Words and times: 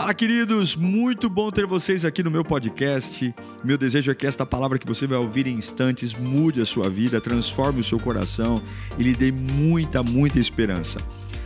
Fala, 0.00 0.14
queridos! 0.14 0.76
Muito 0.76 1.28
bom 1.28 1.50
ter 1.50 1.66
vocês 1.66 2.06
aqui 2.06 2.22
no 2.22 2.30
meu 2.30 2.42
podcast. 2.42 3.34
Meu 3.62 3.76
desejo 3.76 4.10
é 4.10 4.14
que 4.14 4.26
esta 4.26 4.46
palavra 4.46 4.78
que 4.78 4.86
você 4.86 5.06
vai 5.06 5.18
ouvir 5.18 5.46
em 5.46 5.58
instantes 5.58 6.14
mude 6.14 6.58
a 6.62 6.64
sua 6.64 6.88
vida, 6.88 7.20
transforme 7.20 7.80
o 7.80 7.84
seu 7.84 8.00
coração 8.00 8.62
e 8.98 9.02
lhe 9.02 9.14
dê 9.14 9.30
muita, 9.30 10.02
muita 10.02 10.38
esperança. 10.38 10.98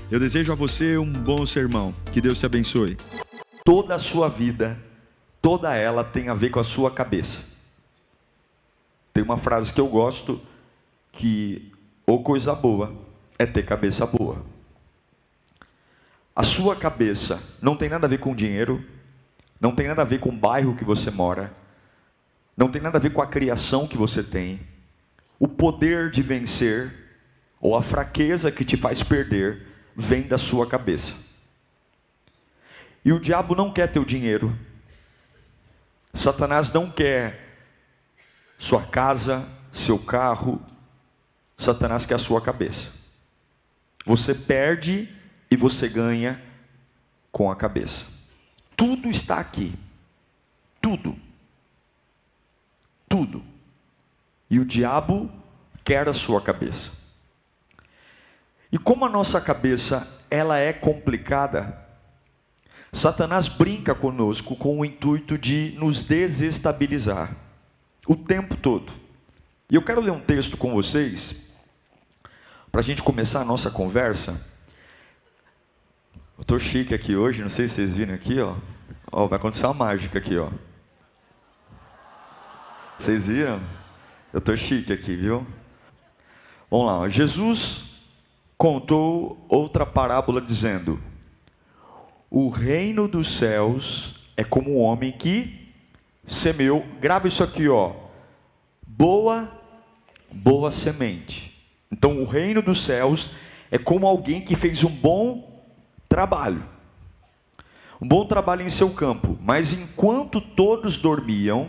Eu 0.08 0.20
desejo 0.20 0.52
a 0.52 0.54
você 0.54 0.96
um 0.96 1.12
bom 1.12 1.44
sermão. 1.44 1.92
Que 2.12 2.20
Deus 2.20 2.38
te 2.38 2.46
abençoe. 2.46 2.96
Toda 3.64 3.96
a 3.96 3.98
sua 3.98 4.28
vida, 4.28 4.78
toda 5.42 5.74
ela 5.74 6.04
tem 6.04 6.28
a 6.28 6.34
ver 6.34 6.50
com 6.50 6.60
a 6.60 6.64
sua 6.64 6.92
cabeça. 6.92 7.40
Tem 9.12 9.24
uma 9.24 9.36
frase 9.36 9.72
que 9.72 9.80
eu 9.80 9.88
gosto 9.88 10.40
que 11.10 11.72
ou 12.06 12.22
coisa 12.22 12.54
boa 12.54 12.94
é 13.36 13.46
ter 13.46 13.64
cabeça 13.64 14.06
boa. 14.06 14.53
A 16.34 16.42
sua 16.42 16.74
cabeça 16.74 17.40
não 17.62 17.76
tem 17.76 17.88
nada 17.88 18.06
a 18.06 18.10
ver 18.10 18.18
com 18.18 18.34
dinheiro, 18.34 18.84
não 19.60 19.74
tem 19.74 19.86
nada 19.86 20.02
a 20.02 20.04
ver 20.04 20.18
com 20.18 20.30
o 20.30 20.36
bairro 20.36 20.74
que 20.74 20.84
você 20.84 21.10
mora, 21.10 21.54
não 22.56 22.68
tem 22.68 22.82
nada 22.82 22.98
a 22.98 23.00
ver 23.00 23.12
com 23.12 23.22
a 23.22 23.26
criação 23.26 23.86
que 23.86 23.96
você 23.96 24.22
tem. 24.22 24.60
O 25.38 25.46
poder 25.46 26.10
de 26.10 26.22
vencer 26.22 26.92
ou 27.60 27.76
a 27.76 27.82
fraqueza 27.82 28.50
que 28.50 28.64
te 28.64 28.76
faz 28.76 29.02
perder 29.02 29.66
vem 29.96 30.22
da 30.22 30.38
sua 30.38 30.66
cabeça. 30.66 31.14
E 33.04 33.12
o 33.12 33.20
diabo 33.20 33.54
não 33.54 33.72
quer 33.72 33.90
teu 33.90 34.04
dinheiro. 34.04 34.56
Satanás 36.12 36.72
não 36.72 36.90
quer 36.90 37.58
sua 38.58 38.82
casa, 38.82 39.46
seu 39.70 39.98
carro. 39.98 40.60
Satanás 41.56 42.06
quer 42.06 42.14
a 42.14 42.18
sua 42.18 42.40
cabeça. 42.40 42.92
Você 44.06 44.34
perde 44.34 45.08
e 45.54 45.56
você 45.56 45.88
ganha 45.88 46.42
com 47.30 47.48
a 47.48 47.54
cabeça. 47.54 48.06
Tudo 48.76 49.08
está 49.08 49.38
aqui. 49.38 49.72
Tudo. 50.82 51.16
Tudo. 53.08 53.42
E 54.50 54.58
o 54.58 54.64
diabo 54.64 55.30
quer 55.84 56.08
a 56.08 56.12
sua 56.12 56.40
cabeça. 56.40 56.90
E 58.72 58.76
como 58.76 59.04
a 59.04 59.08
nossa 59.08 59.40
cabeça 59.40 60.08
ela 60.28 60.58
é 60.58 60.72
complicada, 60.72 61.78
Satanás 62.92 63.46
brinca 63.46 63.94
conosco 63.94 64.56
com 64.56 64.80
o 64.80 64.84
intuito 64.84 65.38
de 65.38 65.76
nos 65.78 66.02
desestabilizar 66.02 67.36
o 68.08 68.16
tempo 68.16 68.56
todo. 68.56 68.92
E 69.70 69.76
eu 69.76 69.82
quero 69.82 70.00
ler 70.00 70.10
um 70.10 70.20
texto 70.20 70.56
com 70.56 70.74
vocês 70.74 71.54
para 72.72 72.80
a 72.80 72.84
gente 72.84 73.04
começar 73.04 73.42
a 73.42 73.44
nossa 73.44 73.70
conversa 73.70 74.52
eu 76.36 76.42
estou 76.42 76.58
chique 76.58 76.92
aqui 76.92 77.14
hoje, 77.14 77.42
não 77.42 77.48
sei 77.48 77.68
se 77.68 77.74
vocês 77.74 77.96
viram 77.96 78.14
aqui, 78.14 78.40
ó. 78.40 78.56
ó. 79.10 79.26
Vai 79.28 79.38
acontecer 79.38 79.66
uma 79.66 79.74
mágica 79.74 80.18
aqui, 80.18 80.36
ó. 80.36 80.50
Vocês 82.98 83.28
viram? 83.28 83.62
Eu 84.32 84.38
estou 84.38 84.56
chique 84.56 84.92
aqui, 84.92 85.14
viu? 85.14 85.46
Vamos 86.68 86.86
lá. 86.86 86.98
Ó. 87.00 87.08
Jesus 87.08 88.00
contou 88.58 89.46
outra 89.48 89.86
parábola 89.86 90.40
dizendo: 90.40 91.00
O 92.28 92.48
reino 92.48 93.06
dos 93.06 93.36
céus 93.36 94.32
é 94.36 94.42
como 94.42 94.72
um 94.72 94.80
homem 94.80 95.12
que 95.12 95.72
semeou. 96.24 96.84
Grava 97.00 97.28
isso 97.28 97.44
aqui, 97.44 97.68
ó. 97.68 97.92
Boa, 98.84 99.48
boa 100.32 100.72
semente. 100.72 101.64
Então, 101.92 102.20
o 102.20 102.24
reino 102.24 102.60
dos 102.60 102.80
céus 102.80 103.30
é 103.70 103.78
como 103.78 104.04
alguém 104.04 104.40
que 104.40 104.56
fez 104.56 104.82
um 104.82 104.90
bom 104.90 105.53
trabalho. 106.14 106.64
Um 108.00 108.06
bom 108.06 108.24
trabalho 108.24 108.62
em 108.62 108.70
seu 108.70 108.94
campo. 108.94 109.36
Mas 109.42 109.72
enquanto 109.72 110.40
todos 110.40 110.96
dormiam, 110.96 111.68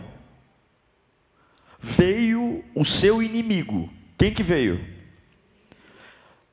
veio 1.80 2.64
o 2.72 2.84
seu 2.84 3.20
inimigo. 3.20 3.90
Quem 4.16 4.32
que 4.32 4.44
veio? 4.44 4.80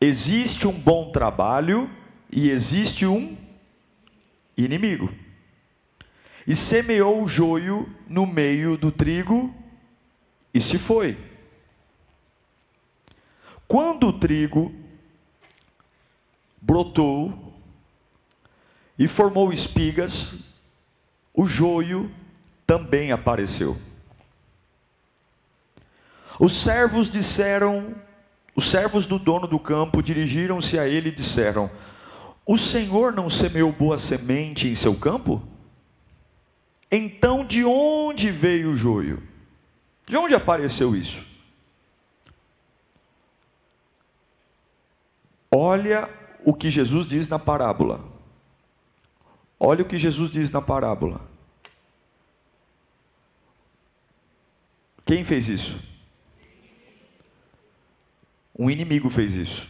Existe 0.02 0.68
um 0.68 0.72
bom 0.72 1.12
trabalho 1.12 1.88
e 2.32 2.50
existe 2.50 3.06
um 3.06 3.38
inimigo. 4.58 5.14
E 6.48 6.56
semeou 6.56 7.22
o 7.22 7.28
joio 7.28 7.88
no 8.08 8.26
meio 8.26 8.76
do 8.76 8.92
trigo 8.92 9.54
e 10.52 10.60
se 10.60 10.80
foi. 10.80 11.16
Quando 13.68 14.08
o 14.08 14.14
trigo 14.14 14.74
brotou, 16.60 17.43
e 18.98 19.08
formou 19.08 19.52
espigas, 19.52 20.54
o 21.34 21.46
joio 21.46 22.12
também 22.66 23.12
apareceu. 23.12 23.78
Os 26.40 26.54
servos 26.54 27.10
disseram, 27.10 27.96
os 28.56 28.66
servos 28.66 29.06
do 29.06 29.20
dono 29.20 29.48
do 29.48 29.60
campo 29.60 30.02
dirigiram-se 30.02 30.78
a 30.80 30.88
ele 30.88 31.10
e 31.10 31.16
disseram: 31.16 31.70
O 32.46 32.58
senhor 32.58 33.14
não 33.14 33.30
semeou 33.30 33.72
boa 33.72 33.98
semente 33.98 34.68
em 34.68 34.76
seu 34.76 34.96
campo? 34.96 35.42
Então 36.92 37.46
de 37.46 37.64
onde 37.66 38.32
veio 38.32 38.72
o 38.72 38.76
joio? 38.76 39.22
De 40.06 40.18
onde 40.18 40.36
apareceu 40.36 40.96
isso? 40.96 41.24
Olha 45.50 46.10
o 46.44 46.54
que 46.54 46.70
Jesus 46.70 47.08
diz 47.08 47.28
na 47.28 47.40
parábola. 47.40 48.13
Olha 49.66 49.82
o 49.82 49.88
que 49.88 49.98
Jesus 49.98 50.30
diz 50.30 50.52
na 50.52 50.62
parábola. 50.62 51.22
Quem 55.06 55.24
fez 55.24 55.48
isso? 55.48 55.80
Um 58.60 58.70
inimigo 58.70 59.10
fez 59.10 59.36
isso. 59.36 59.70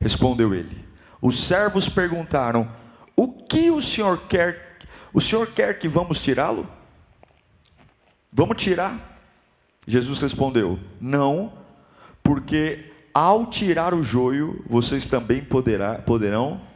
Respondeu 0.00 0.54
ele. 0.54 0.86
Os 1.20 1.42
servos 1.42 1.88
perguntaram: 1.88 2.70
O 3.16 3.26
que 3.26 3.72
o 3.72 3.82
senhor 3.82 4.28
quer? 4.28 4.78
O 5.12 5.20
senhor 5.20 5.48
quer 5.48 5.80
que 5.80 5.88
vamos 5.88 6.22
tirá-lo? 6.22 6.64
Vamos 8.32 8.62
tirar? 8.62 9.20
Jesus 9.84 10.22
respondeu: 10.22 10.78
Não, 11.00 11.52
porque 12.22 12.92
ao 13.12 13.46
tirar 13.46 13.94
o 13.94 14.02
joio, 14.02 14.64
vocês 14.64 15.06
também 15.06 15.42
poderá, 15.44 15.96
poderão 15.98 16.67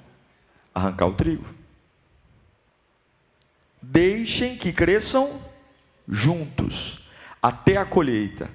arrancar 0.75 1.06
o 1.06 1.15
trigo. 1.15 1.44
Deixem 3.81 4.56
que 4.56 4.72
cresçam 4.72 5.43
juntos 6.09 7.09
até 7.43 7.77
a 7.77 7.84
colheita. 7.84 8.49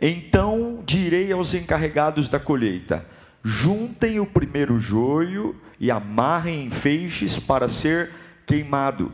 Então 0.00 0.82
direi 0.84 1.32
aos 1.32 1.54
encarregados 1.54 2.28
da 2.28 2.38
colheita: 2.38 3.06
juntem 3.42 4.20
o 4.20 4.26
primeiro 4.26 4.78
joio 4.78 5.60
e 5.78 5.90
amarrem 5.90 6.66
em 6.66 6.70
feixes 6.70 7.38
para 7.38 7.68
ser 7.68 8.12
queimado. 8.46 9.12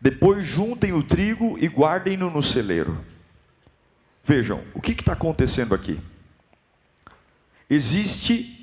Depois 0.00 0.44
juntem 0.44 0.92
o 0.92 1.02
trigo 1.02 1.56
e 1.58 1.68
guardem-no 1.68 2.28
no 2.28 2.42
celeiro. 2.42 2.98
Vejam, 4.24 4.62
o 4.74 4.80
que 4.80 4.92
está 4.92 5.12
acontecendo 5.12 5.74
aqui? 5.74 5.98
Existe 7.68 8.61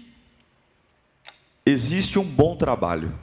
existe 1.70 2.18
um 2.18 2.24
bom 2.24 2.56
trabalho. 2.56 3.18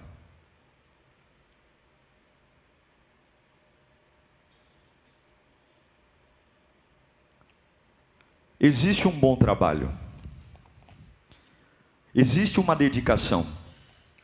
Existe 8.58 9.06
um 9.06 9.12
bom 9.12 9.36
trabalho. 9.36 9.92
Existe 12.14 12.58
uma 12.58 12.74
dedicação. 12.74 13.46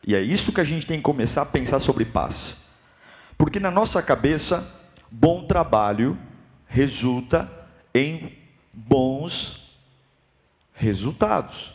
E 0.05 0.15
é 0.15 0.21
isso 0.21 0.51
que 0.51 0.59
a 0.59 0.63
gente 0.63 0.85
tem 0.85 0.97
que 0.97 1.03
começar 1.03 1.43
a 1.43 1.45
pensar 1.45 1.79
sobre 1.79 2.03
paz. 2.03 2.57
Porque 3.37 3.59
na 3.59 3.71
nossa 3.71 4.01
cabeça, 4.01 4.83
bom 5.09 5.45
trabalho 5.45 6.17
resulta 6.67 7.49
em 7.93 8.37
bons 8.73 9.77
resultados. 10.73 11.72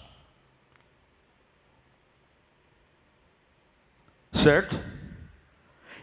Certo? 4.39 4.79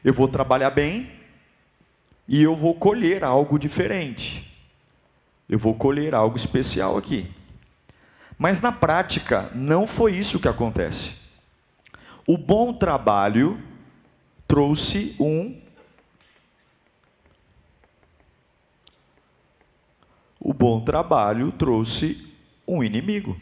Eu 0.04 0.14
vou 0.14 0.28
trabalhar 0.28 0.70
bem 0.70 1.10
e 2.28 2.44
eu 2.44 2.56
vou 2.56 2.76
colher 2.76 3.24
algo 3.24 3.58
diferente. 3.58 4.52
Eu 5.48 5.58
vou 5.58 5.74
colher 5.74 6.14
algo 6.14 6.36
especial 6.36 6.98
aqui. 6.98 7.32
Mas 8.38 8.60
na 8.60 8.72
prática, 8.72 9.50
não 9.56 9.88
foi 9.88 10.14
isso 10.14 10.40
que 10.40 10.48
acontece. 10.48 11.16
O 12.28 12.38
bom 12.38 12.74
trabalho 12.74 13.62
trouxe 14.48 15.16
um. 15.20 15.62
O 20.40 20.54
bom 20.54 20.84
trabalho 20.84 21.52
trouxe 21.54 22.31
um 22.68 22.84
inimigo. 22.84 23.40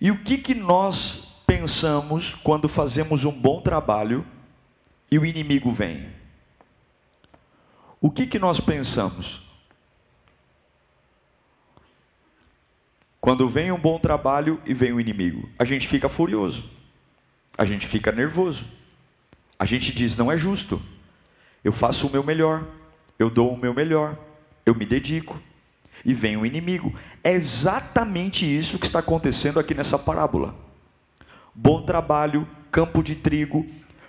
E 0.00 0.10
o 0.10 0.18
que, 0.18 0.38
que 0.38 0.54
nós 0.54 1.29
pensamos 1.50 2.32
quando 2.32 2.68
fazemos 2.68 3.24
um 3.24 3.32
bom 3.32 3.60
trabalho 3.60 4.24
e 5.10 5.18
o 5.18 5.26
inimigo 5.26 5.72
vem? 5.72 6.08
O 8.00 8.08
que, 8.08 8.24
que 8.24 8.38
nós 8.38 8.60
pensamos? 8.60 9.42
Quando 13.20 13.48
vem 13.48 13.72
um 13.72 13.80
bom 13.80 13.98
trabalho 13.98 14.62
e 14.64 14.72
vem 14.72 14.92
o 14.92 15.00
inimigo, 15.00 15.48
a 15.58 15.64
gente 15.64 15.88
fica 15.88 16.08
furioso, 16.08 16.70
a 17.58 17.64
gente 17.64 17.84
fica 17.84 18.12
nervoso, 18.12 18.66
a 19.58 19.64
gente 19.64 19.92
diz: 19.92 20.16
não 20.16 20.30
é 20.30 20.36
justo, 20.36 20.80
eu 21.64 21.72
faço 21.72 22.06
o 22.06 22.12
meu 22.12 22.22
melhor, 22.22 22.64
eu 23.18 23.28
dou 23.28 23.52
o 23.52 23.58
meu 23.58 23.74
melhor, 23.74 24.16
eu 24.64 24.72
me 24.72 24.86
dedico, 24.86 25.36
e 26.04 26.14
vem 26.14 26.36
o 26.36 26.46
inimigo. 26.46 26.94
É 27.24 27.32
exatamente 27.32 28.46
isso 28.46 28.78
que 28.78 28.86
está 28.86 29.00
acontecendo 29.00 29.58
aqui 29.58 29.74
nessa 29.74 29.98
parábola. 29.98 30.69
Bom 31.54 31.82
trabalho, 31.82 32.48
campo 32.70 33.02
de 33.02 33.14
trigo, 33.14 33.66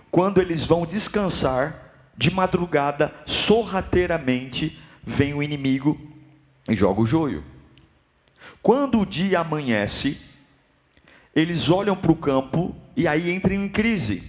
quando 0.09 0.41
eles 0.41 0.65
vão 0.65 0.85
descansar, 0.85 1.91
de 2.15 2.29
madrugada, 2.29 3.13
sorrateiramente, 3.25 4.79
vem 5.03 5.33
o 5.33 5.41
inimigo 5.41 5.99
e 6.69 6.75
joga 6.75 7.01
o 7.01 7.05
joio. 7.05 7.43
Quando 8.61 8.99
o 8.99 9.05
dia 9.05 9.39
amanhece, 9.39 10.19
eles 11.35 11.69
olham 11.69 11.95
para 11.95 12.11
o 12.11 12.15
campo 12.15 12.75
e 12.95 13.07
aí 13.07 13.33
entram 13.33 13.55
em 13.55 13.69
crise, 13.69 14.23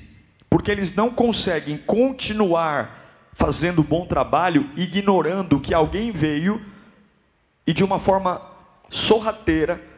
porque 0.48 0.70
eles 0.70 0.94
não 0.94 1.10
conseguem 1.10 1.76
continuar 1.76 3.02
fazendo 3.32 3.82
bom 3.82 4.06
trabalho, 4.06 4.70
ignorando 4.76 5.60
que 5.60 5.74
alguém 5.74 6.10
veio 6.10 6.64
e 7.66 7.72
de 7.72 7.84
uma 7.84 7.98
forma 7.98 8.40
sorrateira 8.88 9.91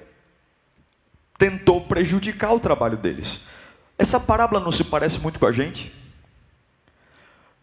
tentou 1.44 1.82
prejudicar 1.82 2.55
o 2.55 2.58
trabalho 2.58 2.96
deles. 2.96 3.43
Essa 3.99 4.19
parábola 4.19 4.64
não 4.64 4.73
se 4.73 4.85
parece 4.85 5.20
muito 5.20 5.38
com 5.38 5.44
a 5.44 5.52
gente? 5.52 5.93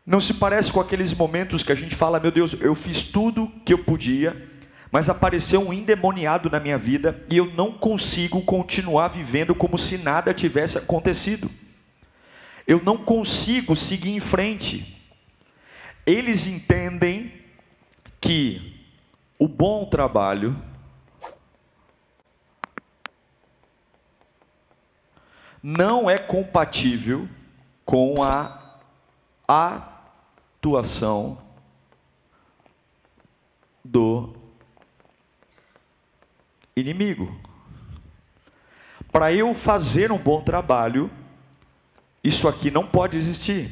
Não 0.05 0.19
se 0.19 0.35
parece 0.35 0.71
com 0.71 0.79
aqueles 0.79 1.11
momentos 1.15 1.63
que 1.63 1.71
a 1.71 1.75
gente 1.75 1.95
fala, 1.95 2.19
meu 2.19 2.29
Deus, 2.29 2.55
eu 2.61 2.75
fiz 2.75 3.05
tudo 3.05 3.51
que 3.65 3.73
eu 3.73 3.79
podia, 3.79 4.49
mas 4.91 5.09
apareceu 5.09 5.67
um 5.67 5.73
endemoniado 5.73 6.47
na 6.47 6.59
minha 6.59 6.77
vida 6.77 7.25
e 7.27 7.37
eu 7.37 7.51
não 7.53 7.71
consigo 7.71 8.39
continuar 8.41 9.07
vivendo 9.07 9.55
como 9.55 9.79
se 9.79 9.97
nada 9.97 10.31
tivesse 10.31 10.77
acontecido. 10.77 11.49
Eu 12.67 12.83
não 12.85 12.97
consigo 12.97 13.75
seguir 13.75 14.11
em 14.11 14.19
frente. 14.19 15.03
Eles 16.05 16.45
entendem 16.45 17.33
que 18.19 18.79
o 19.39 19.47
bom 19.47 19.85
trabalho 19.85 20.55
não 25.61 26.09
é 26.09 26.17
compatível 26.17 27.27
com 27.85 28.23
a 28.23 28.59
atuação 29.47 31.37
do 33.83 34.33
inimigo. 36.75 37.39
Para 39.11 39.33
eu 39.33 39.53
fazer 39.53 40.11
um 40.11 40.17
bom 40.17 40.41
trabalho, 40.41 41.11
isso 42.23 42.47
aqui 42.47 42.71
não 42.71 42.87
pode 42.87 43.17
existir. 43.17 43.69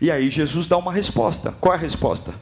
E 0.00 0.10
aí 0.10 0.28
Jesus 0.28 0.66
dá 0.66 0.76
uma 0.76 0.92
resposta. 0.92 1.52
Qual 1.52 1.72
é 1.72 1.76
a 1.76 1.80
resposta? 1.80 2.34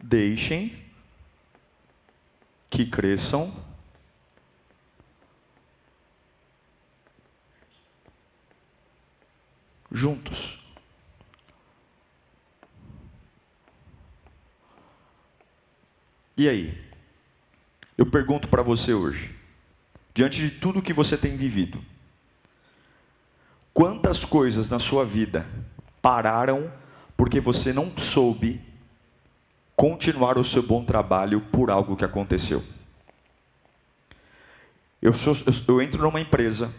Deixem 0.00 0.83
que 2.74 2.84
cresçam 2.84 3.54
juntos. 9.92 10.58
E 16.36 16.48
aí? 16.48 16.84
Eu 17.96 18.04
pergunto 18.06 18.48
para 18.48 18.60
você 18.60 18.92
hoje, 18.92 19.32
diante 20.12 20.40
de 20.40 20.50
tudo 20.50 20.82
que 20.82 20.92
você 20.92 21.16
tem 21.16 21.36
vivido, 21.36 21.80
quantas 23.72 24.24
coisas 24.24 24.72
na 24.72 24.80
sua 24.80 25.04
vida 25.04 25.46
pararam 26.02 26.72
porque 27.16 27.38
você 27.38 27.72
não 27.72 27.96
soube 27.96 28.60
continuar 29.76 30.38
o 30.38 30.44
seu 30.44 30.62
bom 30.62 30.84
trabalho 30.84 31.40
por 31.40 31.70
algo 31.70 31.96
que 31.96 32.04
aconteceu? 32.04 32.62
Eu, 35.00 35.12
sou, 35.12 35.34
eu, 35.46 35.52
eu 35.68 35.82
entro 35.82 36.02
numa 36.02 36.20
empresa, 36.20 36.72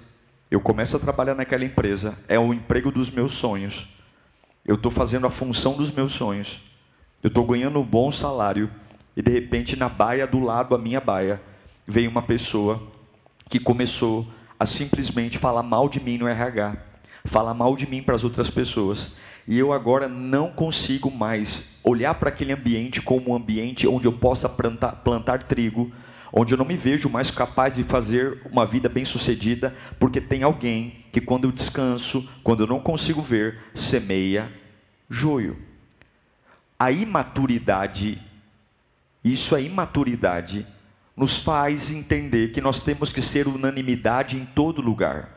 eu 0.50 0.60
começo 0.60 0.96
a 0.98 1.00
trabalhar 1.00 1.36
naquela 1.36 1.66
empresa, 1.66 2.18
é 2.28 2.40
o 2.40 2.54
emprego 2.54 2.92
dos 2.92 3.10
meus 3.12 3.34
sonhos, 3.34 3.88
eu 4.66 4.76
estou 4.76 4.92
fazendo 4.92 5.28
a 5.28 5.30
função 5.30 5.74
dos 5.74 5.92
meus 5.92 6.14
sonhos, 6.14 6.62
eu 7.22 7.28
estou 7.28 7.46
ganhando 7.46 7.80
um 7.80 7.84
bom 7.84 8.12
salário, 8.12 8.72
e 9.16 9.22
de 9.22 9.32
repente 9.32 9.76
na 9.76 9.88
baia 9.88 10.26
do 10.26 10.40
lado, 10.40 10.74
a 10.74 10.78
minha 10.78 11.00
baia, 11.00 11.42
veio 11.86 12.10
uma 12.10 12.22
pessoa 12.22 12.82
que 13.50 13.60
começou 13.60 14.28
a 14.60 14.66
simplesmente 14.66 15.38
falar 15.38 15.64
mal 15.64 15.88
de 15.88 16.00
mim 16.00 16.18
no 16.18 16.28
RH, 16.28 16.78
falar 17.26 17.54
mal 17.54 17.76
de 17.76 17.88
mim 17.88 18.02
para 18.02 18.16
as 18.16 18.24
outras 18.24 18.50
pessoas. 18.50 19.14
E 19.48 19.58
eu 19.60 19.72
agora 19.72 20.08
não 20.08 20.52
consigo 20.52 21.12
mais 21.12 21.80
olhar 21.84 22.16
para 22.16 22.30
aquele 22.30 22.52
ambiente 22.52 23.02
como 23.02 23.32
um 23.32 23.36
ambiente 23.36 23.88
onde 23.88 24.08
eu 24.08 24.14
possa 24.14 24.50
plantar, 24.50 24.94
plantar 25.04 25.44
trigo, 25.44 25.92
onde 26.34 26.54
eu 26.54 26.58
não 26.58 26.66
me 26.66 26.76
vejo 26.76 27.10
mais 27.10 27.30
capaz 27.30 27.76
de 27.76 27.84
fazer 27.84 28.42
uma 28.52 28.66
vida 28.66 28.90
bem-sucedida, 28.90 29.74
porque 30.00 30.20
tem 30.20 30.44
alguém 30.44 31.06
que 31.12 31.22
quando 31.22 31.46
eu 31.46 31.52
descanso, 31.52 32.28
quando 32.44 32.64
eu 32.64 32.68
não 32.68 32.80
consigo 32.80 33.22
ver, 33.22 33.60
semeia 33.74 34.52
joio. 35.10 35.58
A 36.78 36.92
imaturidade 36.92 38.20
isso 39.26 39.56
é 39.56 39.64
imaturidade. 39.64 40.68
Nos 41.18 41.40
faz 41.40 41.90
entender 41.90 42.52
que 42.52 42.62
nós 42.62 42.80
temos 42.80 43.12
que 43.12 43.24
ser 43.24 43.48
unanimidade 43.48 44.38
em 44.38 44.46
todo 44.46 44.84
lugar. 44.84 45.35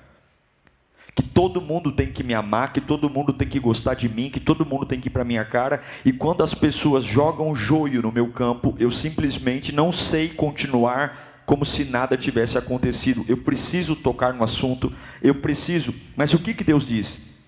Que 1.19 1.23
todo 1.25 1.61
mundo 1.61 1.91
tem 1.91 2.13
que 2.13 2.23
me 2.23 2.33
amar, 2.33 2.73
que 2.73 2.81
todo 2.81 3.11
mundo 3.11 3.33
tem 3.33 3.49
que 3.49 3.59
gostar 3.59 3.95
de 3.95 4.09
mim, 4.09 4.31
que 4.31 4.39
todo 4.39 4.65
mundo 4.65 4.87
tem 4.87 5.01
que 5.01 5.09
ir 5.09 5.11
para 5.11 5.25
minha 5.25 5.45
cara. 5.45 5.83
E 6.05 6.13
quando 6.13 6.45
as 6.45 6.55
pessoas 6.55 7.03
jogam 7.03 7.57
joio 7.57 8.01
no 8.01 8.13
meu 8.13 8.29
campo, 8.29 8.77
eu 8.79 8.89
simplesmente 8.89 9.75
não 9.75 9.91
sei 9.91 10.29
continuar 10.29 11.43
como 11.45 11.67
se 11.67 11.87
nada 11.87 12.17
tivesse 12.17 12.57
acontecido. 12.57 13.25
Eu 13.27 13.39
preciso 13.39 13.97
tocar 13.97 14.33
no 14.33 14.45
assunto, 14.45 14.93
eu 15.21 15.35
preciso. 15.35 15.93
Mas 16.15 16.33
o 16.35 16.39
que, 16.39 16.55
que 16.55 16.63
Deus 16.63 16.87
diz? 16.87 17.41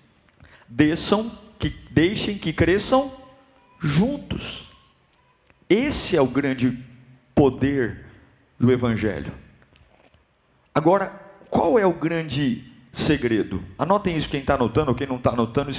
Desçam, 0.67 1.31
que 1.57 1.73
deixem 1.91 2.37
que 2.37 2.51
cresçam 2.51 3.09
juntos. 3.79 4.67
Esse 5.69 6.17
é 6.17 6.21
o 6.21 6.27
grande 6.27 6.77
poder 7.33 8.05
do 8.59 8.69
Evangelho. 8.69 9.31
Agora, 10.75 11.07
qual 11.49 11.79
é 11.79 11.85
o 11.85 11.93
grande 11.93 12.69
segredo? 12.91 13.63
Anotem 13.77 14.15
isso, 14.15 14.29
quem 14.29 14.41
está 14.41 14.55
anotando, 14.55 14.93
quem 14.95 15.07
não 15.07 15.17
está 15.17 15.31
anotando, 15.31 15.71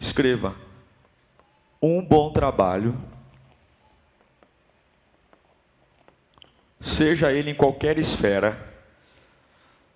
escreva. 0.00 0.54
Um 1.82 2.04
bom 2.04 2.32
trabalho, 2.32 2.96
seja 6.78 7.32
ele 7.32 7.50
em 7.50 7.54
qualquer 7.54 7.98
esfera, 7.98 8.72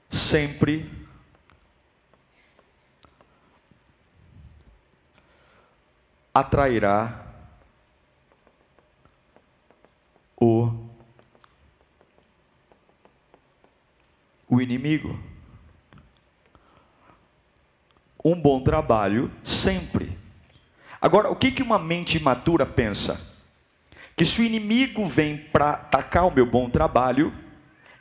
sempre 0.09 0.91
atrairá 6.35 7.25
o, 10.37 10.71
o 14.49 14.61
inimigo. 14.61 15.19
Um 18.29 18.35
bom 18.35 18.61
trabalho 18.61 19.31
sempre. 19.45 20.19
Agora, 21.01 21.31
o 21.31 21.37
que, 21.37 21.53
que 21.53 21.63
uma 21.63 21.79
mente 21.79 22.17
imatura 22.19 22.67
pensa? 22.67 23.21
Que 24.17 24.25
se 24.25 24.41
o 24.41 24.45
inimigo 24.45 25.07
vem 25.07 25.37
para 25.37 25.71
atacar 25.71 26.27
o 26.27 26.35
meu 26.35 26.45
bom 26.45 26.69
trabalho, 26.69 27.33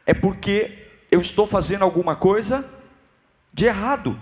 é 0.03 0.15
porque 0.15 0.87
eu 1.11 1.21
estou 1.21 1.45
fazendo 1.45 1.83
alguma 1.83 2.15
coisa 2.15 2.67
de 3.53 3.65
errado. 3.65 4.19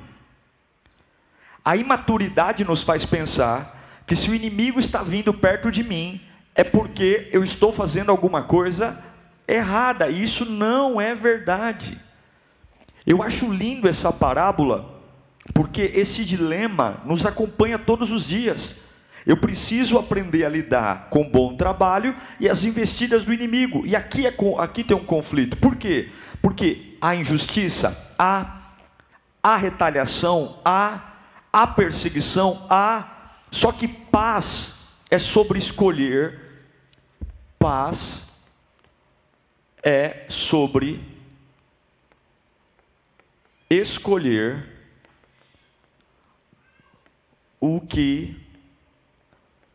A 1.63 1.77
imaturidade 1.77 2.65
nos 2.65 2.83
faz 2.83 3.05
pensar 3.05 4.03
que 4.05 4.13
se 4.13 4.29
o 4.29 4.35
inimigo 4.35 4.81
está 4.81 5.01
vindo 5.03 5.33
perto 5.33 5.71
de 5.71 5.85
mim, 5.85 6.19
é 6.53 6.65
porque 6.65 7.29
eu 7.31 7.41
estou 7.45 7.71
fazendo 7.71 8.11
alguma 8.11 8.43
coisa 8.43 9.01
errada. 9.47 10.09
E 10.09 10.21
isso 10.21 10.43
não 10.43 10.99
é 10.99 11.15
verdade. 11.15 11.97
Eu 13.07 13.23
acho 13.23 13.49
lindo 13.49 13.87
essa 13.87 14.11
parábola, 14.11 14.92
porque 15.51 15.81
esse 15.95 16.23
dilema 16.23 17.01
nos 17.05 17.25
acompanha 17.25 17.77
todos 17.77 18.11
os 18.11 18.27
dias. 18.27 18.77
Eu 19.25 19.37
preciso 19.37 19.97
aprender 19.97 20.45
a 20.45 20.49
lidar 20.49 21.09
com 21.09 21.29
bom 21.29 21.55
trabalho 21.55 22.15
e 22.39 22.49
as 22.49 22.63
investidas 22.63 23.23
do 23.23 23.33
inimigo. 23.33 23.85
E 23.85 23.95
aqui, 23.95 24.27
é, 24.27 24.33
aqui 24.59 24.83
tem 24.83 24.95
um 24.95 25.05
conflito. 25.05 25.57
Por 25.57 25.75
quê? 25.75 26.09
Porque 26.41 26.97
há 27.01 27.15
injustiça, 27.15 28.15
há, 28.17 28.61
há 29.41 29.55
retaliação, 29.55 30.59
há, 30.63 31.13
há 31.51 31.67
perseguição, 31.67 32.65
há. 32.69 33.31
Só 33.49 33.71
que 33.71 33.87
paz 33.87 34.97
é 35.09 35.17
sobre 35.17 35.57
escolher, 35.57 36.39
paz 37.57 38.43
é 39.81 40.25
sobre 40.27 41.01
escolher 43.69 44.72
o 47.65 47.79
que 47.79 48.45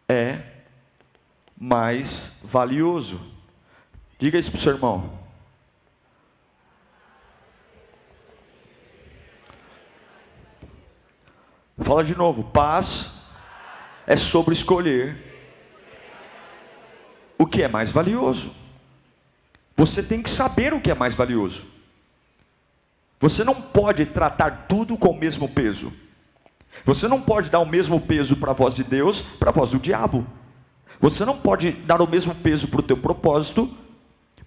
é 0.06 0.42
mais 1.58 2.42
valioso. 2.44 3.18
Diga 4.18 4.38
isso 4.38 4.50
para 4.50 4.58
o 4.58 4.60
seu 4.60 4.74
irmão. 4.74 5.18
Fala 11.78 12.04
de 12.04 12.14
novo. 12.14 12.44
Paz 12.44 13.22
é 14.06 14.18
sobre 14.18 14.52
escolher 14.52 15.16
o 17.38 17.46
que 17.46 17.62
é 17.62 17.68
mais 17.68 17.90
valioso. 17.90 18.54
Você 19.74 20.02
tem 20.02 20.22
que 20.22 20.28
saber 20.28 20.74
o 20.74 20.80
que 20.82 20.90
é 20.90 20.94
mais 20.94 21.14
valioso. 21.14 21.66
Você 23.18 23.42
não 23.44 23.54
pode 23.54 24.04
tratar 24.04 24.66
tudo 24.68 24.94
com 24.98 25.08
o 25.08 25.18
mesmo 25.18 25.48
peso. 25.48 25.90
Você 26.84 27.08
não 27.08 27.20
pode 27.20 27.50
dar 27.50 27.60
o 27.60 27.66
mesmo 27.66 28.00
peso 28.00 28.36
para 28.36 28.50
a 28.50 28.54
voz 28.54 28.74
de 28.74 28.84
Deus, 28.84 29.22
para 29.22 29.50
a 29.50 29.52
voz 29.52 29.70
do 29.70 29.78
diabo. 29.78 30.26
Você 31.00 31.24
não 31.24 31.36
pode 31.36 31.72
dar 31.72 32.00
o 32.00 32.08
mesmo 32.08 32.34
peso 32.34 32.68
para 32.68 32.80
o 32.80 32.82
teu 32.82 32.96
propósito, 32.96 33.70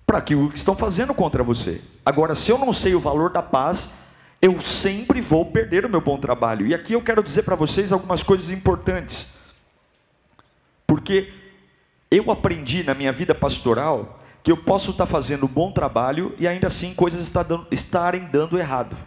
para 0.06 0.18
aquilo 0.18 0.50
que 0.50 0.58
estão 0.58 0.76
fazendo 0.76 1.14
contra 1.14 1.44
você. 1.44 1.82
Agora, 2.06 2.36
se 2.36 2.52
eu 2.52 2.58
não 2.58 2.74
sei 2.74 2.96
o 2.96 3.00
valor 3.00 3.30
da 3.30 3.42
paz, 3.42 4.10
eu 4.42 4.60
sempre 4.60 5.22
vou 5.22 5.46
perder 5.46 5.86
o 5.86 5.90
meu 5.90 6.02
bom 6.02 6.18
trabalho. 6.18 6.66
E 6.66 6.74
aqui 6.74 6.94
eu 6.94 7.02
quero 7.02 7.24
dizer 7.24 7.44
para 7.44 7.56
vocês 7.56 7.92
algumas 7.92 8.24
coisas 8.24 8.50
importantes. 8.50 9.36
Porque 10.88 11.32
eu 12.10 12.30
aprendi 12.32 12.84
na 12.84 12.94
minha 12.94 13.14
vida 13.14 13.34
pastoral 13.34 14.20
que 14.44 14.52
eu 14.52 14.58
posso 14.58 14.92
estar 14.92 15.06
fazendo 15.06 15.48
bom 15.48 15.72
trabalho 15.72 16.36
e 16.40 16.48
ainda 16.48 16.68
assim 16.68 16.94
coisas 16.94 17.32
estarem 17.72 18.26
dando 18.26 18.58
errado. 18.58 18.98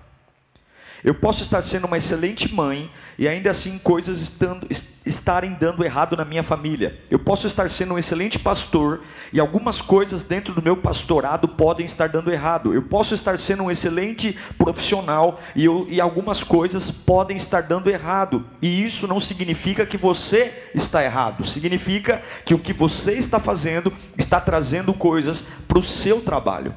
Eu 1.04 1.14
posso 1.14 1.42
estar 1.42 1.60
sendo 1.60 1.86
uma 1.86 1.98
excelente 1.98 2.54
mãe 2.54 2.90
e 3.18 3.28
ainda 3.28 3.50
assim 3.50 3.76
coisas 3.76 4.22
estando, 4.22 4.66
estarem 5.04 5.52
dando 5.52 5.84
errado 5.84 6.16
na 6.16 6.24
minha 6.24 6.42
família. 6.42 6.98
Eu 7.10 7.18
posso 7.18 7.46
estar 7.46 7.68
sendo 7.68 7.92
um 7.92 7.98
excelente 7.98 8.38
pastor 8.38 9.02
e 9.30 9.38
algumas 9.38 9.82
coisas 9.82 10.22
dentro 10.22 10.54
do 10.54 10.62
meu 10.62 10.78
pastorado 10.78 11.46
podem 11.46 11.84
estar 11.84 12.08
dando 12.08 12.32
errado. 12.32 12.72
Eu 12.72 12.80
posso 12.80 13.14
estar 13.14 13.38
sendo 13.38 13.64
um 13.64 13.70
excelente 13.70 14.34
profissional 14.56 15.38
e, 15.54 15.66
eu, 15.66 15.86
e 15.90 16.00
algumas 16.00 16.42
coisas 16.42 16.90
podem 16.90 17.36
estar 17.36 17.64
dando 17.64 17.90
errado. 17.90 18.46
E 18.62 18.82
isso 18.82 19.06
não 19.06 19.20
significa 19.20 19.84
que 19.84 19.98
você 19.98 20.70
está 20.74 21.04
errado. 21.04 21.44
Significa 21.44 22.22
que 22.46 22.54
o 22.54 22.58
que 22.58 22.72
você 22.72 23.12
está 23.12 23.38
fazendo 23.38 23.92
está 24.16 24.40
trazendo 24.40 24.94
coisas 24.94 25.48
para 25.68 25.78
o 25.78 25.82
seu 25.82 26.22
trabalho. 26.22 26.74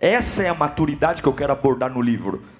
Essa 0.00 0.42
é 0.42 0.48
a 0.48 0.54
maturidade 0.54 1.22
que 1.22 1.28
eu 1.28 1.32
quero 1.32 1.52
abordar 1.52 1.92
no 1.92 2.02
livro 2.02 2.57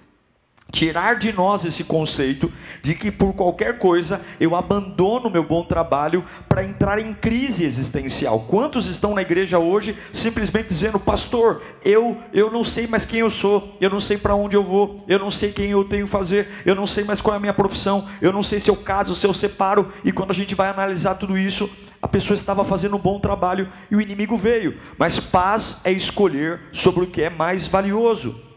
tirar 0.71 1.15
de 1.15 1.33
nós 1.33 1.65
esse 1.65 1.85
conceito 1.85 2.53
de 2.83 2.95
que 2.95 3.11
por 3.11 3.33
qualquer 3.33 3.79
coisa 3.79 4.21
eu 4.39 4.55
abandono 4.55 5.31
meu 5.31 5.43
bom 5.43 5.65
trabalho 5.65 6.25
para 6.49 6.65
entrar 6.65 6.99
em 6.99 7.15
crise 7.15 7.65
existencial. 7.65 8.41
Quantos 8.41 8.87
estão 8.87 9.15
na 9.15 9.23
igreja 9.23 9.59
hoje 9.59 9.97
simplesmente 10.13 10.69
dizendo: 10.69 10.99
"Pastor, 10.99 11.63
eu 11.85 12.17
eu 12.33 12.51
não 12.51 12.63
sei 12.63 12.87
mais 12.87 13.05
quem 13.05 13.21
eu 13.21 13.31
sou, 13.31 13.77
eu 13.81 13.89
não 13.89 14.01
sei 14.01 14.19
para 14.19 14.35
onde 14.35 14.57
eu 14.57 14.65
vou, 14.65 15.03
eu 15.09 15.19
não 15.19 15.31
sei 15.31 15.53
quem 15.53 15.71
eu 15.71 15.85
tenho 15.85 16.05
que 16.05 16.11
fazer, 16.11 16.49
eu 16.65 16.75
não 16.75 16.87
sei 16.87 17.05
mais 17.05 17.21
qual 17.21 17.35
é 17.35 17.39
a 17.39 17.41
minha 17.41 17.55
profissão, 17.55 18.07
eu 18.21 18.33
não 18.33 18.43
sei 18.43 18.61
se 18.61 18.71
eu 18.71 18.77
caso, 18.77 19.15
se 19.15 19.27
eu 19.27 19.33
separo". 19.33 19.91
E 20.05 20.13
quando 20.13 20.31
a 20.31 20.35
gente 20.35 20.55
vai 20.55 20.69
analisar 20.69 21.15
tudo 21.15 21.39
isso, 21.39 21.69
a 22.01 22.07
pessoa 22.07 22.35
estava 22.35 22.63
fazendo 22.65 22.97
um 22.97 23.01
bom 23.01 23.19
trabalho 23.19 23.73
e 23.91 23.97
o 23.97 24.01
inimigo 24.01 24.37
veio. 24.37 24.77
Mas 24.99 25.19
paz 25.19 25.81
é 25.85 25.91
escolher 25.91 26.61
sobre 26.73 27.05
o 27.05 27.07
que 27.07 27.23
é 27.23 27.31
mais 27.31 27.67
valioso. 27.67 28.48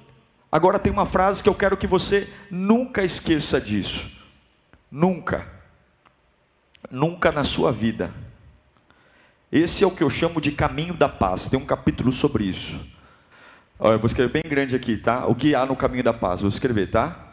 Agora 0.51 0.77
tem 0.77 0.91
uma 0.91 1.05
frase 1.05 1.41
que 1.41 1.47
eu 1.47 1.55
quero 1.55 1.77
que 1.77 1.87
você 1.87 2.27
nunca 2.49 3.03
esqueça 3.03 3.61
disso. 3.61 4.27
Nunca. 4.91 5.47
Nunca 6.89 7.31
na 7.31 7.45
sua 7.45 7.71
vida. 7.71 8.13
Esse 9.49 9.85
é 9.85 9.87
o 9.87 9.91
que 9.91 10.03
eu 10.03 10.09
chamo 10.09 10.41
de 10.41 10.51
caminho 10.51 10.93
da 10.93 11.07
paz. 11.07 11.47
Tem 11.47 11.57
um 11.57 11.65
capítulo 11.65 12.11
sobre 12.11 12.43
isso. 12.43 12.85
Olha, 13.79 13.93
eu 13.93 13.99
vou 13.99 14.07
escrever 14.07 14.41
bem 14.41 14.43
grande 14.49 14.75
aqui, 14.75 14.97
tá? 14.97 15.25
O 15.25 15.33
que 15.33 15.55
há 15.55 15.65
no 15.65 15.75
caminho 15.75 16.03
da 16.03 16.13
paz? 16.13 16.41
Vou 16.41 16.49
escrever, 16.49 16.91
tá? 16.91 17.29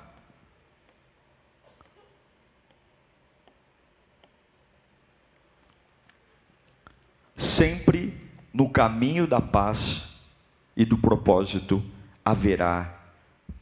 Sempre 7.35 8.17
no 8.53 8.71
caminho 8.71 9.27
da 9.27 9.41
paz 9.41 10.21
e 10.77 10.85
do 10.85 10.97
propósito 10.97 11.83
haverá 12.25 12.98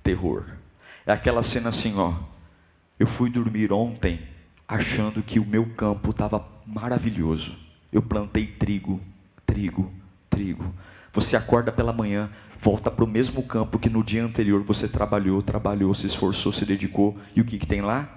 terror. 0.06 0.44
É 1.04 1.12
aquela 1.12 1.42
cena 1.42 1.70
assim, 1.70 1.98
ó. 1.98 2.14
Eu 2.96 3.08
fui 3.08 3.28
dormir 3.28 3.72
ontem 3.72 4.20
achando 4.68 5.20
que 5.20 5.40
o 5.40 5.44
meu 5.44 5.66
campo 5.74 6.10
estava 6.10 6.46
maravilhoso. 6.64 7.56
Eu 7.92 8.00
plantei 8.00 8.46
trigo, 8.46 9.00
trigo, 9.44 9.92
trigo. 10.30 10.72
Você 11.12 11.36
acorda 11.36 11.72
pela 11.72 11.92
manhã, 11.92 12.30
volta 12.56 12.88
para 12.88 13.04
o 13.04 13.08
mesmo 13.08 13.42
campo 13.42 13.80
que 13.80 13.90
no 13.90 14.04
dia 14.04 14.24
anterior 14.24 14.62
você 14.62 14.86
trabalhou, 14.86 15.42
trabalhou, 15.42 15.92
se 15.92 16.06
esforçou, 16.06 16.52
se 16.52 16.64
dedicou. 16.64 17.18
E 17.34 17.40
o 17.40 17.44
que, 17.44 17.58
que 17.58 17.66
tem 17.66 17.80
lá? 17.80 18.08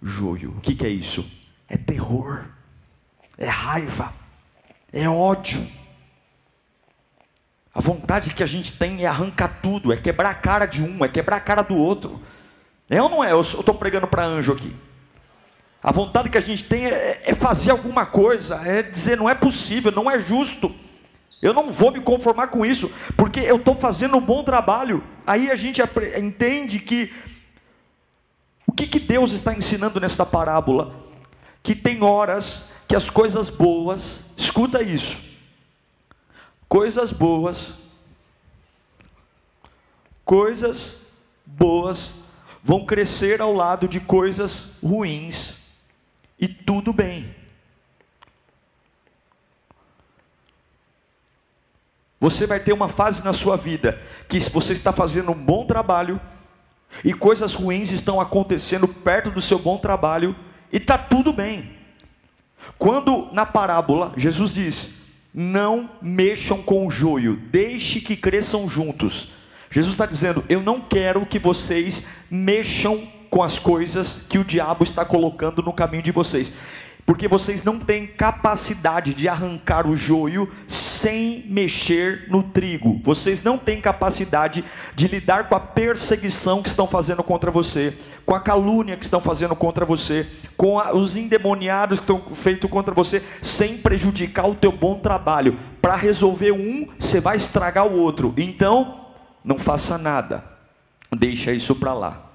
Joio. 0.00 0.52
O 0.56 0.60
que, 0.60 0.76
que 0.76 0.86
é 0.86 0.90
isso? 0.90 1.28
É 1.68 1.76
terror, 1.76 2.44
é 3.36 3.48
raiva, 3.48 4.12
é 4.92 5.08
ódio. 5.08 5.66
A 7.76 7.80
vontade 7.82 8.32
que 8.32 8.42
a 8.42 8.46
gente 8.46 8.72
tem 8.72 9.04
é 9.04 9.06
arrancar 9.06 9.60
tudo, 9.60 9.92
é 9.92 9.98
quebrar 9.98 10.30
a 10.30 10.34
cara 10.34 10.64
de 10.64 10.82
um, 10.82 11.04
é 11.04 11.08
quebrar 11.08 11.36
a 11.36 11.40
cara 11.40 11.60
do 11.60 11.76
outro. 11.76 12.18
É 12.88 13.02
ou 13.02 13.10
não 13.10 13.22
é? 13.22 13.32
Eu 13.32 13.40
estou 13.42 13.74
pregando 13.74 14.06
para 14.06 14.24
anjo 14.24 14.54
aqui. 14.54 14.74
A 15.82 15.92
vontade 15.92 16.30
que 16.30 16.38
a 16.38 16.40
gente 16.40 16.64
tem 16.64 16.86
é, 16.86 17.20
é 17.26 17.34
fazer 17.34 17.72
alguma 17.72 18.06
coisa, 18.06 18.62
é 18.64 18.82
dizer 18.82 19.18
não 19.18 19.28
é 19.28 19.34
possível, 19.34 19.92
não 19.92 20.10
é 20.10 20.18
justo. 20.18 20.74
Eu 21.42 21.52
não 21.52 21.70
vou 21.70 21.92
me 21.92 22.00
conformar 22.00 22.46
com 22.46 22.64
isso, 22.64 22.90
porque 23.14 23.40
eu 23.40 23.56
estou 23.56 23.74
fazendo 23.74 24.16
um 24.16 24.22
bom 24.22 24.42
trabalho. 24.42 25.04
Aí 25.26 25.50
a 25.50 25.54
gente 25.54 25.82
entende 26.16 26.78
que 26.78 27.12
o 28.66 28.72
que, 28.72 28.86
que 28.86 28.98
Deus 28.98 29.32
está 29.32 29.52
ensinando 29.52 30.00
nessa 30.00 30.24
parábola? 30.24 30.94
Que 31.62 31.74
tem 31.74 32.02
horas 32.02 32.70
que 32.88 32.96
as 32.96 33.10
coisas 33.10 33.50
boas, 33.50 34.30
escuta 34.34 34.82
isso, 34.82 35.25
coisas 36.68 37.12
boas, 37.12 37.78
coisas 40.24 41.12
boas 41.44 42.16
vão 42.62 42.84
crescer 42.84 43.40
ao 43.40 43.54
lado 43.54 43.86
de 43.86 44.00
coisas 44.00 44.78
ruins, 44.82 45.66
e 46.38 46.48
tudo 46.48 46.92
bem. 46.92 47.34
Você 52.20 52.46
vai 52.46 52.58
ter 52.58 52.72
uma 52.72 52.88
fase 52.88 53.24
na 53.24 53.32
sua 53.32 53.56
vida 53.56 54.00
que 54.28 54.40
você 54.40 54.72
está 54.72 54.92
fazendo 54.92 55.30
um 55.30 55.44
bom 55.44 55.66
trabalho 55.66 56.20
e 57.04 57.12
coisas 57.12 57.54
ruins 57.54 57.92
estão 57.92 58.20
acontecendo 58.20 58.88
perto 58.88 59.30
do 59.30 59.40
seu 59.40 59.58
bom 59.58 59.78
trabalho 59.78 60.34
e 60.72 60.78
está 60.78 60.96
tudo 60.96 61.32
bem. 61.32 61.76
Quando 62.78 63.30
na 63.32 63.44
parábola 63.44 64.12
Jesus 64.16 64.54
diz: 64.54 65.05
não 65.38 65.90
mexam 66.00 66.62
com 66.62 66.86
o 66.86 66.90
joio, 66.90 67.36
deixe 67.36 68.00
que 68.00 68.16
cresçam 68.16 68.66
juntos. 68.66 69.32
Jesus 69.70 69.92
está 69.92 70.06
dizendo: 70.06 70.42
Eu 70.48 70.62
não 70.62 70.80
quero 70.80 71.26
que 71.26 71.38
vocês 71.38 72.08
mexam 72.30 73.06
com 73.28 73.42
as 73.42 73.58
coisas 73.58 74.22
que 74.26 74.38
o 74.38 74.44
diabo 74.44 74.82
está 74.82 75.04
colocando 75.04 75.62
no 75.62 75.74
caminho 75.74 76.02
de 76.02 76.10
vocês 76.10 76.56
porque 77.06 77.28
vocês 77.28 77.62
não 77.62 77.78
têm 77.78 78.04
capacidade 78.04 79.14
de 79.14 79.28
arrancar 79.28 79.86
o 79.86 79.96
joio 79.96 80.52
sem 80.66 81.44
mexer 81.46 82.26
no 82.28 82.42
trigo. 82.42 83.00
Vocês 83.04 83.44
não 83.44 83.56
têm 83.56 83.80
capacidade 83.80 84.64
de 84.92 85.06
lidar 85.06 85.48
com 85.48 85.54
a 85.54 85.60
perseguição 85.60 86.60
que 86.60 86.68
estão 86.68 86.88
fazendo 86.88 87.22
contra 87.22 87.48
você, 87.48 87.96
com 88.26 88.34
a 88.34 88.40
calúnia 88.40 88.96
que 88.96 89.04
estão 89.04 89.20
fazendo 89.20 89.54
contra 89.54 89.84
você, 89.84 90.26
com 90.56 90.80
a, 90.80 90.92
os 90.92 91.16
endemoniados 91.16 92.00
que 92.00 92.02
estão 92.02 92.20
feitos 92.34 92.68
contra 92.68 92.92
você, 92.92 93.22
sem 93.40 93.78
prejudicar 93.78 94.48
o 94.48 94.56
teu 94.56 94.72
bom 94.72 94.98
trabalho. 94.98 95.56
Para 95.80 95.94
resolver 95.94 96.50
um, 96.50 96.88
você 96.98 97.20
vai 97.20 97.36
estragar 97.36 97.86
o 97.86 97.96
outro. 97.96 98.34
Então, 98.36 99.06
não 99.44 99.60
faça 99.60 99.96
nada. 99.96 100.42
Deixa 101.16 101.52
isso 101.52 101.76
para 101.76 101.94
lá. 101.94 102.25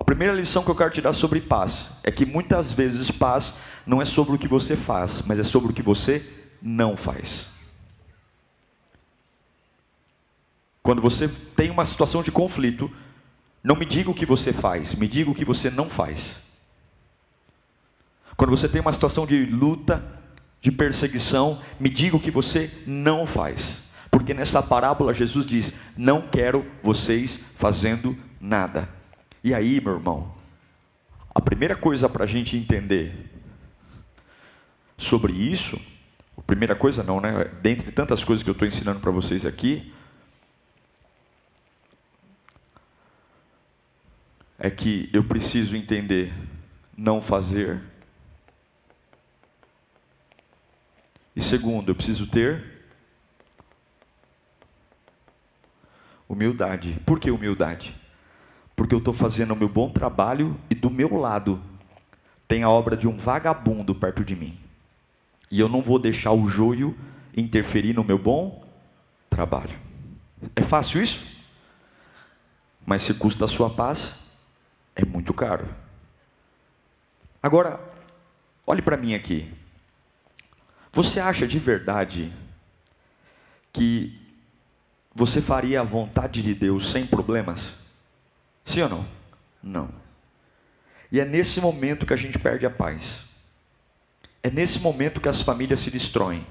A 0.00 0.04
primeira 0.04 0.32
lição 0.32 0.64
que 0.64 0.70
eu 0.70 0.74
quero 0.74 0.90
te 0.90 1.02
dar 1.02 1.12
sobre 1.12 1.42
paz 1.42 1.90
é 2.02 2.10
que 2.10 2.24
muitas 2.24 2.72
vezes 2.72 3.10
paz 3.10 3.56
não 3.86 4.00
é 4.00 4.04
sobre 4.06 4.34
o 4.34 4.38
que 4.38 4.48
você 4.48 4.74
faz, 4.74 5.22
mas 5.26 5.38
é 5.38 5.44
sobre 5.44 5.70
o 5.70 5.74
que 5.74 5.82
você 5.82 6.24
não 6.60 6.96
faz. 6.96 7.48
Quando 10.82 11.02
você 11.02 11.28
tem 11.28 11.70
uma 11.70 11.84
situação 11.84 12.22
de 12.22 12.32
conflito, 12.32 12.90
não 13.62 13.76
me 13.76 13.84
diga 13.84 14.10
o 14.10 14.14
que 14.14 14.24
você 14.24 14.54
faz, 14.54 14.94
me 14.94 15.06
diga 15.06 15.30
o 15.30 15.34
que 15.34 15.44
você 15.44 15.68
não 15.68 15.90
faz. 15.90 16.40
Quando 18.38 18.50
você 18.50 18.70
tem 18.70 18.80
uma 18.80 18.94
situação 18.94 19.26
de 19.26 19.44
luta, 19.44 20.02
de 20.62 20.72
perseguição, 20.72 21.60
me 21.78 21.90
diga 21.90 22.16
o 22.16 22.20
que 22.20 22.30
você 22.30 22.70
não 22.86 23.26
faz. 23.26 23.82
Porque 24.10 24.32
nessa 24.32 24.62
parábola 24.62 25.12
Jesus 25.12 25.46
diz: 25.46 25.78
Não 25.94 26.22
quero 26.22 26.64
vocês 26.82 27.38
fazendo 27.54 28.16
nada. 28.40 28.99
E 29.42 29.54
aí, 29.54 29.80
meu 29.80 29.94
irmão, 29.94 30.34
a 31.34 31.40
primeira 31.40 31.74
coisa 31.74 32.08
para 32.08 32.24
a 32.24 32.26
gente 32.26 32.56
entender 32.56 33.14
sobre 34.96 35.32
isso, 35.32 35.80
a 36.36 36.42
primeira 36.42 36.74
coisa 36.74 37.02
não, 37.02 37.20
né? 37.20 37.44
Dentre 37.62 37.90
tantas 37.90 38.22
coisas 38.22 38.42
que 38.42 38.50
eu 38.50 38.52
estou 38.52 38.68
ensinando 38.68 39.00
para 39.00 39.10
vocês 39.10 39.46
aqui, 39.46 39.92
é 44.58 44.68
que 44.68 45.08
eu 45.12 45.24
preciso 45.24 45.74
entender 45.74 46.32
não 46.94 47.22
fazer. 47.22 47.80
E 51.34 51.40
segundo, 51.40 51.90
eu 51.90 51.94
preciso 51.94 52.26
ter 52.26 52.82
humildade. 56.28 57.00
Por 57.06 57.18
que 57.18 57.30
humildade? 57.30 57.99
Porque 58.80 58.94
eu 58.94 58.98
estou 58.98 59.12
fazendo 59.12 59.52
o 59.52 59.56
meu 59.56 59.68
bom 59.68 59.90
trabalho 59.90 60.58
e 60.70 60.74
do 60.74 60.88
meu 60.88 61.14
lado 61.14 61.60
tem 62.48 62.62
a 62.62 62.70
obra 62.70 62.96
de 62.96 63.06
um 63.06 63.14
vagabundo 63.14 63.94
perto 63.94 64.24
de 64.24 64.34
mim. 64.34 64.58
E 65.50 65.60
eu 65.60 65.68
não 65.68 65.82
vou 65.82 65.98
deixar 65.98 66.32
o 66.32 66.48
joio 66.48 66.96
interferir 67.36 67.92
no 67.92 68.02
meu 68.02 68.16
bom 68.16 68.66
trabalho. 69.28 69.78
É 70.56 70.62
fácil 70.62 71.02
isso? 71.02 71.22
Mas 72.86 73.02
se 73.02 73.12
custa 73.12 73.44
a 73.44 73.48
sua 73.48 73.68
paz, 73.68 74.18
é 74.96 75.04
muito 75.04 75.34
caro. 75.34 75.68
Agora, 77.42 77.78
olhe 78.66 78.80
para 78.80 78.96
mim 78.96 79.12
aqui. 79.12 79.52
Você 80.90 81.20
acha 81.20 81.46
de 81.46 81.58
verdade 81.58 82.32
que 83.74 84.18
você 85.14 85.42
faria 85.42 85.82
a 85.82 85.84
vontade 85.84 86.42
de 86.42 86.54
Deus 86.54 86.90
sem 86.90 87.06
problemas? 87.06 87.89
Sim 88.70 88.82
ou 88.82 88.88
não? 88.88 89.06
Não. 89.60 89.88
E 91.10 91.18
é 91.18 91.24
nesse 91.24 91.60
momento 91.60 92.06
que 92.06 92.14
a 92.14 92.16
gente 92.16 92.38
perde 92.38 92.64
a 92.64 92.70
paz. 92.70 93.22
É 94.44 94.48
nesse 94.48 94.78
momento 94.78 95.20
que 95.20 95.28
as 95.28 95.42
famílias 95.42 95.80
se 95.80 95.90
destroem. 95.90 96.46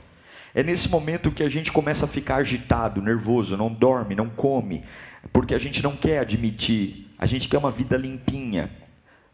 É 0.53 0.61
nesse 0.61 0.89
momento 0.89 1.31
que 1.31 1.41
a 1.41 1.47
gente 1.47 1.71
começa 1.71 2.03
a 2.03 2.09
ficar 2.09 2.35
agitado, 2.35 3.01
nervoso, 3.01 3.55
não 3.55 3.71
dorme, 3.71 4.15
não 4.15 4.29
come, 4.29 4.83
porque 5.31 5.55
a 5.55 5.57
gente 5.57 5.81
não 5.81 5.95
quer 5.95 6.19
admitir, 6.19 7.09
a 7.17 7.25
gente 7.25 7.47
quer 7.47 7.57
uma 7.57 7.71
vida 7.71 7.95
limpinha. 7.95 8.69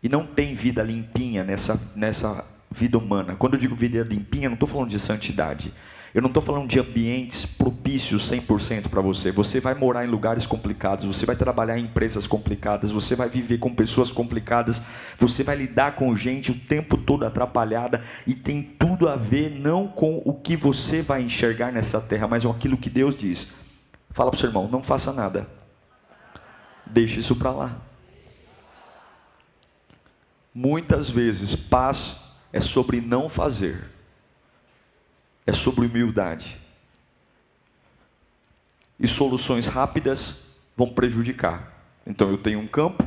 E 0.04 0.08
não 0.08 0.24
tem 0.24 0.54
vida 0.54 0.84
limpinha 0.84 1.44
nessa, 1.44 1.94
nessa 1.96 2.46
vida 2.70 3.00
humana. 3.00 3.36
Quando 3.36 3.56
eu 3.56 3.60
digo 3.60 3.76
vida 3.76 4.04
limpinha, 4.04 4.48
não 4.48 4.54
estou 4.54 4.70
falando 4.70 4.92
de 4.92 5.00
santidade. 5.00 5.74
Eu 6.16 6.22
não 6.22 6.30
estou 6.30 6.42
falando 6.42 6.70
de 6.70 6.80
ambientes 6.80 7.46
propícios 7.46 8.32
100% 8.32 8.88
para 8.88 9.02
você. 9.02 9.34
Você 9.34 9.60
vai 9.60 9.76
morar 9.76 10.06
em 10.06 10.10
lugares 10.10 10.48
complicados, 10.48 11.06
você 11.06 11.26
vai 11.26 11.36
trabalhar 11.36 11.78
em 11.78 11.84
empresas 11.84 12.26
complicadas, 12.26 12.90
você 12.90 13.18
vai 13.18 13.28
viver 13.28 13.58
com 13.58 13.76
pessoas 13.76 14.12
complicadas, 14.12 14.82
você 15.20 15.44
vai 15.44 15.58
lidar 15.58 15.98
com 15.98 16.16
gente 16.16 16.52
o 16.52 16.58
tempo 16.58 16.96
todo 16.96 17.26
atrapalhada 17.26 18.02
e 18.26 18.34
tem 18.34 18.64
tudo 18.64 19.10
a 19.10 19.18
ver 19.18 19.60
não 19.60 19.90
com 19.90 20.22
o 20.24 20.34
que 20.34 20.56
você 20.56 21.02
vai 21.02 21.22
enxergar 21.22 21.74
nessa 21.74 22.00
terra, 22.00 22.30
mas 22.30 22.46
com 22.46 22.52
aquilo 22.52 22.78
que 22.78 22.90
Deus 22.90 23.20
diz. 23.20 23.52
Fala 24.12 24.32
para 24.32 24.38
o 24.38 24.40
seu 24.40 24.48
irmão, 24.48 24.70
não 24.70 24.82
faça 24.82 25.12
nada. 25.12 25.46
Deixe 26.86 27.20
isso 27.20 27.36
para 27.36 27.52
lá. 27.52 27.78
Muitas 30.54 31.10
vezes, 31.10 31.58
paz 31.58 32.38
é 32.54 32.62
sobre 32.62 33.02
não 33.02 33.28
fazer 33.28 33.95
é 35.46 35.54
sobre 35.54 35.86
humildade. 35.86 36.58
E 39.00 39.08
soluções 39.08 39.68
rápidas 39.68 40.56
vão 40.76 40.90
prejudicar. 40.90 41.74
Então 42.06 42.30
eu 42.30 42.38
tenho 42.38 42.60
um 42.60 42.68
campo, 42.68 43.04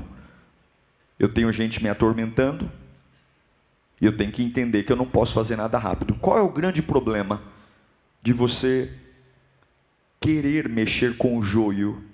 eu 1.18 1.28
tenho 1.28 1.52
gente 1.52 1.82
me 1.82 1.88
atormentando, 1.88 2.70
e 4.00 4.06
eu 4.06 4.16
tenho 4.16 4.30
que 4.30 4.42
entender 4.42 4.84
que 4.84 4.92
eu 4.92 4.96
não 4.96 5.06
posso 5.06 5.32
fazer 5.32 5.56
nada 5.56 5.76
rápido. 5.78 6.14
Qual 6.14 6.38
é 6.38 6.40
o 6.40 6.52
grande 6.52 6.82
problema 6.82 7.42
de 8.22 8.32
você 8.32 8.96
querer 10.20 10.68
mexer 10.68 11.16
com 11.16 11.36
o 11.36 11.42
joio 11.42 12.04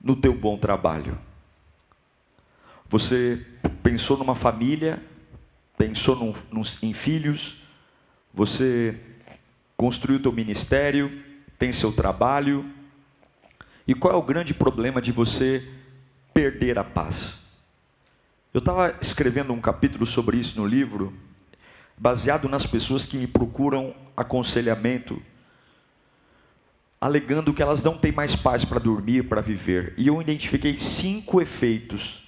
no 0.00 0.16
teu 0.16 0.34
bom 0.34 0.58
trabalho? 0.58 1.16
Você 2.88 3.46
pensou 3.84 4.18
numa 4.18 4.34
família, 4.34 5.00
pensou 5.78 6.16
num, 6.16 6.34
num, 6.50 6.62
em 6.82 6.92
filhos, 6.92 7.62
você 8.34 8.98
construiu 9.80 10.20
teu 10.20 10.30
ministério, 10.30 11.10
tem 11.58 11.72
seu 11.72 11.90
trabalho. 11.90 12.70
E 13.88 13.94
qual 13.94 14.12
é 14.12 14.16
o 14.18 14.20
grande 14.20 14.52
problema 14.52 15.00
de 15.00 15.10
você 15.10 15.66
perder 16.34 16.78
a 16.78 16.84
paz? 16.84 17.38
Eu 18.52 18.58
estava 18.58 18.94
escrevendo 19.00 19.54
um 19.54 19.60
capítulo 19.60 20.04
sobre 20.04 20.36
isso 20.36 20.60
no 20.60 20.66
livro, 20.66 21.14
baseado 21.96 22.46
nas 22.46 22.66
pessoas 22.66 23.06
que 23.06 23.16
me 23.16 23.26
procuram 23.26 23.94
aconselhamento, 24.14 25.22
alegando 27.00 27.54
que 27.54 27.62
elas 27.62 27.82
não 27.82 27.96
têm 27.96 28.12
mais 28.12 28.36
paz 28.36 28.66
para 28.66 28.78
dormir, 28.78 29.30
para 29.30 29.40
viver. 29.40 29.94
E 29.96 30.08
eu 30.08 30.20
identifiquei 30.20 30.76
cinco 30.76 31.40
efeitos 31.40 32.24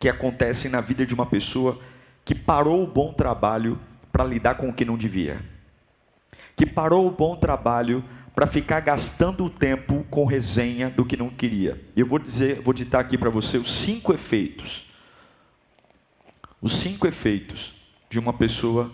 que 0.00 0.08
acontecem 0.08 0.68
na 0.68 0.80
vida 0.80 1.06
de 1.06 1.14
uma 1.14 1.26
pessoa 1.26 1.80
que 2.24 2.34
parou 2.34 2.82
o 2.82 2.86
bom 2.88 3.12
trabalho 3.12 3.78
para 4.10 4.24
lidar 4.24 4.56
com 4.56 4.70
o 4.70 4.74
que 4.74 4.84
não 4.84 4.98
devia 4.98 5.54
que 6.56 6.64
parou 6.64 7.06
o 7.06 7.10
bom 7.10 7.36
trabalho 7.36 8.02
para 8.34 8.46
ficar 8.46 8.80
gastando 8.80 9.44
o 9.44 9.50
tempo 9.50 10.04
com 10.10 10.24
resenha 10.24 10.90
do 10.90 11.04
que 11.04 11.16
não 11.16 11.28
queria. 11.28 11.82
Eu 11.94 12.06
vou 12.06 12.18
dizer, 12.18 12.60
vou 12.62 12.72
ditar 12.72 13.00
aqui 13.00 13.18
para 13.18 13.30
você 13.30 13.58
os 13.58 13.72
cinco 13.72 14.12
efeitos. 14.12 14.86
Os 16.60 16.76
cinco 16.78 17.06
efeitos 17.06 17.74
de 18.08 18.18
uma 18.18 18.32
pessoa 18.32 18.90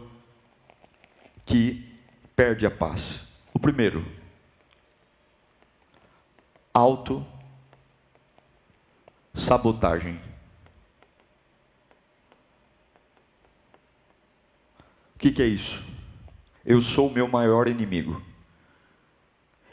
que 1.47 1.89
perde 2.35 2.67
a 2.67 2.71
paz. 2.71 3.41
O 3.55 3.59
primeiro, 3.59 4.05
auto 6.75 7.25
sabotagem. 9.35 10.21
O 15.15 15.19
que, 15.19 15.31
que 15.31 15.43
é 15.43 15.47
isso? 15.47 15.83
Eu 16.65 16.81
sou 16.81 17.09
o 17.09 17.13
meu 17.13 17.29
maior 17.29 17.69
inimigo. 17.69 18.21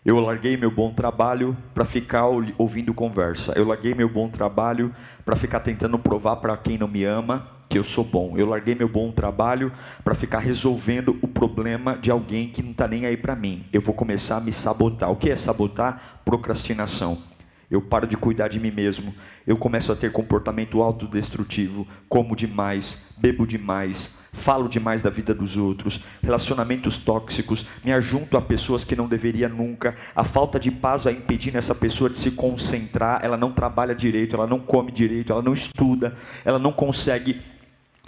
Eu 0.03 0.19
larguei 0.19 0.55
meu 0.55 0.71
bom 0.71 0.93
trabalho 0.93 1.55
para 1.73 1.83
ficar 1.83 2.25
ouvindo 2.57 2.93
conversa. 2.93 3.53
Eu 3.55 3.67
larguei 3.67 3.93
meu 3.93 4.07
bom 4.07 4.29
trabalho 4.29 4.95
para 5.25 5.35
ficar 5.35 5.59
tentando 5.59 5.99
provar 5.99 6.37
para 6.37 6.55
quem 6.55 6.77
não 6.77 6.87
me 6.87 7.03
ama 7.03 7.59
que 7.69 7.77
eu 7.77 7.83
sou 7.83 8.03
bom. 8.03 8.35
Eu 8.35 8.47
larguei 8.47 8.73
meu 8.73 8.89
bom 8.89 9.11
trabalho 9.11 9.71
para 10.03 10.15
ficar 10.15 10.39
resolvendo 10.39 11.19
o 11.21 11.27
problema 11.27 11.95
de 11.95 12.09
alguém 12.09 12.47
que 12.47 12.63
não 12.63 12.71
está 12.71 12.87
nem 12.87 13.05
aí 13.05 13.15
para 13.15 13.35
mim. 13.35 13.63
Eu 13.71 13.81
vou 13.81 13.93
começar 13.93 14.37
a 14.37 14.41
me 14.41 14.51
sabotar. 14.51 15.11
O 15.11 15.15
que 15.15 15.29
é 15.29 15.35
sabotar? 15.35 16.21
Procrastinação. 16.25 17.21
Eu 17.69 17.81
paro 17.81 18.07
de 18.07 18.17
cuidar 18.17 18.47
de 18.47 18.59
mim 18.59 18.71
mesmo. 18.71 19.13
Eu 19.45 19.55
começo 19.55 19.91
a 19.91 19.95
ter 19.95 20.11
comportamento 20.11 20.81
autodestrutivo, 20.81 21.87
como 22.07 22.35
demais, 22.35 23.13
bebo 23.19 23.45
demais, 23.45 24.17
falo 24.33 24.67
demais 24.67 25.01
da 25.01 25.09
vida 25.09 25.33
dos 25.33 25.57
outros, 25.57 26.01
relacionamentos 26.21 26.97
tóxicos, 26.97 27.65
me 27.83 27.91
ajunto 27.91 28.37
a 28.37 28.41
pessoas 28.41 28.83
que 28.83 28.95
não 28.95 29.07
deveria 29.07 29.49
nunca, 29.49 29.95
a 30.15 30.23
falta 30.23 30.59
de 30.59 30.71
paz 30.71 31.03
vai 31.03 31.13
impedindo 31.13 31.57
essa 31.57 31.75
pessoa 31.75 32.09
de 32.09 32.19
se 32.19 32.31
concentrar, 32.31 33.19
ela 33.23 33.37
não 33.37 33.51
trabalha 33.51 33.95
direito, 33.95 34.35
ela 34.35 34.47
não 34.47 34.59
come 34.59 34.91
direito, 34.91 35.31
ela 35.31 35.41
não 35.41 35.53
estuda, 35.53 36.15
ela 36.45 36.59
não 36.59 36.71
consegue 36.71 37.41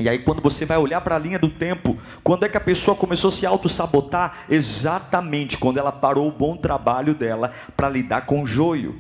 e 0.02 0.10
aí, 0.10 0.18
quando 0.18 0.42
você 0.42 0.66
vai 0.66 0.80
olhar 0.80 1.00
para 1.02 1.16
a 1.16 1.20
linha 1.20 1.38
do 1.38 1.48
tempo, 1.48 1.96
quando 2.24 2.44
é 2.44 2.50
que 2.50 2.58
a 2.58 2.62
pessoa 2.62 2.98
começou 2.98 3.30
a 3.30 3.32
se 3.32 3.46
auto-sabotar? 3.46 4.46
Exatamente 4.50 5.60
quando 5.60 5.78
ela 5.78 5.92
parou 5.92 6.28
o 6.28 6.32
bom 6.32 6.58
trabalho 6.58 7.14
dela 7.14 7.52
para 7.78 7.88
lidar 7.88 8.26
com 8.26 8.42
o 8.42 8.46
joio. 8.46 9.00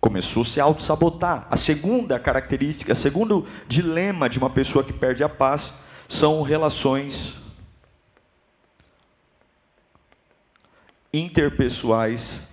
Começou 0.00 0.42
a 0.42 0.46
se 0.46 0.60
auto-sabotar. 0.60 1.46
A 1.50 1.58
segunda 1.58 2.18
característica, 2.18 2.94
o 2.94 2.96
segundo 2.96 3.44
dilema 3.68 4.30
de 4.30 4.38
uma 4.38 4.48
pessoa 4.48 4.82
que 4.82 4.94
perde 4.94 5.22
a 5.22 5.28
paz 5.28 5.74
são 6.08 6.40
relações 6.40 7.36
interpessoais 11.12 12.48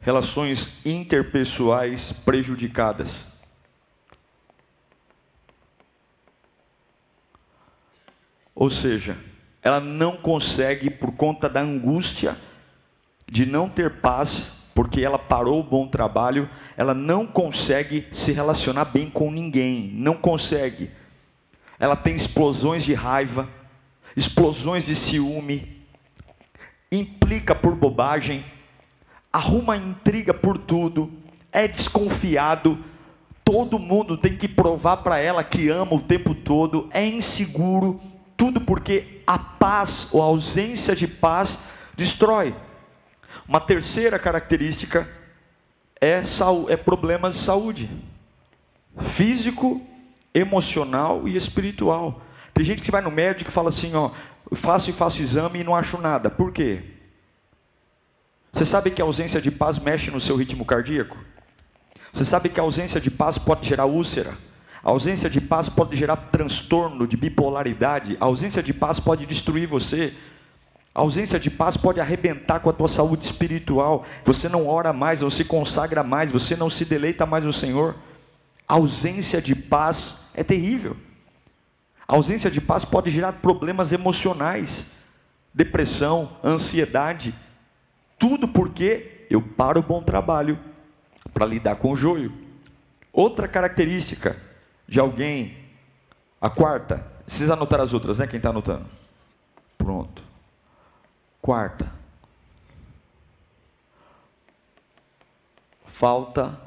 relações 0.00 0.86
interpessoais 0.86 2.12
prejudicadas. 2.12 3.26
Ou 8.54 8.70
seja, 8.70 9.18
ela 9.60 9.80
não 9.80 10.16
consegue, 10.16 10.88
por 10.88 11.12
conta 11.12 11.46
da 11.46 11.60
angústia 11.60 12.34
de 13.30 13.44
não 13.44 13.68
ter 13.68 14.00
paz, 14.00 14.58
porque 14.74 15.00
ela 15.00 15.18
parou 15.18 15.60
o 15.60 15.64
bom 15.64 15.86
trabalho, 15.86 16.48
ela 16.76 16.94
não 16.94 17.26
consegue 17.26 18.06
se 18.10 18.32
relacionar 18.32 18.86
bem 18.86 19.10
com 19.10 19.30
ninguém, 19.30 19.90
não 19.94 20.14
consegue. 20.14 20.90
Ela 21.78 21.96
tem 21.96 22.14
explosões 22.14 22.84
de 22.84 22.94
raiva, 22.94 23.48
explosões 24.16 24.86
de 24.86 24.94
ciúme, 24.94 25.84
implica 26.90 27.54
por 27.54 27.74
bobagem, 27.74 28.44
arruma 29.32 29.76
intriga 29.76 30.32
por 30.32 30.56
tudo, 30.56 31.12
é 31.52 31.68
desconfiado, 31.68 32.78
todo 33.44 33.78
mundo 33.78 34.16
tem 34.16 34.36
que 34.36 34.46
provar 34.46 34.98
para 34.98 35.18
ela 35.18 35.42
que 35.42 35.68
ama 35.68 35.94
o 35.94 36.00
tempo 36.00 36.34
todo, 36.34 36.88
é 36.92 37.04
inseguro, 37.04 38.00
tudo 38.36 38.60
porque 38.60 39.22
a 39.26 39.38
paz 39.38 40.08
ou 40.12 40.22
a 40.22 40.26
ausência 40.26 40.94
de 40.94 41.06
paz 41.06 41.64
destrói. 41.96 42.54
Uma 43.48 43.60
terceira 43.60 44.18
característica 44.18 45.08
é, 45.98 46.20
é 46.68 46.76
problemas 46.76 47.34
de 47.34 47.40
saúde, 47.40 47.90
físico, 49.00 49.80
emocional 50.34 51.26
e 51.26 51.34
espiritual. 51.34 52.20
Tem 52.52 52.62
gente 52.62 52.82
que 52.82 52.90
vai 52.90 53.00
no 53.00 53.10
médico 53.10 53.50
e 53.50 53.52
fala 53.52 53.70
assim, 53.70 53.94
ó, 53.94 54.10
faço 54.52 54.90
e 54.90 54.92
faço 54.92 55.22
exame 55.22 55.60
e 55.60 55.64
não 55.64 55.74
acho 55.74 55.96
nada. 55.96 56.28
Por 56.28 56.52
quê? 56.52 56.82
Você 58.52 58.66
sabe 58.66 58.90
que 58.90 59.00
a 59.00 59.04
ausência 59.06 59.40
de 59.40 59.50
paz 59.50 59.78
mexe 59.78 60.10
no 60.10 60.20
seu 60.20 60.36
ritmo 60.36 60.66
cardíaco? 60.66 61.16
Você 62.12 62.26
sabe 62.26 62.50
que 62.50 62.60
a 62.60 62.62
ausência 62.62 63.00
de 63.00 63.10
paz 63.10 63.38
pode 63.38 63.66
gerar 63.66 63.86
úlcera? 63.86 64.34
A 64.82 64.90
ausência 64.90 65.30
de 65.30 65.40
paz 65.40 65.70
pode 65.70 65.96
gerar 65.96 66.16
transtorno 66.16 67.06
de 67.06 67.16
bipolaridade. 67.16 68.16
A 68.20 68.26
ausência 68.26 68.62
de 68.62 68.74
paz 68.74 69.00
pode 69.00 69.24
destruir 69.24 69.66
você. 69.66 70.12
A 70.98 71.00
ausência 71.00 71.38
de 71.38 71.48
paz 71.48 71.76
pode 71.76 72.00
arrebentar 72.00 72.58
com 72.58 72.68
a 72.68 72.72
tua 72.72 72.88
saúde 72.88 73.24
espiritual. 73.24 74.04
Você 74.24 74.48
não 74.48 74.66
ora 74.66 74.92
mais, 74.92 75.20
não 75.20 75.30
se 75.30 75.44
consagra 75.44 76.02
mais, 76.02 76.28
você 76.28 76.56
não 76.56 76.68
se 76.68 76.84
deleita 76.84 77.24
mais 77.24 77.44
no 77.44 77.52
Senhor. 77.52 77.94
A 78.66 78.74
ausência 78.74 79.40
de 79.40 79.54
paz 79.54 80.28
é 80.34 80.42
terrível. 80.42 80.96
A 82.08 82.16
ausência 82.16 82.50
de 82.50 82.60
paz 82.60 82.84
pode 82.84 83.12
gerar 83.12 83.34
problemas 83.34 83.92
emocionais, 83.92 84.88
depressão, 85.54 86.36
ansiedade. 86.42 87.32
Tudo 88.18 88.48
porque 88.48 89.24
eu 89.30 89.40
paro 89.40 89.78
o 89.78 89.84
bom 89.84 90.02
trabalho 90.02 90.58
para 91.32 91.46
lidar 91.46 91.76
com 91.76 91.92
o 91.92 91.96
joio. 91.96 92.32
Outra 93.12 93.46
característica 93.46 94.36
de 94.88 94.98
alguém. 94.98 95.58
A 96.40 96.50
quarta, 96.50 97.06
precisa 97.24 97.52
anotar 97.52 97.80
as 97.80 97.94
outras, 97.94 98.18
né? 98.18 98.26
Quem 98.26 98.38
está 98.38 98.50
anotando? 98.50 98.86
Pronto. 99.76 100.26
Quarta. 101.40 101.90
Falta 105.86 106.60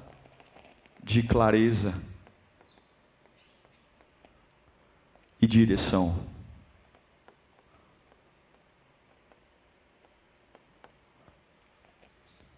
de 1.04 1.24
clareza 1.24 1.94
e 5.42 5.48
direção. 5.48 6.10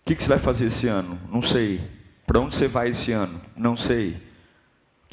O 0.01 0.05
que, 0.05 0.15
que, 0.15 0.23
você 0.23 0.29
vai 0.29 0.39
fazer 0.39 0.65
esse 0.65 0.87
ano? 0.87 1.19
Não 1.29 1.41
sei. 1.41 1.79
Para 2.25 2.39
onde 2.39 2.55
você 2.55 2.67
vai 2.67 2.89
esse 2.89 3.11
ano? 3.11 3.41
Não 3.55 3.77
sei 3.77 4.33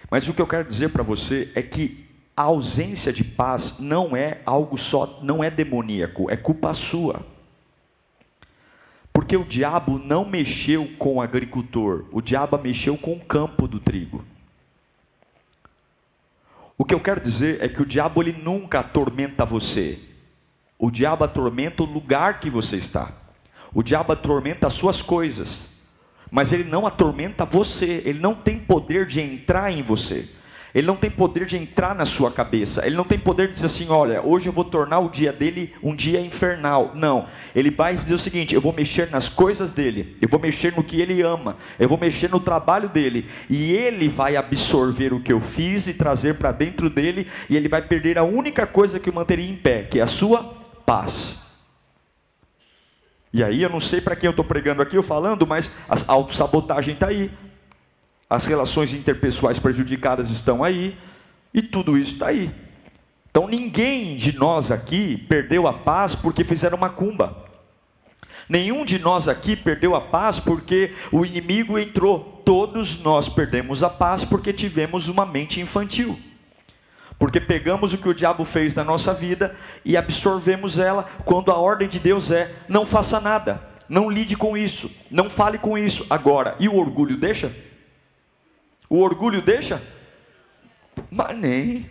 Mas 0.10 0.30
o 0.30 0.34
que 0.34 0.42
eu 0.42 0.48
quero 0.48 0.70
dizer 0.70 0.92
para 0.92 1.04
você 1.04 1.52
é 1.56 1.62
que 1.62 2.06
a 2.38 2.44
ausência 2.44 3.12
de 3.12 3.26
paz 3.26 3.80
não 3.80 4.16
é 4.16 4.40
algo 4.46 4.78
só, 4.78 5.20
não 5.22 5.44
é 5.44 5.52
demoníaco, 5.52 6.32
é 6.32 6.38
culpa 6.38 6.72
sua. 6.72 7.26
Porque 9.12 9.36
o 9.36 9.44
diabo 9.44 10.00
não 10.00 10.24
mexeu 10.24 10.90
com 10.98 11.16
o 11.16 11.22
agricultor, 11.22 12.06
o 12.14 12.22
diabo 12.22 12.58
mexeu 12.58 12.98
com 12.98 13.12
o 13.12 13.20
campo 13.20 13.68
do 13.68 13.78
trigo. 13.78 14.24
O 16.78 16.86
que 16.86 16.94
eu 16.94 17.00
quero 17.00 17.20
dizer 17.20 17.64
é 17.64 17.68
que 17.68 17.82
o 17.82 17.86
diabo 17.86 18.22
ele 18.22 18.34
nunca 18.34 18.82
atormenta 18.82 19.44
você. 19.44 19.98
O 20.78 20.92
diabo 20.92 21.24
atormenta 21.24 21.82
o 21.82 21.88
lugar 21.88 22.40
que 22.40 22.50
você 22.50 22.78
está. 22.78 23.12
O 23.74 23.82
diabo 23.82 24.14
atormenta 24.14 24.68
as 24.68 24.74
suas 24.74 25.02
coisas. 25.02 25.72
Mas 26.30 26.54
ele 26.54 26.66
não 26.66 26.86
atormenta 26.86 27.46
você, 27.46 28.04
ele 28.06 28.20
não 28.20 28.36
tem 28.36 28.60
poder 28.60 29.08
de 29.08 29.20
entrar 29.20 29.72
em 29.72 29.82
você. 29.82 30.30
Ele 30.74 30.86
não 30.86 30.96
tem 30.96 31.10
poder 31.10 31.46
de 31.46 31.58
entrar 31.58 31.96
na 31.96 32.06
sua 32.06 32.32
cabeça. 32.32 32.86
Ele 32.86 32.96
não 32.96 33.04
tem 33.04 33.18
poder 33.18 33.48
de 33.48 33.54
dizer 33.54 33.66
assim: 33.68 33.90
olha, 33.90 34.22
hoje 34.22 34.48
eu 34.48 34.54
vou 34.54 34.64
tornar 34.64 35.00
o 35.00 35.10
dia 35.10 35.32
dele 35.32 35.74
um 35.82 35.96
dia 35.96 36.22
infernal. 36.22 36.92
Não. 36.94 37.26
Ele 37.56 37.72
vai 37.72 37.96
dizer 37.96 38.14
o 38.14 38.20
seguinte: 38.20 38.54
eu 38.54 38.62
vou 38.62 38.74
mexer 38.74 39.10
nas 39.10 39.30
coisas 39.30 39.72
dele, 39.72 40.18
eu 40.22 40.28
vou 40.30 40.40
mexer 40.40 40.76
no 40.76 40.84
que 40.84 41.02
ele 41.02 41.22
ama, 41.22 41.58
eu 41.80 41.88
vou 41.88 41.98
mexer 41.98 42.30
no 42.30 42.40
trabalho 42.40 42.90
dele. 42.90 43.28
E 43.50 43.72
ele 43.72 44.08
vai 44.08 44.36
absorver 44.36 45.14
o 45.14 45.20
que 45.20 45.34
eu 45.34 45.40
fiz 45.40 45.88
e 45.88 45.94
trazer 45.94 46.36
para 46.36 46.52
dentro 46.52 46.90
dele. 46.90 47.28
E 47.50 47.56
ele 47.56 47.70
vai 47.70 47.82
perder 47.82 48.18
a 48.18 48.24
única 48.24 48.68
coisa 48.68 49.00
que 49.00 49.10
o 49.10 49.14
manteria 49.14 49.50
em 49.50 49.56
pé, 49.56 49.84
que 49.84 50.00
é 50.00 50.04
a 50.04 50.08
sua 50.08 50.44
paz. 50.86 51.48
E 53.34 53.44
aí 53.44 53.62
eu 53.62 53.70
não 53.70 53.80
sei 53.80 54.02
para 54.02 54.16
quem 54.16 54.28
eu 54.28 54.32
estou 54.32 54.46
pregando 54.46 54.82
aqui, 54.82 54.96
eu 54.96 55.04
falando, 55.04 55.46
mas 55.46 55.78
a 55.90 56.14
autossabotagem 56.14 56.94
está 56.94 57.08
aí 57.08 57.30
as 58.30 58.46
relações 58.46 58.94
interpessoais 58.94 59.60
prejudicadas 59.60 60.30
estão 60.30 60.64
aí, 60.64 60.98
e 61.54 61.62
tudo 61.62 61.98
isso 61.98 62.14
está 62.14 62.28
aí. 62.28 62.52
Então 63.30 63.48
ninguém 63.48 64.16
de 64.16 64.36
nós 64.38 64.72
aqui 64.72 65.18
perdeu 65.30 65.68
a 65.68 65.74
paz 65.74 66.16
porque 66.16 66.44
fizeram 66.44 66.78
macumba. 66.78 67.46
Nenhum 68.50 68.86
de 68.86 68.98
nós 68.98 69.28
aqui 69.28 69.56
perdeu 69.56 69.94
a 69.94 70.02
paz 70.02 70.40
porque 70.40 70.94
o 71.12 71.26
inimigo 71.26 71.78
entrou. 71.78 72.42
Todos 72.46 73.02
nós 73.02 73.28
perdemos 73.28 73.84
a 73.84 73.90
paz 73.90 74.24
porque 74.24 74.54
tivemos 74.54 75.08
uma 75.08 75.26
mente 75.26 75.60
infantil. 75.60 76.18
Porque 77.20 77.42
pegamos 77.42 77.94
o 77.94 77.98
que 77.98 78.08
o 78.08 78.14
diabo 78.14 78.46
fez 78.46 78.74
na 78.76 78.84
nossa 78.84 79.14
vida 79.14 79.56
e 79.84 79.98
absorvemos 79.98 80.80
ela, 80.80 81.04
quando 81.26 81.52
a 81.52 81.58
ordem 81.58 81.88
de 81.88 82.00
Deus 82.00 82.32
é: 82.32 82.54
não 82.70 82.86
faça 82.86 83.20
nada, 83.20 83.62
não 83.90 84.10
lide 84.10 84.36
com 84.38 84.56
isso, 84.56 84.90
não 85.10 85.30
fale 85.30 85.58
com 85.58 85.78
isso. 85.78 86.06
Agora, 86.10 86.56
e 86.60 86.70
o 86.70 86.76
orgulho 86.76 87.18
deixa? 87.18 87.52
O 88.90 89.02
orgulho 89.02 89.42
deixa? 89.42 89.82
Mas 91.12 91.38
nem. 91.38 91.86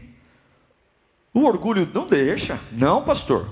O 1.32 1.44
orgulho 1.44 1.88
não 1.92 2.06
deixa. 2.06 2.58
Não, 2.72 3.02
pastor. 3.02 3.48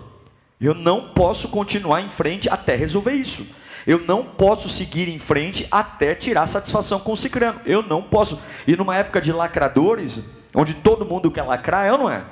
Eu 0.60 0.74
não 0.74 1.12
posso 1.12 1.48
continuar 1.48 2.00
em 2.00 2.08
frente 2.08 2.48
até 2.48 2.74
resolver 2.74 3.12
isso. 3.12 3.46
Eu 3.86 3.98
não 4.00 4.24
posso 4.24 4.68
seguir 4.68 5.08
em 5.08 5.18
frente 5.18 5.68
até 5.70 6.14
tirar 6.14 6.46
satisfação 6.46 6.98
com 6.98 7.12
o 7.12 7.16
cicrano. 7.16 7.60
Eu 7.66 7.82
não 7.82 8.02
posso. 8.02 8.40
E 8.66 8.74
numa 8.74 8.96
época 8.96 9.20
de 9.20 9.30
lacradores, 9.30 10.24
onde 10.54 10.74
todo 10.74 11.04
mundo 11.04 11.30
quer 11.30 11.42
lacrar, 11.42 11.86
é 11.86 11.92
ou 11.92 11.98
não 11.98 12.10
é? 12.10 12.24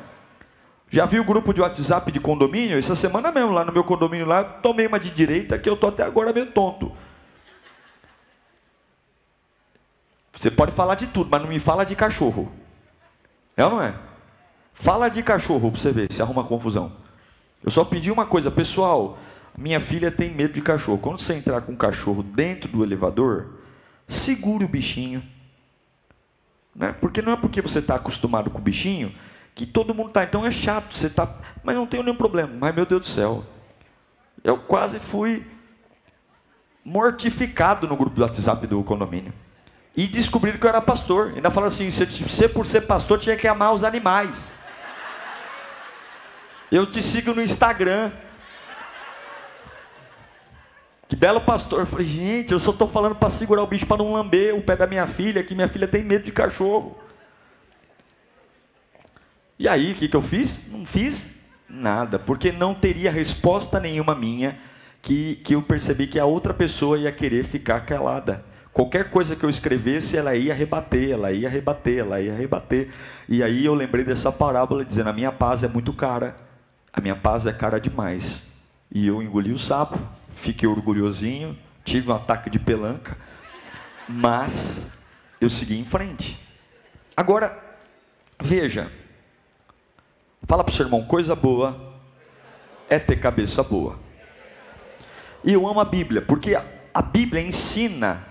Já 0.89 1.05
vi 1.07 1.19
o 1.19 1.25
grupo 1.25 1.53
de 1.53 1.61
WhatsApp 1.61 2.11
de 2.11 2.21
condomínio? 2.21 2.79
Essa 2.79 2.95
semana 2.95 3.31
mesmo, 3.31 3.51
lá 3.51 3.65
no 3.65 3.73
meu 3.73 3.85
condomínio, 3.85 4.27
lá, 4.27 4.45
tomei 4.45 4.87
uma 4.87 5.01
de 5.01 5.11
direita 5.11 5.59
que 5.59 5.69
eu 5.69 5.77
tô 5.77 5.89
até 5.89 6.03
agora 6.03 6.33
meio 6.33 6.47
tonto. 6.47 6.93
Você 10.33 10.51
pode 10.51 10.73
falar 10.73 10.95
de 10.95 11.07
tudo, 11.07 11.29
mas 11.31 11.43
não 11.43 11.49
me 11.49 11.61
fala 11.61 11.85
de 11.85 11.95
cachorro. 11.95 12.51
É 13.57 13.65
ou 13.65 13.71
não 13.71 13.83
é? 13.83 13.95
Fala 14.73 15.09
de 15.09 15.23
cachorro 15.23 15.71
para 15.71 15.81
você 15.81 15.93
ver 15.93 16.13
se 16.13 16.23
arruma 16.23 16.43
confusão. 16.45 16.93
Eu 17.63 17.71
só 17.71 17.85
pedi 17.85 18.11
uma 18.11 18.27
coisa, 18.27 18.51
pessoal. 18.51 19.19
Minha 19.57 19.81
filha 19.81 20.11
tem 20.11 20.31
medo 20.31 20.55
de 20.55 20.63
cachorro. 20.63 20.99
Quando 20.99 21.19
você 21.19 21.35
entrar 21.35 21.61
com 21.61 21.73
um 21.73 21.77
cachorro 21.77 22.23
dentro 22.23 22.69
do 22.71 22.83
elevador, 22.83 23.59
segure 24.09 24.65
o 24.65 24.69
bichinho. 24.69 25.23
Né? 26.75 26.95
Porque 27.01 27.21
não 27.21 27.33
é 27.33 27.37
porque 27.37 27.61
você 27.61 27.81
está 27.81 27.97
acostumado 27.97 28.51
com 28.51 28.59
o 28.59 28.63
bichinho 28.63 29.15
que 29.55 29.67
todo 29.67 29.95
mundo 29.95 30.09
está. 30.09 30.25
Então 30.25 30.47
é 30.47 30.51
chato. 30.51 30.97
Você 30.97 31.11
tá, 31.11 31.29
mas 31.63 31.77
não 31.77 31.87
tem 31.87 32.03
nenhum 32.03 32.17
problema. 32.17 32.53
Mas 32.59 32.75
meu 32.75 32.87
Deus 32.87 33.03
do 33.03 33.07
céu, 33.07 33.45
eu 34.43 34.57
quase 34.57 34.99
fui 34.99 35.47
mortificado 36.85 37.87
no 37.87 37.97
grupo 37.97 38.17
do 38.17 38.23
WhatsApp 38.23 38.67
do 38.67 38.83
condomínio. 38.83 39.33
E 39.97 40.07
descobriram 40.07 40.59
que 40.59 40.65
eu 40.65 40.71
era 40.71 40.81
pastor. 40.81 41.33
Ainda 41.35 41.51
falaram 41.51 41.69
assim: 41.69 41.91
você 41.91 42.49
por 42.49 42.67
ser 42.67 42.83
pastor 42.83 43.19
tinha 43.19 43.37
que 43.37 43.47
amar 43.47 43.75
os 43.75 43.85
animais. 43.85 44.55
Eu 46.71 46.87
te 46.87 47.03
sigo 47.03 47.35
no 47.35 47.43
Instagram. 47.43 48.11
Que 51.07 51.15
belo 51.15 51.43
pastor. 51.43 51.81
Eu 51.81 51.87
falei, 51.87 52.07
gente, 52.07 52.53
eu 52.53 52.59
só 52.59 52.71
estou 52.71 52.89
falando 52.89 53.15
para 53.15 53.29
segurar 53.29 53.63
o 53.63 53.67
bicho 53.67 53.87
para 53.87 53.99
não 53.99 54.15
lamber 54.15 54.55
o 54.55 54.63
pé 54.63 54.75
da 54.75 54.87
minha 54.87 55.07
filha, 55.07 55.45
que 55.45 55.55
minha 55.55 55.69
filha 55.69 55.87
tem 55.87 56.03
medo 56.03 56.25
de 56.25 56.33
cachorro. 56.33 56.99
E 59.59 59.69
aí, 59.69 59.93
o 59.93 59.95
que, 59.95 60.09
que 60.09 60.17
eu 60.17 60.23
fiz? 60.23 60.73
Não 60.73 60.87
fiz 60.87 61.41
nada, 61.69 62.19
porque 62.19 62.51
não 62.51 62.75
teria 62.75 63.13
resposta 63.13 63.79
nenhuma 63.79 64.15
minha 64.15 64.59
que, 65.03 65.37
que 65.45 65.55
eu 65.55 65.61
percebi 65.61 66.07
que 66.07 66.19
a 66.19 66.25
outra 66.25 66.55
pessoa 66.55 66.99
ia 66.99 67.13
querer 67.13 67.45
ficar 67.45 67.81
calada. 67.85 68.43
Qualquer 68.73 69.11
coisa 69.11 69.37
que 69.37 69.45
eu 69.45 69.51
escrevesse, 69.51 70.17
ela 70.17 70.35
ia 70.35 70.55
rebater, 70.55 71.11
ela 71.11 71.31
ia 71.31 71.49
rebater, 71.49 71.99
ela 71.99 72.21
ia 72.21 72.35
rebater. 72.35 72.89
E 73.29 73.43
aí 73.43 73.65
eu 73.65 73.75
lembrei 73.75 74.05
dessa 74.05 74.33
parábola 74.33 74.85
dizendo: 74.85 75.11
a 75.11 75.13
minha 75.13 75.31
paz 75.31 75.63
é 75.63 75.69
muito 75.69 75.93
cara, 75.93 76.37
a 76.93 77.01
minha 77.01 77.17
paz 77.17 77.47
é 77.47 77.53
cara 77.53 77.79
demais. 77.79 78.45
E 78.91 79.07
eu 79.07 79.23
engoli 79.23 79.53
o 79.53 79.59
sapo 79.59 79.99
fiquei 80.33 80.69
orgulhosinho, 80.69 81.59
tive 81.85 82.11
um 82.11 82.15
ataque 82.15 82.51
de 82.51 82.59
pelanca, 82.59 83.17
mas 84.09 85.05
eu 85.41 85.51
segui 85.51 85.79
em 85.79 85.85
frente. 85.85 86.39
Agora, 87.17 87.59
veja, 88.41 88.91
fala 90.47 90.65
para 90.65 90.73
o 90.73 90.75
seu 90.75 90.87
irmão, 90.87 91.05
coisa 91.05 91.35
boa 91.35 91.95
é 92.89 92.99
ter 92.99 93.17
cabeça 93.17 93.63
boa. 93.63 93.99
E 95.45 95.53
eu 95.53 95.67
amo 95.67 95.81
a 95.81 95.85
Bíblia, 95.85 96.23
porque 96.23 96.55
a 96.55 97.03
Bíblia 97.03 97.43
ensina 97.43 98.25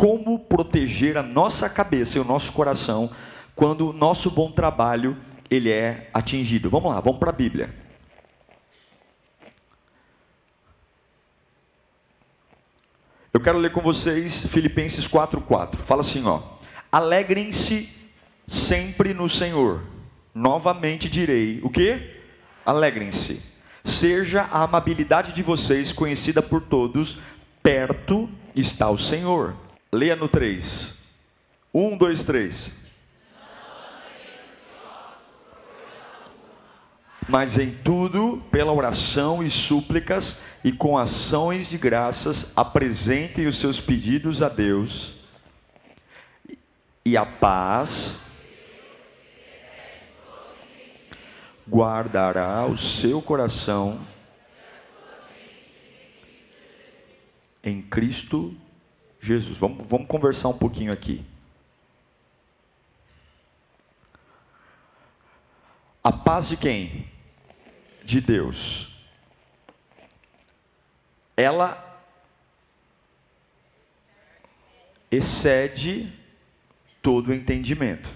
como 0.00 0.38
proteger 0.38 1.18
a 1.18 1.22
nossa 1.22 1.68
cabeça 1.68 2.16
e 2.16 2.20
o 2.22 2.24
nosso 2.24 2.54
coração 2.54 3.10
quando 3.54 3.90
o 3.90 3.92
nosso 3.92 4.30
bom 4.30 4.50
trabalho 4.50 5.14
ele 5.50 5.68
é 5.68 6.08
atingido. 6.14 6.70
Vamos 6.70 6.90
lá, 6.90 7.00
vamos 7.00 7.18
para 7.18 7.28
a 7.28 7.34
Bíblia. 7.34 7.74
Eu 13.30 13.40
quero 13.40 13.58
ler 13.58 13.72
com 13.72 13.82
vocês 13.82 14.46
Filipenses 14.46 15.06
4:4. 15.06 15.76
Fala 15.76 16.00
assim, 16.00 16.26
ó: 16.26 16.40
Alegrem-se 16.90 18.10
sempre 18.46 19.12
no 19.12 19.28
Senhor. 19.28 19.82
Novamente 20.34 21.10
direi, 21.10 21.60
o 21.62 21.68
que? 21.68 22.22
Alegrem-se. 22.64 23.42
Seja 23.84 24.44
a 24.50 24.62
amabilidade 24.62 25.34
de 25.34 25.42
vocês 25.42 25.92
conhecida 25.92 26.40
por 26.40 26.62
todos, 26.62 27.18
perto 27.62 28.30
está 28.56 28.88
o 28.88 28.96
Senhor. 28.96 29.68
Leia 29.92 30.16
no 30.16 30.28
3. 30.28 30.94
1, 31.74 31.96
2, 31.96 32.24
3. 32.24 32.80
mas 37.30 37.58
em 37.58 37.70
tudo, 37.70 38.42
pela 38.50 38.72
oração 38.72 39.40
e 39.40 39.48
súplicas 39.48 40.40
e 40.64 40.72
com 40.72 40.98
ações 40.98 41.70
de 41.70 41.78
graças, 41.78 42.52
apresentem 42.56 43.46
os 43.46 43.56
seus 43.56 43.80
pedidos 43.80 44.42
a 44.42 44.48
Deus, 44.48 45.14
e 47.04 47.16
a 47.16 47.24
paz 47.24 48.32
guardará 51.68 52.66
o 52.66 52.76
seu 52.76 53.22
coração 53.22 54.04
em 57.62 57.80
Cristo 57.80 58.52
Jesus. 58.52 58.59
Vamos, 59.22 59.86
vamos 59.86 60.06
conversar 60.06 60.48
um 60.48 60.58
pouquinho 60.58 60.92
aqui. 60.92 61.24
A 66.02 66.10
paz 66.10 66.48
de 66.48 66.56
quem? 66.56 67.10
de 68.10 68.20
Deus, 68.20 68.88
ela 71.36 72.02
excede 75.08 76.12
todo 77.00 77.28
o 77.28 77.34
entendimento. 77.34 78.10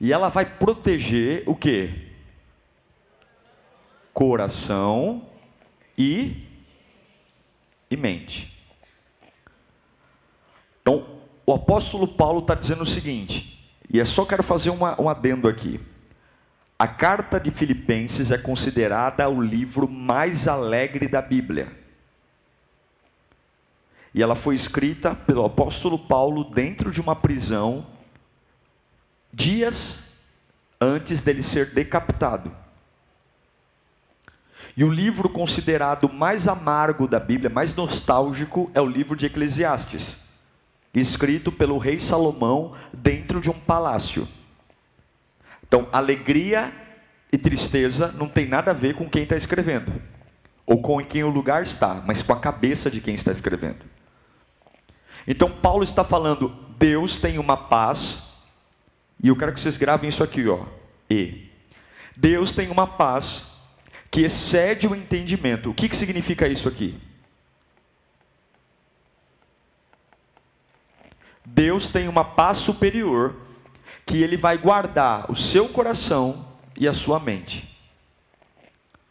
E 0.00 0.12
ela 0.12 0.28
vai 0.28 0.44
proteger 0.44 1.44
o 1.46 1.54
que? 1.54 2.12
Coração 4.12 5.30
e, 5.96 6.44
e 7.88 7.96
mente. 7.96 8.55
Então, 10.86 11.04
o 11.44 11.52
apóstolo 11.52 12.06
Paulo 12.06 12.38
está 12.38 12.54
dizendo 12.54 12.84
o 12.84 12.86
seguinte, 12.86 13.68
e 13.92 13.98
é 13.98 14.04
só 14.04 14.24
quero 14.24 14.44
fazer 14.44 14.70
uma, 14.70 15.00
um 15.00 15.08
adendo 15.08 15.48
aqui. 15.48 15.80
A 16.78 16.86
carta 16.86 17.40
de 17.40 17.50
Filipenses 17.50 18.30
é 18.30 18.38
considerada 18.38 19.28
o 19.28 19.40
livro 19.40 19.88
mais 19.88 20.46
alegre 20.46 21.08
da 21.08 21.20
Bíblia. 21.20 21.72
E 24.14 24.22
ela 24.22 24.36
foi 24.36 24.54
escrita 24.54 25.12
pelo 25.12 25.44
apóstolo 25.44 25.98
Paulo 25.98 26.44
dentro 26.44 26.92
de 26.92 27.00
uma 27.00 27.16
prisão, 27.16 27.84
dias 29.32 30.20
antes 30.80 31.20
dele 31.20 31.42
ser 31.42 31.74
decapitado. 31.74 32.54
E 34.76 34.84
o 34.84 34.92
livro 34.92 35.28
considerado 35.28 36.08
mais 36.08 36.46
amargo 36.46 37.08
da 37.08 37.18
Bíblia, 37.18 37.50
mais 37.50 37.74
nostálgico, 37.74 38.70
é 38.72 38.80
o 38.80 38.86
livro 38.86 39.16
de 39.16 39.26
Eclesiastes, 39.26 40.25
escrito 41.00 41.52
pelo 41.52 41.76
rei 41.76 42.00
Salomão 42.00 42.72
dentro 42.92 43.40
de 43.40 43.50
um 43.50 43.60
palácio. 43.60 44.26
Então, 45.62 45.88
alegria 45.92 46.72
e 47.30 47.36
tristeza 47.36 48.12
não 48.12 48.28
tem 48.28 48.46
nada 48.46 48.70
a 48.70 48.74
ver 48.74 48.94
com 48.94 49.08
quem 49.08 49.24
está 49.24 49.36
escrevendo, 49.36 49.92
ou 50.64 50.80
com 50.80 51.04
quem 51.04 51.22
o 51.22 51.28
lugar 51.28 51.62
está, 51.62 52.02
mas 52.06 52.22
com 52.22 52.32
a 52.32 52.40
cabeça 52.40 52.90
de 52.90 53.00
quem 53.00 53.14
está 53.14 53.30
escrevendo. 53.30 53.84
Então, 55.26 55.50
Paulo 55.50 55.84
está 55.84 56.02
falando: 56.02 56.48
Deus 56.78 57.16
tem 57.16 57.38
uma 57.38 57.56
paz, 57.56 58.44
e 59.22 59.28
eu 59.28 59.36
quero 59.36 59.52
que 59.52 59.60
vocês 59.60 59.76
gravem 59.76 60.08
isso 60.08 60.22
aqui, 60.22 60.48
ó. 60.48 60.64
E 61.10 61.50
Deus 62.16 62.52
tem 62.52 62.70
uma 62.70 62.86
paz 62.86 63.56
que 64.10 64.22
excede 64.22 64.86
o 64.86 64.94
entendimento. 64.94 65.70
O 65.70 65.74
que, 65.74 65.88
que 65.88 65.96
significa 65.96 66.48
isso 66.48 66.68
aqui? 66.68 66.98
Deus 71.46 71.88
tem 71.88 72.08
uma 72.08 72.24
paz 72.24 72.58
superior 72.58 73.36
que 74.04 74.20
ele 74.20 74.36
vai 74.36 74.58
guardar 74.58 75.30
o 75.30 75.36
seu 75.36 75.68
coração 75.68 76.44
e 76.76 76.88
a 76.88 76.92
sua 76.92 77.20
mente. 77.20 77.78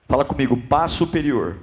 Fala 0.07 0.25
comigo, 0.25 0.57
paz 0.57 0.91
superior. 0.91 1.57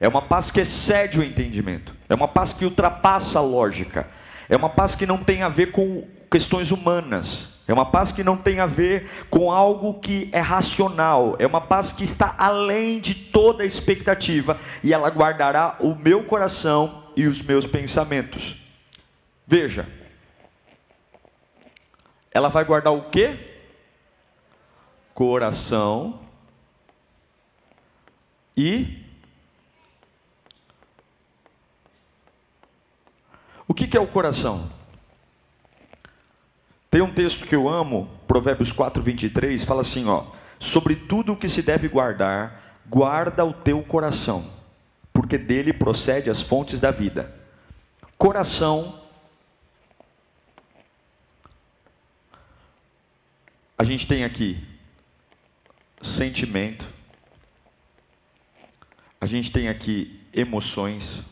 É 0.00 0.08
uma 0.08 0.20
paz 0.20 0.50
que 0.50 0.60
excede 0.60 1.20
o 1.20 1.22
entendimento. 1.22 1.94
É 2.08 2.14
uma 2.14 2.26
paz 2.26 2.52
que 2.52 2.64
ultrapassa 2.64 3.38
a 3.38 3.42
lógica. 3.42 4.08
É 4.48 4.56
uma 4.56 4.68
paz 4.68 4.96
que 4.96 5.06
não 5.06 5.18
tem 5.18 5.42
a 5.42 5.48
ver 5.48 5.70
com 5.70 6.06
questões 6.28 6.72
humanas. 6.72 7.62
É 7.68 7.72
uma 7.72 7.86
paz 7.86 8.10
que 8.10 8.24
não 8.24 8.36
tem 8.36 8.58
a 8.58 8.66
ver 8.66 9.08
com 9.30 9.50
algo 9.52 10.00
que 10.00 10.28
é 10.32 10.40
racional. 10.40 11.36
É 11.38 11.46
uma 11.46 11.60
paz 11.60 11.92
que 11.92 12.02
está 12.02 12.34
além 12.36 13.00
de 13.00 13.14
toda 13.14 13.64
expectativa. 13.64 14.58
E 14.82 14.92
ela 14.92 15.08
guardará 15.08 15.76
o 15.78 15.94
meu 15.94 16.24
coração 16.24 17.04
e 17.16 17.26
os 17.26 17.40
meus 17.40 17.64
pensamentos. 17.64 18.61
Veja, 19.52 19.86
ela 22.30 22.48
vai 22.48 22.64
guardar 22.64 22.94
o 22.94 23.10
quê? 23.10 23.38
Coração 25.12 26.22
e 28.56 29.04
o 33.68 33.74
que, 33.74 33.86
que 33.86 33.94
é 33.94 34.00
o 34.00 34.06
coração? 34.06 34.72
Tem 36.90 37.02
um 37.02 37.12
texto 37.12 37.46
que 37.46 37.54
eu 37.54 37.68
amo, 37.68 38.08
Provérbios 38.26 38.72
4, 38.72 39.02
23, 39.02 39.64
fala 39.64 39.82
assim: 39.82 40.08
ó, 40.08 40.28
sobre 40.58 40.96
tudo 40.96 41.34
o 41.34 41.36
que 41.36 41.46
se 41.46 41.60
deve 41.60 41.88
guardar, 41.88 42.80
guarda 42.86 43.44
o 43.44 43.52
teu 43.52 43.82
coração, 43.82 44.50
porque 45.12 45.36
dele 45.36 45.74
procede 45.74 46.30
as 46.30 46.40
fontes 46.40 46.80
da 46.80 46.90
vida. 46.90 47.30
Coração, 48.16 49.01
a 53.82 53.84
gente 53.84 54.06
tem 54.06 54.22
aqui 54.22 54.64
sentimento, 56.00 56.88
a 59.20 59.26
gente 59.26 59.50
tem 59.50 59.68
aqui 59.68 60.24
emoções, 60.32 61.24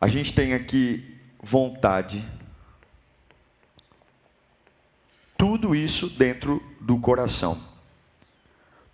a 0.00 0.08
gente 0.08 0.32
tem 0.32 0.52
aqui 0.52 1.20
vontade, 1.40 2.28
tudo 5.36 5.76
isso 5.76 6.08
dentro 6.08 6.60
do 6.80 6.98
coração. 6.98 7.56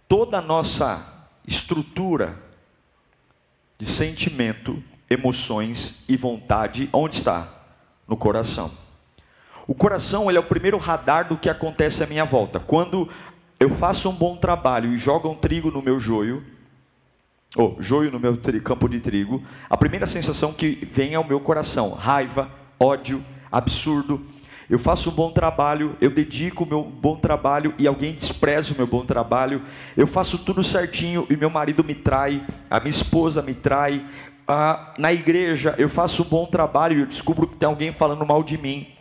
Toda 0.06 0.36
a 0.36 0.42
nossa 0.42 1.30
estrutura 1.48 2.38
de 3.78 3.86
sentimento, 3.86 4.84
emoções 5.08 6.04
e 6.06 6.14
vontade, 6.14 6.90
onde 6.92 7.16
está? 7.16 7.48
No 8.06 8.18
coração. 8.18 8.83
O 9.66 9.74
coração 9.74 10.28
ele 10.30 10.36
é 10.36 10.40
o 10.40 10.44
primeiro 10.44 10.76
radar 10.78 11.28
do 11.28 11.36
que 11.36 11.48
acontece 11.48 12.02
à 12.02 12.06
minha 12.06 12.24
volta. 12.24 12.60
Quando 12.60 13.08
eu 13.58 13.70
faço 13.70 14.10
um 14.10 14.14
bom 14.14 14.36
trabalho 14.36 14.92
e 14.92 14.98
jogo 14.98 15.28
um 15.28 15.34
trigo 15.34 15.70
no 15.70 15.80
meu 15.80 15.98
joio, 15.98 16.42
ou 17.56 17.76
joio 17.80 18.10
no 18.10 18.20
meu 18.20 18.36
campo 18.62 18.88
de 18.88 19.00
trigo, 19.00 19.42
a 19.70 19.76
primeira 19.76 20.06
sensação 20.06 20.52
que 20.52 20.86
vem 20.90 21.14
é 21.14 21.18
o 21.18 21.26
meu 21.26 21.40
coração: 21.40 21.92
raiva, 21.92 22.50
ódio, 22.78 23.24
absurdo, 23.50 24.20
eu 24.68 24.78
faço 24.78 25.10
um 25.10 25.12
bom 25.12 25.30
trabalho, 25.30 25.96
eu 26.00 26.10
dedico 26.10 26.64
o 26.64 26.66
meu 26.66 26.82
bom 26.82 27.16
trabalho 27.16 27.74
e 27.78 27.86
alguém 27.86 28.14
despreza 28.14 28.72
o 28.72 28.76
meu 28.76 28.86
bom 28.86 29.04
trabalho. 29.04 29.62
Eu 29.96 30.06
faço 30.06 30.38
tudo 30.38 30.62
certinho 30.62 31.26
e 31.28 31.36
meu 31.36 31.50
marido 31.50 31.84
me 31.84 31.94
trai, 31.94 32.44
a 32.70 32.80
minha 32.80 32.90
esposa 32.90 33.42
me 33.42 33.54
trai. 33.54 34.04
Ah, 34.46 34.92
na 34.98 35.12
igreja 35.12 35.74
eu 35.78 35.88
faço 35.88 36.22
um 36.22 36.26
bom 36.26 36.46
trabalho 36.46 36.98
e 36.98 37.00
eu 37.00 37.06
descubro 37.06 37.46
que 37.46 37.56
tem 37.56 37.66
alguém 37.66 37.92
falando 37.92 38.24
mal 38.26 38.42
de 38.42 38.58
mim. 38.58 38.93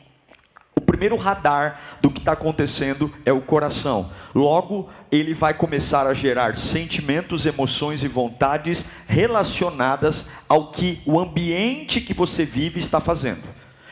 Primeiro 0.94 1.16
radar 1.16 1.80
do 2.04 2.12
que 2.12 2.20
está 2.20 2.34
acontecendo 2.34 3.12
é 3.26 3.34
o 3.34 3.42
coração. 3.42 4.12
Logo, 4.36 4.92
ele 5.12 5.34
vai 5.34 5.52
começar 5.52 6.06
a 6.06 6.14
gerar 6.14 6.56
sentimentos, 6.56 7.48
emoções 7.48 8.04
e 8.04 8.08
vontades 8.08 8.86
relacionadas 9.08 10.30
ao 10.48 10.70
que 10.70 11.02
o 11.04 11.20
ambiente 11.20 12.00
que 12.00 12.14
você 12.14 12.46
vive 12.46 12.80
está 12.80 13.00
fazendo. 13.00 13.42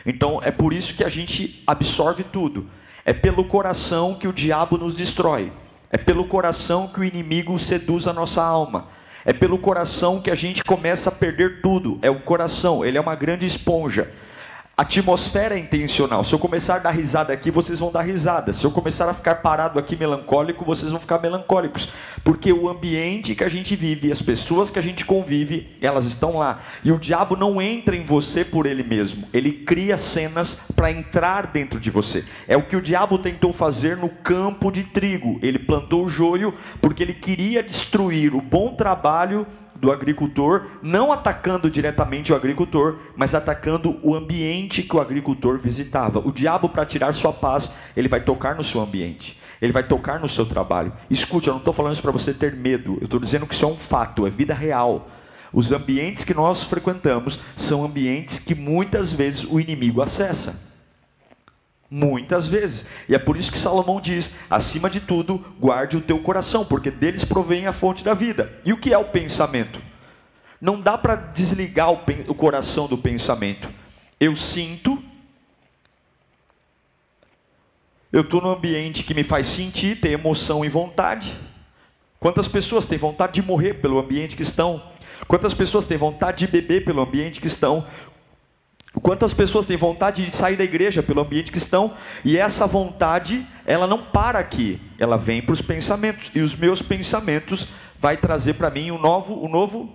Então 0.05 0.39
é 0.43 0.51
por 0.51 0.73
isso 0.73 0.93
que 0.93 1.03
a 1.03 1.09
gente 1.09 1.63
absorve 1.65 2.23
tudo. 2.23 2.69
É 3.03 3.13
pelo 3.13 3.45
coração 3.45 4.13
que 4.13 4.27
o 4.27 4.33
diabo 4.33 4.77
nos 4.77 4.93
destrói. 4.93 5.51
É 5.89 5.97
pelo 5.97 6.25
coração 6.25 6.87
que 6.87 6.99
o 6.99 7.03
inimigo 7.03 7.57
seduz 7.57 8.07
a 8.07 8.13
nossa 8.13 8.43
alma. 8.43 8.89
É 9.25 9.33
pelo 9.33 9.57
coração 9.57 10.21
que 10.21 10.29
a 10.29 10.35
gente 10.35 10.63
começa 10.63 11.09
a 11.09 11.13
perder 11.13 11.61
tudo. 11.63 11.97
É 12.03 12.11
o 12.11 12.19
coração, 12.19 12.85
ele 12.85 12.99
é 12.99 13.01
uma 13.01 13.15
grande 13.15 13.47
esponja. 13.47 14.07
Atmosfera 14.81 15.53
é 15.53 15.59
intencional. 15.59 16.23
Se 16.23 16.33
eu 16.33 16.39
começar 16.39 16.77
a 16.77 16.79
dar 16.79 16.89
risada 16.89 17.31
aqui, 17.31 17.51
vocês 17.51 17.77
vão 17.77 17.91
dar 17.91 18.01
risada. 18.01 18.51
Se 18.51 18.65
eu 18.65 18.71
começar 18.71 19.07
a 19.07 19.13
ficar 19.13 19.35
parado 19.35 19.77
aqui 19.77 19.95
melancólico, 19.95 20.65
vocês 20.65 20.89
vão 20.89 20.99
ficar 20.99 21.19
melancólicos. 21.21 21.89
Porque 22.23 22.51
o 22.51 22.67
ambiente 22.67 23.35
que 23.35 23.43
a 23.43 23.49
gente 23.49 23.75
vive, 23.75 24.11
as 24.11 24.23
pessoas 24.23 24.71
que 24.71 24.79
a 24.79 24.81
gente 24.81 25.05
convive, 25.05 25.77
elas 25.79 26.05
estão 26.05 26.35
lá. 26.35 26.61
E 26.83 26.91
o 26.91 26.97
diabo 26.97 27.35
não 27.35 27.61
entra 27.61 27.95
em 27.95 28.03
você 28.03 28.43
por 28.43 28.65
ele 28.65 28.81
mesmo. 28.81 29.27
Ele 29.31 29.51
cria 29.51 29.97
cenas 29.97 30.63
para 30.75 30.91
entrar 30.91 31.45
dentro 31.45 31.79
de 31.79 31.91
você. 31.91 32.25
É 32.47 32.57
o 32.57 32.65
que 32.65 32.75
o 32.75 32.81
diabo 32.81 33.19
tentou 33.19 33.53
fazer 33.53 33.95
no 33.97 34.09
campo 34.09 34.71
de 34.71 34.83
trigo. 34.83 35.37
Ele 35.43 35.59
plantou 35.59 36.05
o 36.05 36.09
joio 36.09 36.55
porque 36.81 37.03
ele 37.03 37.13
queria 37.13 37.61
destruir 37.61 38.33
o 38.33 38.41
bom 38.41 38.73
trabalho 38.73 39.45
do 39.81 39.91
agricultor, 39.91 40.67
não 40.83 41.11
atacando 41.11 41.69
diretamente 41.69 42.31
o 42.31 42.35
agricultor, 42.35 42.97
mas 43.15 43.33
atacando 43.33 43.99
o 44.03 44.15
ambiente 44.15 44.83
que 44.83 44.95
o 44.95 45.01
agricultor 45.01 45.57
visitava. 45.57 46.19
O 46.19 46.31
diabo, 46.31 46.69
para 46.69 46.85
tirar 46.85 47.11
sua 47.13 47.33
paz, 47.33 47.73
ele 47.97 48.07
vai 48.07 48.21
tocar 48.21 48.55
no 48.55 48.63
seu 48.63 48.79
ambiente, 48.79 49.39
ele 49.59 49.73
vai 49.73 49.83
tocar 49.83 50.19
no 50.19 50.29
seu 50.29 50.45
trabalho. 50.45 50.93
Escute, 51.09 51.47
eu 51.47 51.53
não 51.53 51.59
estou 51.59 51.73
falando 51.73 51.93
isso 51.93 52.01
para 52.03 52.11
você 52.11 52.31
ter 52.31 52.55
medo, 52.55 52.99
eu 53.01 53.05
estou 53.05 53.19
dizendo 53.19 53.47
que 53.47 53.55
isso 53.55 53.65
é 53.65 53.67
um 53.67 53.75
fato, 53.75 54.27
é 54.27 54.29
vida 54.29 54.53
real. 54.53 55.09
Os 55.51 55.71
ambientes 55.71 56.23
que 56.23 56.33
nós 56.33 56.63
frequentamos 56.63 57.39
são 57.55 57.83
ambientes 57.83 58.37
que 58.39 58.53
muitas 58.53 59.11
vezes 59.11 59.43
o 59.43 59.59
inimigo 59.59 60.01
acessa. 60.01 60.70
Muitas 61.93 62.47
vezes. 62.47 62.85
E 63.09 63.13
é 63.13 63.19
por 63.19 63.35
isso 63.35 63.51
que 63.51 63.57
Salomão 63.57 63.99
diz: 63.99 64.37
acima 64.49 64.89
de 64.89 65.01
tudo, 65.01 65.45
guarde 65.59 65.97
o 65.97 66.01
teu 66.01 66.19
coração, 66.19 66.63
porque 66.63 66.89
deles 66.89 67.25
provém 67.25 67.67
a 67.67 67.73
fonte 67.73 68.01
da 68.01 68.13
vida. 68.13 68.57
E 68.63 68.71
o 68.71 68.77
que 68.77 68.93
é 68.93 68.97
o 68.97 69.03
pensamento? 69.03 69.81
Não 70.61 70.79
dá 70.79 70.97
para 70.97 71.15
desligar 71.15 71.91
o, 71.91 71.99
o 72.29 72.33
coração 72.33 72.87
do 72.87 72.97
pensamento. 72.97 73.69
Eu 74.17 74.37
sinto, 74.37 75.03
eu 78.09 78.21
estou 78.21 78.39
num 78.41 78.51
ambiente 78.51 79.03
que 79.03 79.13
me 79.13 79.23
faz 79.25 79.47
sentir, 79.47 79.99
ter 79.99 80.11
emoção 80.11 80.63
e 80.63 80.69
vontade. 80.69 81.37
Quantas 82.21 82.47
pessoas 82.47 82.85
têm 82.85 82.97
vontade 82.97 83.33
de 83.33 83.41
morrer 83.41 83.81
pelo 83.81 83.99
ambiente 83.99 84.37
que 84.37 84.43
estão? 84.43 84.81
Quantas 85.27 85.53
pessoas 85.53 85.83
têm 85.83 85.97
vontade 85.97 86.45
de 86.45 86.51
beber 86.51 86.85
pelo 86.85 87.01
ambiente 87.01 87.41
que 87.41 87.47
estão? 87.47 87.85
Quantas 88.99 89.33
pessoas 89.33 89.65
têm 89.65 89.77
vontade 89.77 90.25
de 90.25 90.35
sair 90.35 90.57
da 90.57 90.63
igreja 90.63 91.01
pelo 91.01 91.21
ambiente 91.21 91.51
que 91.51 91.57
estão, 91.57 91.95
e 92.25 92.37
essa 92.37 92.67
vontade, 92.67 93.47
ela 93.65 93.87
não 93.87 94.03
para 94.03 94.37
aqui, 94.39 94.81
ela 94.99 95.17
vem 95.17 95.41
para 95.41 95.53
os 95.53 95.61
pensamentos, 95.61 96.29
e 96.35 96.41
os 96.41 96.55
meus 96.55 96.81
pensamentos 96.81 97.69
vai 97.99 98.17
trazer 98.17 98.55
para 98.55 98.69
mim 98.69 98.91
um 98.91 98.99
novo, 98.99 99.43
um 99.43 99.49
novo 99.49 99.93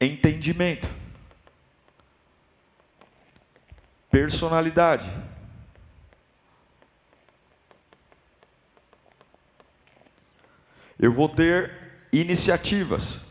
entendimento. 0.00 0.88
Personalidade. 4.10 5.10
Eu 10.98 11.12
vou 11.12 11.28
ter 11.28 11.72
iniciativas. 12.12 13.23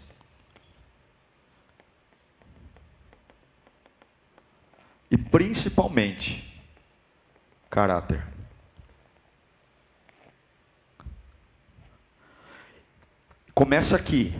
E 5.13 5.17
principalmente 5.17 6.43
caráter. 7.69 8.25
Começa 13.53 13.95
aqui. 13.95 14.33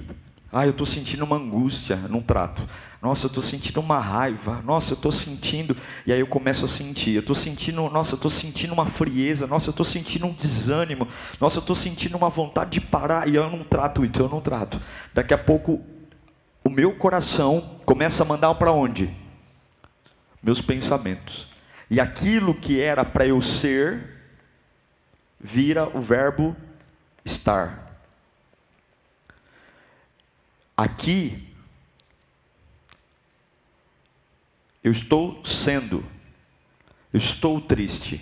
Ah, 0.52 0.66
eu 0.66 0.72
estou 0.72 0.88
sentindo 0.88 1.24
uma 1.24 1.36
angústia 1.36 1.96
num 1.96 2.24
trato. 2.24 2.68
Nossa, 3.00 3.26
eu 3.26 3.28
estou 3.28 3.44
sentindo 3.44 3.80
uma 3.80 4.00
raiva. 4.00 4.64
Nossa, 4.64 4.94
eu 4.94 4.96
estou 4.96 5.12
sentindo. 5.12 5.78
E 6.08 6.14
aí 6.14 6.20
eu 6.20 6.28
começo 6.28 6.66
a 6.66 6.68
sentir. 6.68 7.14
Eu 7.14 7.20
estou 7.20 7.36
sentindo. 7.36 7.88
Nossa, 7.92 8.14
eu 8.14 8.18
estou 8.18 8.32
sentindo 8.32 8.74
uma 8.74 8.88
frieza. 8.88 9.46
Nossa, 9.46 9.70
eu 9.70 9.72
estou 9.72 9.86
sentindo 9.86 10.26
um 10.26 10.34
desânimo. 10.34 11.08
Nossa, 11.40 11.60
eu 11.60 11.62
estou 11.62 11.76
sentindo 11.76 12.18
uma 12.18 12.30
vontade 12.30 12.72
de 12.72 12.82
parar. 12.82 13.28
E 13.28 13.36
eu 13.36 13.48
não 13.48 13.64
trato 13.64 14.04
isso, 14.04 14.20
eu 14.20 14.30
não 14.30 14.42
trato. 14.42 14.82
Daqui 15.14 15.36
a 15.36 15.38
pouco, 15.38 15.82
o 16.64 16.70
meu 16.70 16.96
coração 16.96 17.80
começa 17.86 18.24
a 18.24 18.26
mandar 18.26 18.56
para 18.56 18.72
onde? 18.72 19.23
Meus 20.44 20.60
pensamentos. 20.60 21.48
E 21.90 22.00
aquilo 22.00 22.54
que 22.54 22.82
era 22.82 23.06
para 23.06 23.26
eu 23.26 23.40
ser, 23.40 24.14
vira 25.40 25.88
o 25.98 26.02
verbo 26.02 26.56
estar. 27.24 27.98
Aqui, 30.76 31.48
eu 34.84 34.92
estou 34.92 35.44
sendo, 35.46 36.04
eu 37.14 37.18
estou 37.18 37.62
triste, 37.62 38.20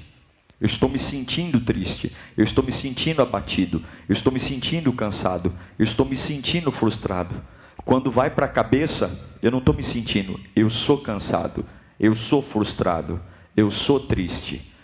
eu 0.60 0.66
estou 0.66 0.90
me 0.90 1.00
sentindo 1.00 1.60
triste, 1.60 2.16
eu 2.38 2.44
estou 2.44 2.64
me 2.64 2.72
sentindo 2.72 3.22
abatido, 3.22 3.84
eu 4.08 4.14
estou 4.14 4.32
me 4.32 4.40
sentindo 4.40 4.94
cansado, 4.94 5.58
eu 5.80 5.84
estou 5.84 6.06
me 6.06 6.16
sentindo 6.16 6.72
frustrado. 6.72 7.42
Quando 7.84 8.12
vai 8.12 8.30
para 8.30 8.46
a 8.46 8.50
cabeça, 8.50 9.38
eu 9.42 9.50
não 9.50 9.58
estou 9.58 9.74
me 9.74 9.84
sentindo, 9.84 10.40
eu 10.56 10.70
sou 10.70 11.00
cansado, 11.00 11.66
eu 12.02 12.16
sou 12.16 12.42
frustrado, 12.42 13.22
eu 13.56 13.70
sou 13.70 14.00
triste. 14.00 14.76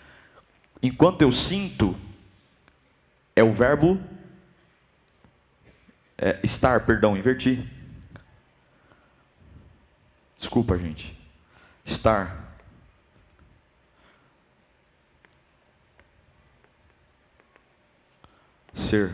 Enquanto 0.80 1.22
eu 1.22 1.32
sinto, 1.32 1.98
é 3.34 3.42
o 3.42 3.52
verbo 3.52 4.00
é, 6.16 6.38
estar, 6.44 6.86
perdão, 6.86 7.16
inverti. 7.16 7.68
Desculpa, 10.36 10.78
gente. 10.78 11.18
Estar. 11.84 12.54
Ser. 18.72 19.12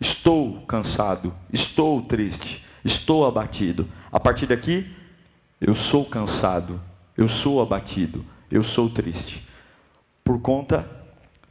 estou 0.00 0.64
cansado, 0.66 1.36
estou 1.52 2.00
triste, 2.00 2.64
estou 2.84 3.26
abatido. 3.26 3.90
A 4.12 4.20
partir 4.20 4.46
daqui, 4.46 5.03
eu 5.66 5.74
sou 5.74 6.04
cansado, 6.04 6.78
eu 7.16 7.26
sou 7.26 7.62
abatido, 7.62 8.22
eu 8.50 8.62
sou 8.62 8.90
triste. 8.90 9.48
Por 10.22 10.38
conta 10.38 10.86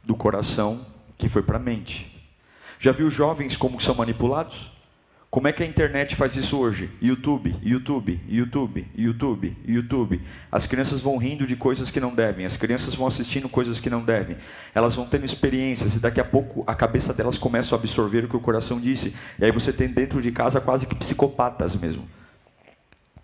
do 0.04 0.14
coração 0.14 0.86
que 1.18 1.28
foi 1.28 1.42
para 1.42 1.56
a 1.56 1.60
mente. 1.60 2.24
Já 2.78 2.92
viu 2.92 3.10
jovens 3.10 3.56
como 3.56 3.80
são 3.80 3.96
manipulados? 3.96 4.70
Como 5.28 5.48
é 5.48 5.52
que 5.52 5.64
a 5.64 5.66
internet 5.66 6.14
faz 6.14 6.36
isso 6.36 6.60
hoje? 6.60 6.88
YouTube, 7.02 7.56
YouTube, 7.60 8.20
YouTube, 8.28 8.86
YouTube, 8.96 9.56
YouTube. 9.66 10.22
As 10.52 10.64
crianças 10.68 11.00
vão 11.00 11.16
rindo 11.16 11.44
de 11.44 11.56
coisas 11.56 11.90
que 11.90 11.98
não 11.98 12.14
devem, 12.14 12.46
as 12.46 12.56
crianças 12.56 12.94
vão 12.94 13.08
assistindo 13.08 13.48
coisas 13.48 13.80
que 13.80 13.90
não 13.90 14.04
devem. 14.04 14.36
Elas 14.72 14.94
vão 14.94 15.06
tendo 15.06 15.24
experiências 15.24 15.96
e 15.96 15.98
daqui 15.98 16.20
a 16.20 16.24
pouco 16.24 16.62
a 16.68 16.74
cabeça 16.76 17.12
delas 17.12 17.36
começa 17.36 17.74
a 17.74 17.78
absorver 17.78 18.26
o 18.26 18.28
que 18.28 18.36
o 18.36 18.40
coração 18.40 18.80
disse. 18.80 19.12
E 19.40 19.44
aí 19.44 19.50
você 19.50 19.72
tem 19.72 19.88
dentro 19.88 20.22
de 20.22 20.30
casa 20.30 20.60
quase 20.60 20.86
que 20.86 20.94
psicopatas 20.94 21.74
mesmo. 21.74 22.08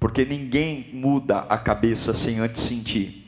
Porque 0.01 0.25
ninguém 0.25 0.91
muda 0.93 1.41
a 1.41 1.57
cabeça 1.57 2.15
sem 2.15 2.41
antes 2.41 2.63
sentir 2.63 3.21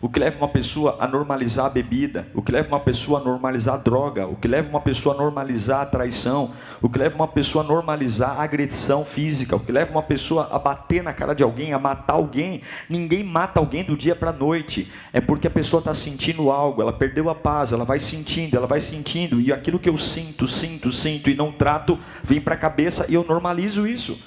o 0.00 0.08
que 0.08 0.20
leva 0.20 0.36
uma 0.36 0.48
pessoa 0.48 0.96
a 1.00 1.08
normalizar 1.08 1.66
a 1.66 1.70
bebida, 1.70 2.28
o 2.34 2.42
que 2.42 2.52
leva 2.52 2.68
uma 2.68 2.80
pessoa 2.80 3.20
a 3.20 3.24
normalizar 3.24 3.74
a 3.74 3.78
droga, 3.78 4.26
o 4.26 4.36
que 4.36 4.46
leva 4.46 4.68
uma 4.68 4.80
pessoa 4.80 5.14
a 5.14 5.18
normalizar 5.18 5.80
a 5.80 5.86
traição, 5.86 6.50
o 6.82 6.88
que 6.88 6.98
leva 6.98 7.16
uma 7.16 7.28
pessoa 7.28 7.64
a 7.64 7.66
normalizar 7.66 8.38
a 8.38 8.42
agressão 8.42 9.04
física, 9.04 9.56
o 9.56 9.60
que 9.60 9.72
leva 9.72 9.90
uma 9.90 10.02
pessoa 10.02 10.48
a 10.52 10.58
bater 10.58 11.02
na 11.02 11.14
cara 11.14 11.34
de 11.34 11.42
alguém, 11.42 11.72
a 11.72 11.78
matar 11.78 12.14
alguém. 12.14 12.60
Ninguém 12.90 13.24
mata 13.24 13.58
alguém 13.58 13.84
do 13.84 13.96
dia 13.96 14.14
para 14.14 14.30
a 14.30 14.34
noite, 14.34 14.90
é 15.12 15.20
porque 15.20 15.46
a 15.46 15.50
pessoa 15.50 15.80
está 15.80 15.94
sentindo 15.94 16.50
algo, 16.50 16.82
ela 16.82 16.92
perdeu 16.92 17.30
a 17.30 17.34
paz, 17.34 17.72
ela 17.72 17.84
vai 17.84 17.98
sentindo, 17.98 18.56
ela 18.56 18.66
vai 18.66 18.80
sentindo, 18.80 19.40
e 19.40 19.52
aquilo 19.52 19.78
que 19.78 19.88
eu 19.88 19.96
sinto, 19.96 20.46
sinto, 20.46 20.92
sinto 20.92 21.30
e 21.30 21.34
não 21.34 21.50
trato, 21.50 21.98
vem 22.22 22.40
para 22.40 22.54
a 22.54 22.58
cabeça 22.58 23.06
e 23.08 23.14
eu 23.14 23.24
normalizo 23.24 23.86
isso. 23.86 24.18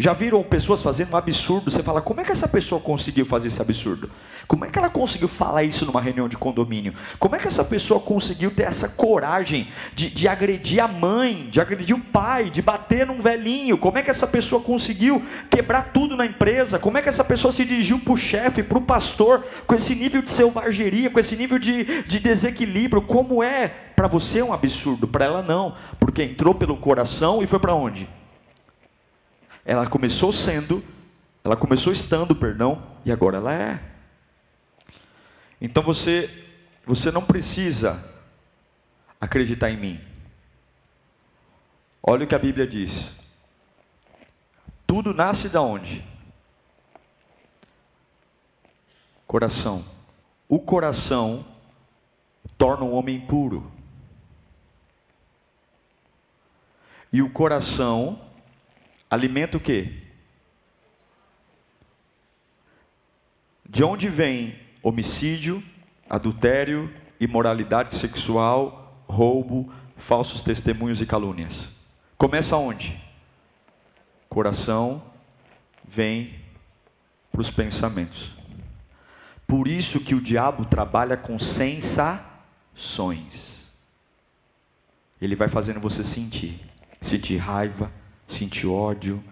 Já 0.00 0.12
viram 0.12 0.44
pessoas 0.44 0.80
fazendo 0.80 1.12
um 1.12 1.16
absurdo? 1.16 1.72
Você 1.72 1.82
fala, 1.82 2.00
como 2.00 2.20
é 2.20 2.24
que 2.24 2.30
essa 2.30 2.46
pessoa 2.46 2.80
conseguiu 2.80 3.26
fazer 3.26 3.48
esse 3.48 3.60
absurdo? 3.60 4.08
Como 4.46 4.64
é 4.64 4.70
que 4.70 4.78
ela 4.78 4.88
conseguiu 4.88 5.26
falar 5.26 5.64
isso 5.64 5.84
numa 5.84 6.00
reunião 6.00 6.28
de 6.28 6.36
condomínio? 6.36 6.94
Como 7.18 7.34
é 7.34 7.38
que 7.40 7.48
essa 7.48 7.64
pessoa 7.64 7.98
conseguiu 7.98 8.48
ter 8.52 8.62
essa 8.62 8.88
coragem 8.90 9.66
de, 9.96 10.08
de 10.08 10.28
agredir 10.28 10.78
a 10.78 10.86
mãe, 10.86 11.48
de 11.50 11.60
agredir 11.60 11.96
o 11.96 12.00
pai, 12.00 12.48
de 12.48 12.62
bater 12.62 13.08
num 13.08 13.20
velhinho? 13.20 13.76
Como 13.76 13.98
é 13.98 14.02
que 14.02 14.08
essa 14.08 14.28
pessoa 14.28 14.62
conseguiu 14.62 15.20
quebrar 15.50 15.90
tudo 15.92 16.16
na 16.16 16.24
empresa? 16.24 16.78
Como 16.78 16.96
é 16.96 17.02
que 17.02 17.08
essa 17.08 17.24
pessoa 17.24 17.50
se 17.50 17.64
dirigiu 17.64 17.98
para 17.98 18.12
o 18.12 18.16
chefe, 18.16 18.62
para 18.62 18.78
o 18.78 18.82
pastor, 18.82 19.44
com 19.66 19.74
esse 19.74 19.96
nível 19.96 20.22
de 20.22 20.30
selvageria, 20.30 21.10
com 21.10 21.18
esse 21.18 21.34
nível 21.34 21.58
de, 21.58 22.04
de 22.04 22.20
desequilíbrio? 22.20 23.02
Como 23.02 23.42
é? 23.42 23.66
Para 23.96 24.06
você 24.06 24.38
é 24.38 24.44
um 24.44 24.52
absurdo, 24.52 25.08
para 25.08 25.24
ela 25.24 25.42
não, 25.42 25.74
porque 25.98 26.22
entrou 26.22 26.54
pelo 26.54 26.76
coração 26.76 27.42
e 27.42 27.48
foi 27.48 27.58
para 27.58 27.74
onde? 27.74 28.08
Ela 29.64 29.86
começou 29.86 30.32
sendo, 30.32 30.82
ela 31.44 31.56
começou 31.56 31.92
estando, 31.92 32.34
perdão, 32.34 32.82
e 33.04 33.12
agora 33.12 33.38
ela 33.38 33.52
é. 33.52 33.80
Então 35.60 35.82
você, 35.82 36.30
você 36.86 37.10
não 37.10 37.24
precisa 37.24 38.02
acreditar 39.20 39.70
em 39.70 39.76
mim. 39.76 40.00
Olha 42.02 42.24
o 42.24 42.28
que 42.28 42.34
a 42.34 42.38
Bíblia 42.38 42.66
diz. 42.66 43.18
Tudo 44.86 45.12
nasce 45.12 45.48
da 45.48 45.60
onde? 45.60 46.02
Coração. 49.26 49.84
O 50.48 50.58
coração 50.58 51.44
torna 52.56 52.84
um 52.84 52.94
homem 52.94 53.20
puro. 53.20 53.70
E 57.12 57.20
o 57.20 57.30
coração 57.30 58.18
Alimenta 59.10 59.56
o 59.56 59.60
quê? 59.60 60.02
De 63.68 63.82
onde 63.84 64.08
vem 64.08 64.58
homicídio, 64.82 65.62
adultério, 66.08 66.92
imoralidade 67.20 67.94
sexual, 67.94 69.04
roubo, 69.08 69.72
falsos 69.96 70.42
testemunhos 70.42 71.00
e 71.00 71.06
calúnias? 71.06 71.70
Começa 72.16 72.56
onde? 72.56 73.00
Coração 74.28 75.02
vem 75.86 76.34
para 77.30 77.40
os 77.40 77.50
pensamentos. 77.50 78.36
Por 79.46 79.66
isso 79.66 80.00
que 80.00 80.14
o 80.14 80.20
diabo 80.20 80.66
trabalha 80.66 81.16
com 81.16 81.38
sensações. 81.38 82.28
Ele 85.20 85.34
vai 85.34 85.48
fazendo 85.48 85.80
você 85.80 86.04
sentir, 86.04 86.60
sentir 87.00 87.38
raiva, 87.38 87.90
sentir 88.28 88.66
ódio. 88.66 89.24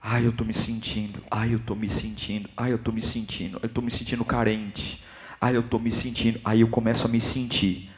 Ai, 0.00 0.24
eu 0.24 0.30
estou 0.30 0.46
me 0.46 0.54
sentindo. 0.54 1.20
Ai, 1.30 1.52
eu 1.52 1.56
estou 1.56 1.76
me 1.76 1.88
sentindo. 1.88 2.48
Ai, 2.56 2.70
eu 2.72 2.76
estou 2.76 2.94
me 2.94 3.02
sentindo. 3.02 3.58
Eu 3.62 3.66
estou 3.66 3.82
me 3.82 3.90
sentindo 3.90 4.24
carente. 4.24 5.02
Ai, 5.40 5.56
eu 5.56 5.60
estou 5.60 5.80
me 5.80 5.90
sentindo. 5.90 6.40
Aí 6.44 6.60
eu 6.60 6.68
começo 6.68 7.06
a 7.06 7.10
me 7.10 7.20
sentir. 7.20 7.90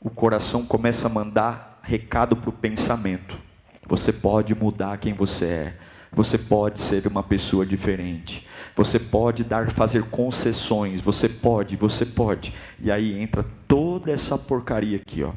O 0.00 0.08
coração 0.08 0.64
começa 0.64 1.06
a 1.06 1.10
mandar 1.10 1.80
recado 1.82 2.36
para 2.36 2.50
o 2.50 2.52
pensamento. 2.52 3.38
Você 3.86 4.12
pode 4.12 4.54
mudar 4.54 4.98
quem 4.98 5.12
você 5.12 5.44
é. 5.44 5.78
Você 6.12 6.38
pode 6.38 6.80
ser 6.80 7.06
uma 7.06 7.22
pessoa 7.22 7.66
diferente. 7.66 8.46
Você 8.74 8.98
pode 8.98 9.44
dar, 9.44 9.70
fazer 9.70 10.04
concessões. 10.04 11.00
Você 11.00 11.28
pode, 11.28 11.76
você 11.76 12.06
pode. 12.06 12.54
E 12.80 12.90
aí 12.90 13.20
entra 13.20 13.44
toda 13.66 14.10
essa 14.10 14.38
porcaria 14.38 14.96
aqui, 14.96 15.22
ó 15.22 15.32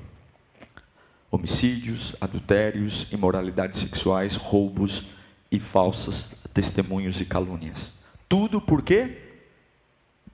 homicídios, 1.31 2.15
adultérios, 2.19 3.11
imoralidades 3.11 3.79
sexuais, 3.79 4.35
roubos 4.35 5.07
e 5.49 5.59
falsos 5.59 6.33
testemunhos 6.53 7.21
e 7.21 7.25
calúnias. 7.25 7.93
Tudo 8.27 8.59
por 8.59 8.81
quê? 8.81 9.17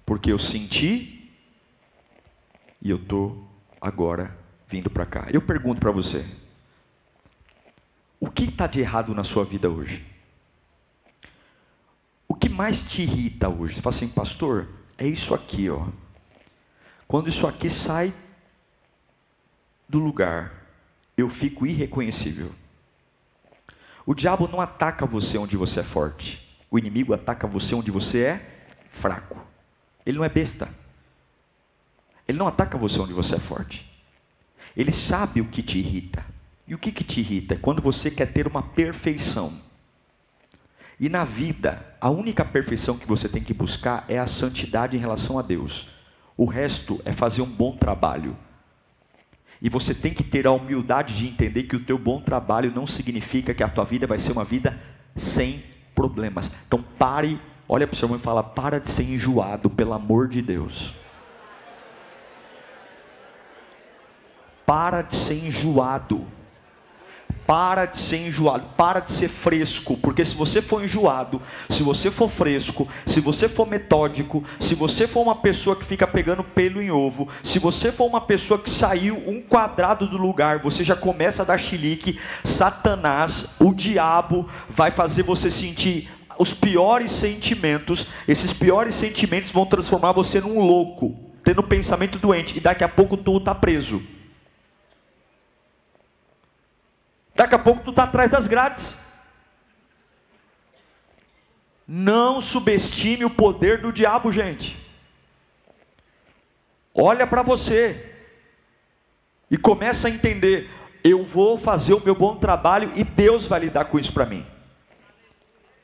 Porque 0.05 0.31
eu 0.31 0.39
senti 0.39 1.31
e 2.81 2.89
eu 2.89 2.97
estou 2.97 3.47
agora 3.79 4.35
vindo 4.67 4.89
para 4.89 5.05
cá. 5.05 5.27
Eu 5.31 5.41
pergunto 5.41 5.79
para 5.79 5.91
você: 5.91 6.25
o 8.19 8.29
que 8.29 8.45
está 8.45 8.65
de 8.65 8.79
errado 8.79 9.13
na 9.13 9.23
sua 9.23 9.45
vida 9.45 9.69
hoje? 9.69 10.05
O 12.27 12.35
que 12.35 12.49
mais 12.49 12.85
te 12.85 13.03
irrita 13.03 13.47
hoje? 13.47 13.75
Você 13.75 13.81
fala 13.81 13.95
assim, 13.95 14.09
pastor, 14.09 14.67
é 14.97 15.07
isso 15.07 15.33
aqui, 15.33 15.69
ó. 15.69 15.87
Quando 17.07 17.29
isso 17.29 17.47
aqui 17.47 17.69
sai 17.69 18.13
do 19.87 19.99
lugar, 19.99 20.56
eu 21.17 21.27
fico 21.27 21.65
irreconhecível. 21.65 22.51
O 24.05 24.13
diabo 24.13 24.47
não 24.47 24.61
ataca 24.61 25.05
você 25.05 25.37
onde 25.37 25.57
você 25.57 25.81
é 25.81 25.83
forte. 25.83 26.47
O 26.69 26.77
inimigo 26.77 27.13
ataca 27.13 27.47
você 27.47 27.75
onde 27.75 27.91
você 27.91 28.23
é 28.23 28.65
fraco. 28.91 29.45
Ele 30.05 30.17
não 30.17 30.23
é 30.23 30.29
besta. 30.29 30.69
Ele 32.27 32.37
não 32.37 32.47
ataca 32.47 32.77
você 32.77 32.99
onde 32.99 33.13
você 33.13 33.35
é 33.35 33.39
forte. 33.39 33.91
Ele 34.75 34.91
sabe 34.91 35.41
o 35.41 35.45
que 35.45 35.63
te 35.63 35.79
irrita. 35.79 36.23
E 36.67 36.75
o 36.75 36.77
que, 36.77 36.91
que 36.91 37.03
te 37.03 37.21
irrita? 37.21 37.55
É 37.55 37.57
quando 37.57 37.81
você 37.81 38.11
quer 38.11 38.31
ter 38.31 38.47
uma 38.47 38.61
perfeição. 38.61 39.51
E 40.99 41.09
na 41.09 41.23
vida, 41.23 41.85
a 41.99 42.09
única 42.09 42.43
perfeição 42.43 42.97
que 42.97 43.07
você 43.07 43.27
tem 43.27 43.43
que 43.43 43.53
buscar 43.53 44.05
é 44.07 44.17
a 44.19 44.27
santidade 44.27 44.95
em 44.95 44.99
relação 44.99 45.39
a 45.39 45.41
Deus. 45.41 45.89
O 46.35 46.45
resto 46.45 47.01
é 47.05 47.11
fazer 47.11 47.41
um 47.41 47.49
bom 47.49 47.75
trabalho. 47.75 48.37
E 49.61 49.69
você 49.69 49.93
tem 49.93 50.13
que 50.13 50.23
ter 50.23 50.45
a 50.45 50.51
humildade 50.51 51.15
de 51.15 51.27
entender 51.27 51.63
que 51.63 51.75
o 51.75 51.83
teu 51.83 51.97
bom 51.97 52.21
trabalho 52.21 52.71
não 52.73 52.85
significa 52.85 53.53
que 53.53 53.63
a 53.63 53.69
tua 53.69 53.83
vida 53.83 54.05
vai 54.05 54.17
ser 54.17 54.31
uma 54.31 54.43
vida 54.43 54.77
sem 55.15 55.63
problemas. 55.95 56.51
Então 56.67 56.83
pare, 56.97 57.41
olha 57.67 57.87
para 57.87 57.95
o 57.95 57.97
seu 57.97 58.05
irmão 58.05 58.19
e 58.19 58.21
fala: 58.21 58.43
para 58.43 58.79
de 58.79 58.91
ser 58.91 59.03
enjoado, 59.03 59.69
pelo 59.69 59.93
amor 59.93 60.27
de 60.27 60.41
Deus. 60.41 60.93
Para 64.65 65.01
de 65.01 65.15
ser 65.15 65.45
enjoado. 65.45 66.36
Para 67.47 67.85
de 67.85 67.95
ser 67.95 68.27
enjoado, 68.27 68.65
para 68.75 68.99
de 68.99 69.09
ser 69.09 69.29
fresco, 69.29 69.95
porque 69.95 70.25
se 70.25 70.35
você 70.35 70.61
for 70.61 70.83
enjoado, 70.83 71.41
se 71.69 71.81
você 71.81 72.11
for 72.11 72.29
fresco, 72.29 72.85
se 73.05 73.21
você 73.21 73.47
for 73.47 73.65
metódico, 73.65 74.43
se 74.59 74.75
você 74.75 75.07
for 75.07 75.21
uma 75.21 75.35
pessoa 75.35 75.73
que 75.73 75.85
fica 75.85 76.05
pegando 76.05 76.43
pelo 76.43 76.81
em 76.81 76.91
ovo, 76.91 77.29
se 77.41 77.57
você 77.57 77.89
for 77.89 78.05
uma 78.05 78.19
pessoa 78.19 78.59
que 78.59 78.69
saiu 78.69 79.15
um 79.25 79.41
quadrado 79.41 80.05
do 80.05 80.17
lugar, 80.17 80.59
você 80.59 80.83
já 80.83 80.93
começa 80.93 81.43
a 81.43 81.45
dar 81.45 81.57
chilique, 81.57 82.19
Satanás, 82.43 83.55
o 83.61 83.73
diabo, 83.73 84.45
vai 84.69 84.91
fazer 84.91 85.23
você 85.23 85.49
sentir 85.49 86.09
os 86.37 86.53
piores 86.53 87.13
sentimentos, 87.13 88.07
esses 88.27 88.51
piores 88.51 88.93
sentimentos 88.93 89.51
vão 89.51 89.65
transformar 89.65 90.11
você 90.11 90.41
num 90.41 90.59
louco, 90.59 91.17
tendo 91.45 91.63
pensamento 91.63 92.19
doente, 92.19 92.57
e 92.57 92.59
daqui 92.59 92.83
a 92.83 92.89
pouco 92.89 93.15
tu 93.15 93.37
está 93.37 93.55
preso. 93.55 94.16
Daqui 97.37 97.53
a 97.53 97.59
pouco 97.59 97.83
tu 97.83 97.91
está 97.91 98.05
atrás 98.05 98.31
das 98.31 98.47
grades. 98.47 98.97
Não 101.87 102.41
subestime 102.41 103.23
o 103.25 103.29
poder 103.29 103.79
do 103.79 103.93
diabo, 103.93 104.31
gente. 104.31 104.75
Olha 106.95 107.27
para 107.27 107.43
você 107.43 108.11
e 109.51 109.55
começa 109.55 110.07
a 110.07 110.11
entender. 110.11 110.67
eu 111.03 111.23
vou 111.23 111.59
fazer 111.59 111.93
o 111.93 112.01
meu 112.03 112.15
bom 112.15 112.35
trabalho 112.35 112.91
e 112.95 113.03
Deus 113.03 113.47
vai 113.47 113.61
lidar 113.61 113.85
com 113.85 113.99
isso 113.99 114.11
para 114.11 114.25
mim. 114.25 114.45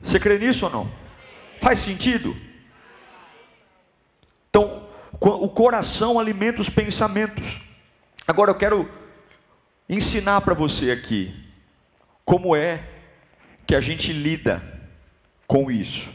Você 0.00 0.18
crê 0.18 0.36
nisso 0.38 0.66
ou 0.66 0.72
não? 0.72 0.92
Faz 1.62 1.78
sentido? 1.78 2.36
Então, 4.50 4.86
o 5.12 5.48
coração 5.48 6.18
alimenta 6.18 6.60
os 6.60 6.68
pensamentos. 6.68 7.62
Agora 8.26 8.50
eu 8.50 8.56
quero 8.56 8.90
ensinar 9.88 10.40
para 10.40 10.52
você 10.52 10.90
aqui 10.90 11.43
como 12.24 12.56
é 12.56 12.88
que 13.66 13.74
a 13.74 13.80
gente 13.80 14.12
lida 14.12 14.62
com 15.46 15.70
isso. 15.70 16.10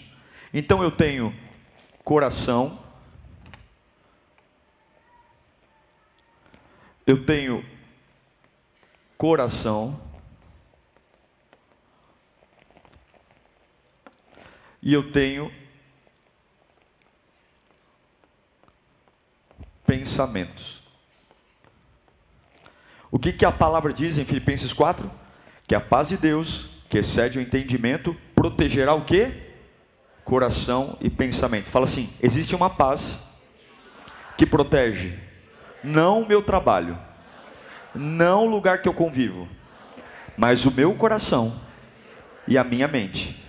Então 0.53 0.81
eu 0.83 0.91
tenho 0.91 1.35
coração, 2.03 2.83
eu 7.05 7.25
tenho 7.25 7.63
coração, 9.17 10.09
e 14.81 14.93
eu 14.93 15.11
tenho 15.11 15.51
pensamentos. 19.85 20.81
O 23.11 23.17
que, 23.17 23.33
que 23.33 23.43
a 23.43 23.51
palavra 23.51 23.91
diz 23.91 24.17
em 24.17 24.25
Filipenses 24.25 24.71
4? 24.71 25.11
Que 25.69 25.75
a 25.75 25.79
paz 25.79 26.09
de 26.09 26.17
Deus, 26.17 26.65
que 26.89 26.97
excede 26.97 27.37
o 27.37 27.41
entendimento, 27.41 28.17
protegerá 28.33 28.95
o 28.95 29.05
que? 29.05 29.31
Coração 30.25 30.97
e 30.99 31.11
pensamento. 31.11 31.69
Fala 31.69 31.85
assim: 31.85 32.09
existe 32.23 32.55
uma 32.55 32.71
paz 32.71 33.19
que 34.35 34.47
protege, 34.47 35.13
não 35.83 36.23
o 36.23 36.27
meu 36.27 36.41
trabalho, 36.41 36.97
não 37.93 38.47
o 38.47 38.49
lugar 38.49 38.81
que 38.81 38.89
eu 38.89 38.93
convivo, 38.95 39.47
mas 40.35 40.65
o 40.65 40.71
meu 40.71 40.95
coração 40.95 41.53
e 42.47 42.57
a 42.57 42.63
minha 42.63 42.87
mente. 42.87 43.45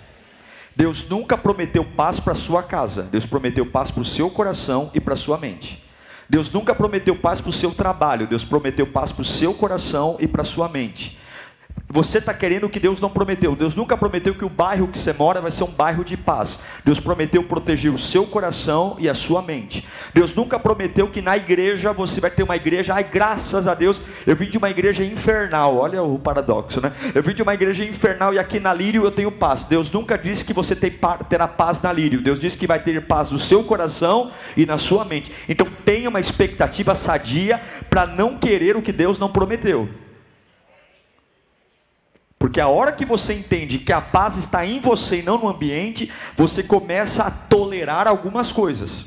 Deus 0.76 1.08
nunca 1.08 1.38
prometeu 1.38 1.86
paz 1.86 2.20
para 2.20 2.34
sua 2.34 2.62
casa, 2.62 3.04
Deus 3.04 3.24
prometeu 3.24 3.64
paz 3.64 3.90
para 3.90 4.02
o 4.02 4.04
seu 4.04 4.28
coração 4.28 4.90
e 4.92 5.00
para 5.00 5.16
sua 5.16 5.38
mente. 5.38 5.82
Deus 6.28 6.52
nunca 6.52 6.74
prometeu 6.74 7.16
paz 7.16 7.40
para 7.40 7.48
o 7.48 7.52
seu 7.52 7.72
trabalho, 7.72 8.26
Deus 8.26 8.44
prometeu 8.44 8.86
paz 8.86 9.10
para 9.10 9.22
o 9.22 9.24
seu 9.24 9.54
coração 9.54 10.18
e 10.20 10.28
para 10.28 10.44
sua 10.44 10.68
mente. 10.68 11.18
Você 11.92 12.18
está 12.18 12.32
querendo 12.32 12.66
o 12.66 12.70
que 12.70 12.78
Deus 12.78 13.00
não 13.00 13.10
prometeu. 13.10 13.56
Deus 13.56 13.74
nunca 13.74 13.96
prometeu 13.96 14.32
que 14.32 14.44
o 14.44 14.48
bairro 14.48 14.86
que 14.86 14.96
você 14.96 15.12
mora 15.12 15.40
vai 15.40 15.50
ser 15.50 15.64
um 15.64 15.72
bairro 15.72 16.04
de 16.04 16.16
paz. 16.16 16.62
Deus 16.84 17.00
prometeu 17.00 17.42
proteger 17.42 17.92
o 17.92 17.98
seu 17.98 18.24
coração 18.24 18.94
e 19.00 19.08
a 19.08 19.14
sua 19.14 19.42
mente. 19.42 19.84
Deus 20.14 20.32
nunca 20.32 20.56
prometeu 20.56 21.08
que 21.08 21.20
na 21.20 21.36
igreja 21.36 21.92
você 21.92 22.20
vai 22.20 22.30
ter 22.30 22.44
uma 22.44 22.54
igreja. 22.54 22.94
Ai, 22.94 23.02
graças 23.02 23.66
a 23.66 23.74
Deus, 23.74 24.00
eu 24.24 24.36
vim 24.36 24.48
de 24.48 24.56
uma 24.56 24.70
igreja 24.70 25.04
infernal. 25.04 25.78
Olha 25.78 26.00
o 26.00 26.16
paradoxo, 26.16 26.80
né? 26.80 26.92
Eu 27.12 27.24
vim 27.24 27.34
de 27.34 27.42
uma 27.42 27.54
igreja 27.54 27.84
infernal 27.84 28.32
e 28.32 28.38
aqui 28.38 28.60
na 28.60 28.72
Lírio 28.72 29.02
eu 29.02 29.10
tenho 29.10 29.32
paz. 29.32 29.64
Deus 29.64 29.90
nunca 29.90 30.16
disse 30.16 30.44
que 30.44 30.52
você 30.52 30.76
terá 30.76 31.48
paz 31.48 31.82
na 31.82 31.92
Lírio. 31.92 32.22
Deus 32.22 32.40
disse 32.40 32.56
que 32.56 32.68
vai 32.68 32.78
ter 32.78 33.04
paz 33.04 33.32
no 33.32 33.38
seu 33.38 33.64
coração 33.64 34.30
e 34.56 34.64
na 34.64 34.78
sua 34.78 35.04
mente. 35.04 35.32
Então 35.48 35.66
tenha 35.84 36.08
uma 36.08 36.20
expectativa 36.20 36.94
sadia 36.94 37.60
para 37.90 38.06
não 38.06 38.38
querer 38.38 38.76
o 38.76 38.82
que 38.82 38.92
Deus 38.92 39.18
não 39.18 39.28
prometeu. 39.28 39.88
Porque 42.40 42.58
a 42.58 42.68
hora 42.68 42.90
que 42.90 43.04
você 43.04 43.34
entende 43.34 43.76
que 43.76 43.92
a 43.92 44.00
paz 44.00 44.38
está 44.38 44.64
em 44.64 44.80
você 44.80 45.18
e 45.18 45.22
não 45.22 45.36
no 45.36 45.46
ambiente, 45.46 46.10
você 46.34 46.62
começa 46.62 47.24
a 47.24 47.30
tolerar 47.30 48.08
algumas 48.08 48.50
coisas. 48.50 49.04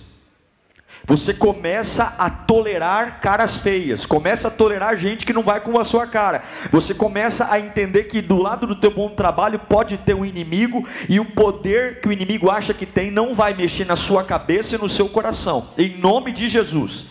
Você 1.03 1.33
começa 1.33 2.13
a 2.19 2.29
tolerar 2.29 3.19
caras 3.19 3.57
feias, 3.57 4.05
começa 4.05 4.49
a 4.49 4.51
tolerar 4.51 4.95
gente 4.95 5.25
que 5.25 5.33
não 5.33 5.41
vai 5.41 5.59
com 5.61 5.79
a 5.79 5.83
sua 5.83 6.05
cara. 6.05 6.43
Você 6.71 6.93
começa 6.93 7.51
a 7.51 7.59
entender 7.59 8.03
que 8.03 8.21
do 8.21 8.37
lado 8.37 8.67
do 8.67 8.75
teu 8.75 8.91
bom 8.91 9.09
trabalho 9.09 9.57
pode 9.57 9.97
ter 9.97 10.13
um 10.13 10.23
inimigo 10.23 10.87
e 11.09 11.19
o 11.19 11.25
poder 11.25 12.01
que 12.01 12.07
o 12.07 12.11
inimigo 12.11 12.51
acha 12.51 12.71
que 12.71 12.85
tem 12.85 13.09
não 13.09 13.33
vai 13.33 13.55
mexer 13.55 13.85
na 13.85 13.95
sua 13.95 14.23
cabeça 14.23 14.75
e 14.75 14.79
no 14.79 14.87
seu 14.87 15.09
coração. 15.09 15.69
Em 15.75 15.97
nome 15.97 16.31
de 16.31 16.47
Jesus. 16.47 17.07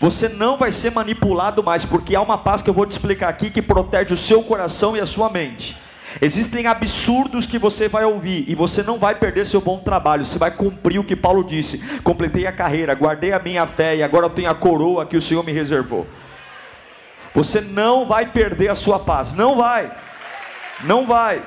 Você 0.00 0.28
não 0.28 0.56
vai 0.56 0.72
ser 0.72 0.90
manipulado 0.90 1.62
mais, 1.62 1.84
porque 1.84 2.16
há 2.16 2.20
uma 2.20 2.38
paz 2.38 2.62
que 2.62 2.68
eu 2.68 2.74
vou 2.74 2.86
te 2.86 2.92
explicar 2.92 3.28
aqui 3.28 3.50
que 3.50 3.62
protege 3.62 4.12
o 4.12 4.16
seu 4.16 4.42
coração 4.42 4.96
e 4.96 5.00
a 5.00 5.06
sua 5.06 5.30
mente. 5.30 5.76
Existem 6.20 6.66
absurdos 6.66 7.46
que 7.46 7.58
você 7.58 7.88
vai 7.88 8.04
ouvir 8.04 8.44
e 8.48 8.54
você 8.54 8.82
não 8.82 8.98
vai 8.98 9.14
perder 9.16 9.44
seu 9.44 9.60
bom 9.60 9.78
trabalho, 9.78 10.24
você 10.24 10.38
vai 10.38 10.50
cumprir 10.50 10.98
o 10.98 11.04
que 11.04 11.16
Paulo 11.16 11.42
disse: 11.42 11.78
completei 12.02 12.46
a 12.46 12.52
carreira, 12.52 12.94
guardei 12.94 13.32
a 13.32 13.38
minha 13.38 13.66
fé 13.66 13.96
e 13.96 14.02
agora 14.02 14.26
eu 14.26 14.30
tenho 14.30 14.50
a 14.50 14.54
coroa 14.54 15.06
que 15.06 15.16
o 15.16 15.22
Senhor 15.22 15.44
me 15.44 15.52
reservou. 15.52 16.06
Você 17.34 17.60
não 17.60 18.06
vai 18.06 18.26
perder 18.26 18.68
a 18.68 18.74
sua 18.76 18.98
paz, 18.98 19.34
não 19.34 19.56
vai, 19.56 19.90
não 20.84 21.04
vai. 21.04 21.42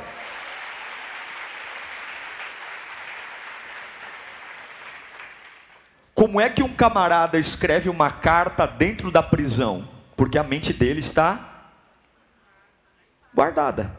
Como 6.18 6.41
é 6.41 6.49
que 6.49 6.63
um 6.63 6.74
camarada 6.74 7.38
escreve 7.38 7.89
uma 7.89 8.09
carta 8.09 8.65
dentro 8.65 9.11
da 9.11 9.22
prisão? 9.22 9.88
Porque 10.15 10.39
a 10.39 10.43
mente 10.43 10.74
dele 10.74 10.99
está 10.99 11.70
guardada. 13.36 13.95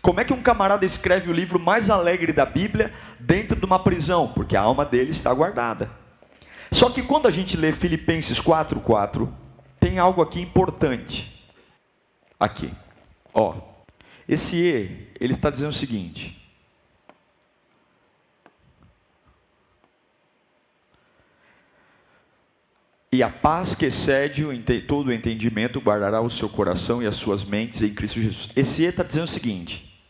Como 0.00 0.20
é 0.20 0.24
que 0.24 0.32
um 0.32 0.40
camarada 0.40 0.86
escreve 0.86 1.28
o 1.28 1.34
livro 1.34 1.60
mais 1.60 1.90
alegre 1.90 2.32
da 2.32 2.46
Bíblia 2.46 2.94
dentro 3.20 3.60
de 3.60 3.66
uma 3.66 3.78
prisão? 3.78 4.28
Porque 4.28 4.56
a 4.56 4.62
alma 4.62 4.86
dele 4.86 5.10
está 5.10 5.30
guardada. 5.34 5.90
Só 6.72 6.88
que 6.88 7.02
quando 7.02 7.28
a 7.28 7.30
gente 7.30 7.58
lê 7.58 7.72
Filipenses 7.72 8.40
4:4, 8.40 9.28
tem 9.78 9.98
algo 9.98 10.22
aqui 10.22 10.40
importante. 10.40 11.46
Aqui. 12.40 12.72
Ó. 13.34 13.54
Esse 14.26 14.56
E, 14.56 15.12
ele 15.20 15.34
está 15.34 15.50
dizendo 15.50 15.72
o 15.72 15.74
seguinte: 15.74 16.37
E 23.10 23.22
a 23.22 23.30
paz 23.30 23.74
que 23.74 23.86
excede 23.86 24.44
todo 24.86 25.08
o 25.08 25.12
entendimento 25.12 25.80
guardará 25.80 26.20
o 26.20 26.28
seu 26.28 26.48
coração 26.48 27.02
e 27.02 27.06
as 27.06 27.16
suas 27.16 27.42
mentes 27.42 27.80
em 27.82 27.94
Cristo 27.94 28.20
Jesus. 28.20 28.50
Esse 28.54 28.82
E 28.82 28.86
está 28.86 29.02
dizendo 29.02 29.24
o 29.24 29.28
seguinte: 29.28 30.02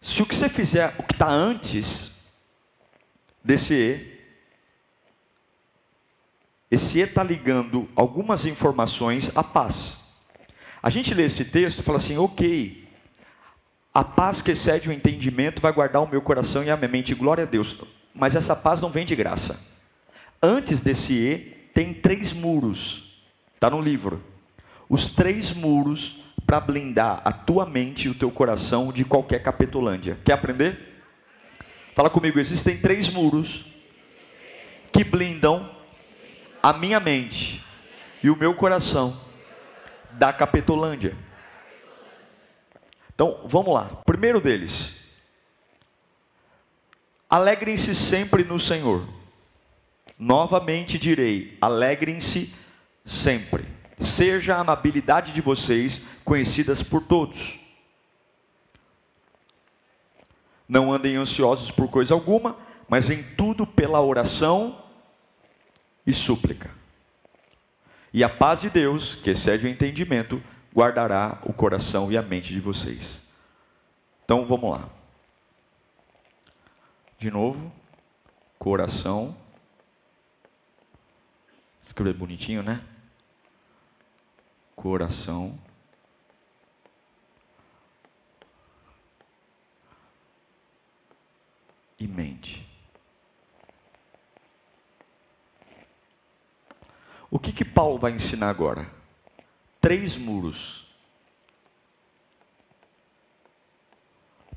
se 0.00 0.20
o 0.20 0.26
que 0.26 0.34
você 0.34 0.48
fizer, 0.48 0.94
o 0.98 1.02
que 1.04 1.14
está 1.14 1.30
antes 1.30 2.28
desse 3.42 3.74
E, 3.74 4.12
esse 6.70 6.98
E 6.98 7.02
está 7.02 7.22
ligando 7.22 7.88
algumas 7.96 8.44
informações 8.44 9.34
à 9.36 9.42
paz. 9.42 9.98
A 10.82 10.90
gente 10.90 11.14
lê 11.14 11.24
esse 11.24 11.46
texto 11.46 11.80
e 11.80 11.82
fala 11.82 11.96
assim: 11.96 12.18
ok, 12.18 12.88
a 13.94 14.04
paz 14.04 14.42
que 14.42 14.50
excede 14.50 14.88
o 14.88 14.92
entendimento 14.92 15.62
vai 15.62 15.72
guardar 15.72 16.02
o 16.02 16.08
meu 16.08 16.20
coração 16.20 16.62
e 16.62 16.70
a 16.70 16.76
minha 16.76 16.88
mente, 16.88 17.14
glória 17.14 17.44
a 17.44 17.46
Deus. 17.46 17.76
Mas 18.14 18.34
essa 18.34 18.54
paz 18.54 18.80
não 18.82 18.90
vem 18.90 19.06
de 19.06 19.16
graça. 19.16 19.58
Antes 20.42 20.80
desse 20.80 21.14
E, 21.14 21.51
tem 21.72 21.94
três 21.94 22.32
muros, 22.32 23.22
está 23.54 23.70
no 23.70 23.80
livro. 23.80 24.22
Os 24.88 25.14
três 25.14 25.52
muros 25.52 26.18
para 26.46 26.60
blindar 26.60 27.22
a 27.24 27.32
tua 27.32 27.64
mente 27.64 28.06
e 28.06 28.10
o 28.10 28.14
teu 28.14 28.30
coração 28.30 28.92
de 28.92 29.04
qualquer 29.04 29.42
capetolândia. 29.42 30.18
Quer 30.24 30.32
aprender? 30.32 31.02
Fala 31.94 32.10
comigo, 32.10 32.38
existem 32.38 32.76
três 32.76 33.08
muros 33.08 33.66
que 34.92 35.04
blindam 35.04 35.70
a 36.62 36.72
minha 36.72 37.00
mente 37.00 37.64
e 38.22 38.30
o 38.30 38.36
meu 38.36 38.54
coração 38.54 39.18
da 40.12 40.32
capetolândia. 40.32 41.16
Então, 43.14 43.40
vamos 43.44 43.74
lá. 43.74 44.02
Primeiro 44.04 44.40
deles. 44.40 45.10
Alegrem-se 47.28 47.94
sempre 47.94 48.44
no 48.44 48.60
Senhor. 48.60 49.06
Novamente 50.18 50.98
direi: 50.98 51.56
alegrem-se 51.60 52.54
sempre. 53.04 53.64
Seja 53.98 54.56
a 54.56 54.60
amabilidade 54.60 55.32
de 55.32 55.40
vocês 55.40 56.04
conhecidas 56.24 56.82
por 56.82 57.02
todos. 57.02 57.60
Não 60.68 60.92
andem 60.92 61.16
ansiosos 61.16 61.70
por 61.70 61.88
coisa 61.88 62.14
alguma, 62.14 62.56
mas 62.88 63.10
em 63.10 63.22
tudo 63.22 63.66
pela 63.66 64.00
oração 64.00 64.82
e 66.06 66.12
súplica. 66.12 66.70
E 68.12 68.22
a 68.22 68.28
paz 68.28 68.62
de 68.62 68.70
Deus, 68.70 69.14
que 69.14 69.30
excede 69.30 69.66
o 69.66 69.68
entendimento, 69.68 70.42
guardará 70.74 71.38
o 71.44 71.52
coração 71.52 72.10
e 72.10 72.16
a 72.16 72.22
mente 72.22 72.52
de 72.52 72.60
vocês. 72.60 73.28
Então 74.24 74.46
vamos 74.46 74.70
lá. 74.70 74.88
De 77.18 77.30
novo, 77.30 77.72
coração 78.58 79.36
Escrever 81.92 82.14
bonitinho, 82.14 82.62
né? 82.62 82.82
Coração. 84.74 85.60
E 91.98 92.08
mente. 92.08 92.66
O 97.30 97.38
que, 97.38 97.52
que 97.52 97.62
Paulo 97.62 97.98
vai 97.98 98.12
ensinar 98.12 98.48
agora? 98.48 98.90
Três 99.78 100.16
muros 100.16 100.86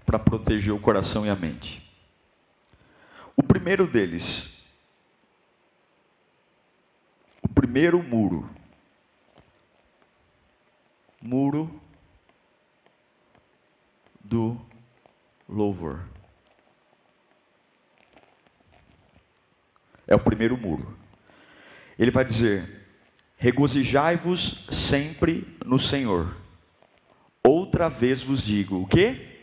para 0.05 0.17
proteger 0.17 0.73
o 0.73 0.79
coração 0.79 1.25
e 1.25 1.29
a 1.29 1.36
mente. 1.36 1.86
O 3.36 3.43
primeiro 3.43 3.86
deles 3.86 4.55
primeiro 7.56 8.03
muro, 8.03 8.49
muro 11.22 11.82
do 14.22 14.60
louvor. 15.47 16.03
É 20.06 20.14
o 20.14 20.20
primeiro 20.20 20.58
muro. 20.58 20.95
Ele 21.97 22.12
vai 22.12 22.26
dizer: 22.26 22.86
Regozijai-vos 23.38 24.68
sempre 24.70 25.58
no 25.66 25.80
Senhor. 25.80 26.36
Outra 27.43 27.89
vez 27.89 28.22
vos 28.22 28.43
digo: 28.43 28.82
o 28.82 28.88
que? 28.88 29.34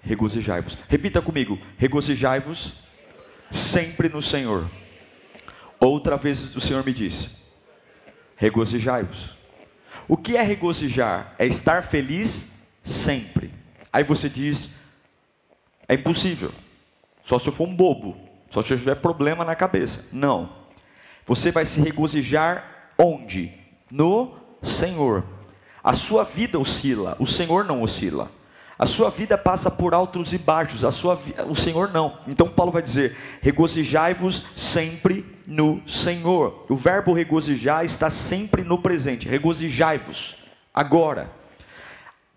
Regozijai-vos. 0.00 0.76
Repita 0.88 1.22
comigo: 1.22 1.58
regozijai-vos 1.76 2.74
sempre 3.50 4.08
no 4.08 4.20
Senhor. 4.20 4.68
Outra 5.80 6.16
vez 6.16 6.54
o 6.56 6.60
Senhor 6.60 6.84
me 6.84 6.92
diz: 6.92 7.48
regozijai-vos. 8.36 9.36
O 10.06 10.16
que 10.16 10.36
é 10.36 10.42
regozijar? 10.42 11.34
É 11.38 11.46
estar 11.46 11.82
feliz 11.82 12.68
sempre. 12.82 13.52
Aí 13.92 14.02
você 14.04 14.28
diz: 14.28 14.74
é 15.86 15.94
impossível. 15.94 16.52
Só 17.22 17.38
se 17.38 17.48
eu 17.48 17.52
for 17.52 17.68
um 17.68 17.74
bobo. 17.74 18.16
Só 18.50 18.62
se 18.62 18.72
eu 18.72 18.78
tiver 18.78 18.96
problema 18.96 19.44
na 19.44 19.54
cabeça. 19.54 20.06
Não. 20.12 20.50
Você 21.26 21.50
vai 21.50 21.66
se 21.66 21.80
regozijar 21.80 22.92
onde? 22.96 23.52
No 23.92 24.34
Senhor. 24.62 25.22
A 25.84 25.92
sua 25.92 26.24
vida 26.24 26.58
oscila, 26.58 27.16
o 27.18 27.26
Senhor 27.26 27.64
não 27.64 27.82
oscila. 27.82 28.30
A 28.78 28.86
sua 28.86 29.10
vida 29.10 29.36
passa 29.36 29.70
por 29.70 29.92
altos 29.92 30.32
e 30.32 30.38
baixos, 30.38 30.84
a 30.84 30.92
sua, 30.92 31.18
o 31.48 31.54
Senhor 31.54 31.90
não. 31.90 32.18
Então 32.28 32.48
Paulo 32.48 32.70
vai 32.70 32.80
dizer: 32.80 33.16
regozijai-vos 33.40 34.46
sempre 34.54 35.26
no 35.48 35.82
Senhor. 35.84 36.62
O 36.68 36.76
verbo 36.76 37.12
regozijar 37.12 37.84
está 37.84 38.08
sempre 38.08 38.62
no 38.62 38.78
presente. 38.78 39.28
Regozijai-vos 39.28 40.36
agora. 40.72 41.38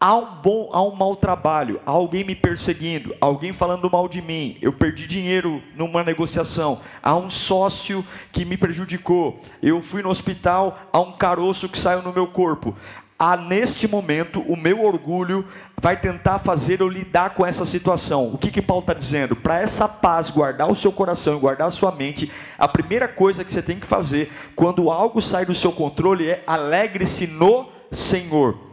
Há 0.04 0.16
um 0.16 0.42
bom, 0.42 0.72
há 0.74 0.82
um 0.82 0.96
mau 0.96 1.16
trabalho, 1.16 1.80
há 1.86 1.92
alguém 1.92 2.24
me 2.24 2.34
perseguindo, 2.34 3.16
alguém 3.22 3.54
falando 3.54 3.88
mal 3.88 4.10
de 4.10 4.20
mim, 4.20 4.58
eu 4.60 4.74
perdi 4.74 5.06
dinheiro 5.06 5.62
numa 5.76 6.04
negociação, 6.04 6.82
há 7.04 7.16
um 7.16 7.30
sócio 7.30 8.04
que 8.32 8.44
me 8.44 8.58
prejudicou, 8.58 9.40
eu 9.62 9.80
fui 9.80 10.02
no 10.02 10.10
hospital, 10.10 10.80
há 10.92 11.00
um 11.00 11.12
caroço 11.12 11.70
que 11.70 11.78
saiu 11.78 12.02
no 12.02 12.12
meu 12.12 12.26
corpo. 12.26 12.76
Há 13.24 13.38
neste 13.38 13.88
momento 13.88 14.42
o 14.48 14.58
meu 14.58 14.84
orgulho 14.84 15.48
vai 15.80 15.96
tentar 15.96 16.40
fazer 16.40 16.82
eu 16.82 16.90
lidar 16.90 17.36
com 17.36 17.46
essa 17.46 17.68
situação. 17.68 18.34
O 18.34 18.38
que 18.40 18.50
que 18.50 18.64
Paulo 18.64 18.82
está 18.82 18.96
dizendo? 18.96 19.36
Para 19.36 19.62
essa 19.62 19.88
paz 19.88 20.32
guardar 20.32 20.68
o 20.68 20.74
seu 20.74 20.92
coração, 20.92 21.38
guardar 21.38 21.68
a 21.68 21.72
sua 21.72 21.92
mente, 21.92 22.32
a 22.58 22.68
primeira 22.68 23.08
coisa 23.08 23.44
que 23.44 23.52
você 23.52 23.62
tem 23.62 23.80
que 23.80 23.86
fazer 23.86 24.32
quando 24.56 24.90
algo 24.90 25.22
sai 25.22 25.46
do 25.46 25.54
seu 25.54 25.72
controle 25.72 26.32
é 26.32 26.44
alegre-se 26.48 27.28
no 27.28 27.70
Senhor. 27.92 28.71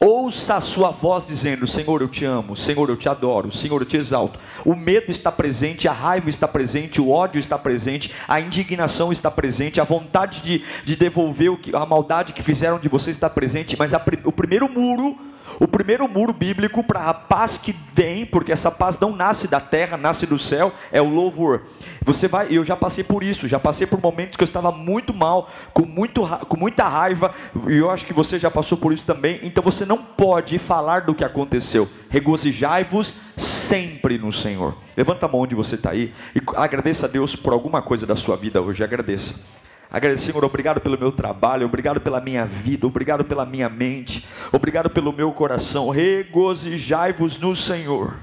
Ouça 0.00 0.56
a 0.56 0.60
sua 0.60 0.90
voz 0.90 1.26
dizendo: 1.26 1.66
Senhor, 1.66 2.00
eu 2.00 2.08
te 2.08 2.24
amo, 2.24 2.56
Senhor, 2.56 2.88
eu 2.88 2.96
te 2.96 3.08
adoro, 3.08 3.52
Senhor, 3.52 3.80
eu 3.80 3.86
te 3.86 3.96
exalto. 3.96 4.38
O 4.64 4.74
medo 4.74 5.10
está 5.10 5.30
presente, 5.30 5.88
a 5.88 5.92
raiva 5.92 6.28
está 6.28 6.48
presente, 6.48 7.00
o 7.00 7.10
ódio 7.10 7.38
está 7.38 7.58
presente, 7.58 8.12
a 8.26 8.40
indignação 8.40 9.12
está 9.12 9.30
presente, 9.30 9.80
a 9.80 9.84
vontade 9.84 10.40
de, 10.42 10.64
de 10.84 10.96
devolver 10.96 11.50
o 11.50 11.56
que, 11.56 11.74
a 11.74 11.86
maldade 11.86 12.32
que 12.32 12.42
fizeram 12.42 12.78
de 12.78 12.88
você 12.88 13.10
está 13.10 13.30
presente, 13.30 13.76
mas 13.78 13.94
a, 13.94 14.02
o 14.24 14.32
primeiro 14.32 14.68
muro 14.68 15.16
o 15.58 15.68
primeiro 15.68 16.08
muro 16.08 16.32
bíblico 16.32 16.82
para 16.82 17.08
a 17.08 17.14
paz 17.14 17.58
que 17.58 17.74
vem, 17.92 18.24
porque 18.26 18.52
essa 18.52 18.70
paz 18.70 18.98
não 18.98 19.14
nasce 19.14 19.48
da 19.48 19.60
terra, 19.60 19.96
nasce 19.96 20.26
do 20.26 20.38
céu, 20.38 20.72
é 20.90 21.00
o 21.00 21.08
louvor. 21.08 21.62
Você 22.04 22.28
vai, 22.28 22.48
eu 22.50 22.64
já 22.64 22.76
passei 22.76 23.02
por 23.02 23.22
isso, 23.22 23.48
já 23.48 23.58
passei 23.58 23.86
por 23.86 24.00
momentos 24.00 24.36
que 24.36 24.42
eu 24.42 24.46
estava 24.46 24.70
muito 24.70 25.14
mal, 25.14 25.48
com, 25.72 25.86
muito, 25.86 26.26
com 26.48 26.56
muita 26.56 26.86
raiva, 26.86 27.32
e 27.68 27.76
eu 27.76 27.90
acho 27.90 28.04
que 28.04 28.12
você 28.12 28.38
já 28.38 28.50
passou 28.50 28.76
por 28.76 28.92
isso 28.92 29.04
também. 29.04 29.40
Então 29.42 29.62
você 29.62 29.86
não 29.86 29.98
pode 29.98 30.58
falar 30.58 31.02
do 31.02 31.14
que 31.14 31.24
aconteceu. 31.24 31.88
Regozijai-vos 32.10 33.14
sempre 33.36 34.18
no 34.18 34.30
Senhor. 34.30 34.76
Levanta 34.96 35.26
a 35.26 35.28
mão 35.28 35.40
onde 35.40 35.54
você 35.54 35.74
está 35.76 35.90
aí 35.90 36.12
e 36.34 36.40
agradeça 36.56 37.06
a 37.06 37.08
Deus 37.08 37.34
por 37.34 37.52
alguma 37.52 37.80
coisa 37.80 38.06
da 38.06 38.14
sua 38.14 38.36
vida 38.36 38.60
hoje. 38.60 38.84
Agradeça. 38.84 39.63
Agradecer, 39.94 40.32
Senhor, 40.32 40.44
obrigado 40.44 40.80
pelo 40.80 40.98
meu 40.98 41.12
trabalho, 41.12 41.66
obrigado 41.66 42.00
pela 42.00 42.20
minha 42.20 42.44
vida, 42.44 42.84
obrigado 42.84 43.24
pela 43.24 43.46
minha 43.46 43.68
mente, 43.68 44.26
obrigado 44.50 44.90
pelo 44.90 45.12
meu 45.12 45.30
coração. 45.30 45.88
Regozijai-vos 45.88 47.38
no 47.38 47.54
Senhor. 47.54 48.16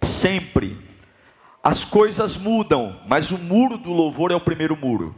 Sempre. 0.00 0.76
As 1.62 1.84
coisas 1.84 2.36
mudam, 2.36 2.98
mas 3.06 3.30
o 3.30 3.38
muro 3.38 3.78
do 3.78 3.92
louvor 3.92 4.32
é 4.32 4.34
o 4.34 4.40
primeiro 4.40 4.76
muro. 4.76 5.14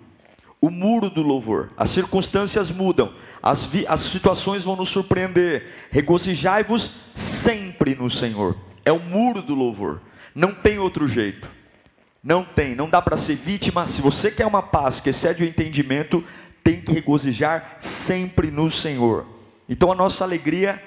O 0.60 0.68
muro 0.68 1.08
do 1.08 1.22
louvor. 1.22 1.70
As 1.74 1.88
circunstâncias 1.88 2.70
mudam, 2.70 3.10
as, 3.42 3.66
as 3.88 4.00
situações 4.00 4.62
vão 4.62 4.76
nos 4.76 4.90
surpreender. 4.90 5.88
Regozijai-vos 5.90 6.96
sempre 7.14 7.94
no 7.94 8.10
Senhor. 8.10 8.54
É 8.84 8.92
o 8.92 9.00
muro 9.00 9.40
do 9.40 9.54
louvor. 9.54 10.02
Não 10.34 10.52
tem 10.52 10.78
outro 10.78 11.08
jeito. 11.08 11.53
Não 12.24 12.42
tem, 12.42 12.74
não 12.74 12.88
dá 12.88 13.02
para 13.02 13.18
ser 13.18 13.34
vítima. 13.34 13.86
Se 13.86 14.00
você 14.00 14.30
quer 14.30 14.46
uma 14.46 14.62
paz 14.62 14.98
que 14.98 15.10
excede 15.10 15.44
o 15.44 15.46
entendimento, 15.46 16.24
tem 16.62 16.80
que 16.80 16.90
regozijar 16.90 17.76
sempre 17.78 18.50
no 18.50 18.70
Senhor. 18.70 19.26
Então 19.68 19.92
a 19.92 19.94
nossa 19.94 20.24
alegria 20.24 20.82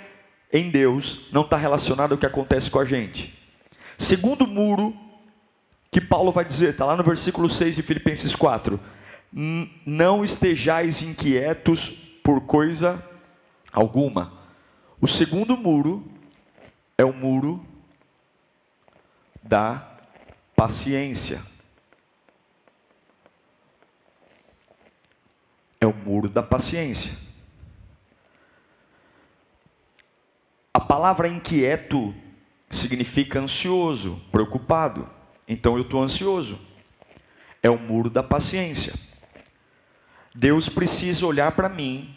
em 0.51 0.71
Deus 0.71 1.27
não 1.31 1.43
está 1.43 1.55
relacionada 1.55 2.15
ao 2.15 2.17
que 2.17 2.25
acontece 2.25 2.71
com 2.71 2.79
a 2.79 2.85
gente. 2.85 3.37
Segundo 3.99 4.47
muro 4.47 4.97
que 5.91 6.01
Paulo 6.01 6.31
vai 6.31 6.43
dizer, 6.43 6.71
está 6.71 6.85
lá 6.85 6.95
no 6.95 7.03
versículo 7.03 7.47
6 7.47 7.75
de 7.75 7.83
Filipenses 7.83 8.35
4: 8.35 8.79
Não 9.85 10.25
estejais 10.25 11.03
inquietos 11.03 11.89
por 12.23 12.41
coisa 12.41 13.03
alguma. 13.71 14.33
O 14.99 15.07
segundo 15.07 15.55
muro 15.55 16.03
é 16.97 17.05
o 17.05 17.13
muro 17.13 17.63
da 19.43 19.96
paciência. 20.57 21.39
É 25.79 25.85
o 25.85 25.93
muro 25.93 26.27
da 26.27 26.41
paciência. 26.41 27.15
A 30.73 30.79
palavra 30.79 31.27
inquieto 31.27 32.13
significa 32.71 33.39
ansioso, 33.39 34.19
preocupado. 34.31 35.07
Então 35.47 35.75
eu 35.77 35.83
estou 35.83 36.01
ansioso. 36.01 36.59
É 37.61 37.69
o 37.69 37.77
muro 37.77 38.09
da 38.09 38.23
paciência. 38.23 38.95
Deus 40.33 40.67
precisa 40.67 41.27
olhar 41.27 41.51
para 41.51 41.69
mim, 41.69 42.15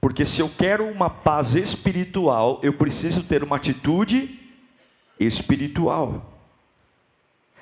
porque 0.00 0.24
se 0.24 0.40
eu 0.40 0.48
quero 0.48 0.84
uma 0.88 1.08
paz 1.08 1.54
espiritual, 1.54 2.58
eu 2.60 2.72
preciso 2.72 3.22
ter 3.22 3.44
uma 3.44 3.54
atitude 3.54 4.40
espiritual. 5.18 6.31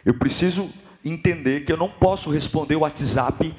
Eu 0.05 0.14
preciso 0.14 0.70
entender 1.05 1.64
que 1.64 1.72
eu 1.72 1.76
não 1.76 1.88
posso 1.88 2.30
responder 2.30 2.76
o 2.76 2.80
WhatsApp 2.80 3.55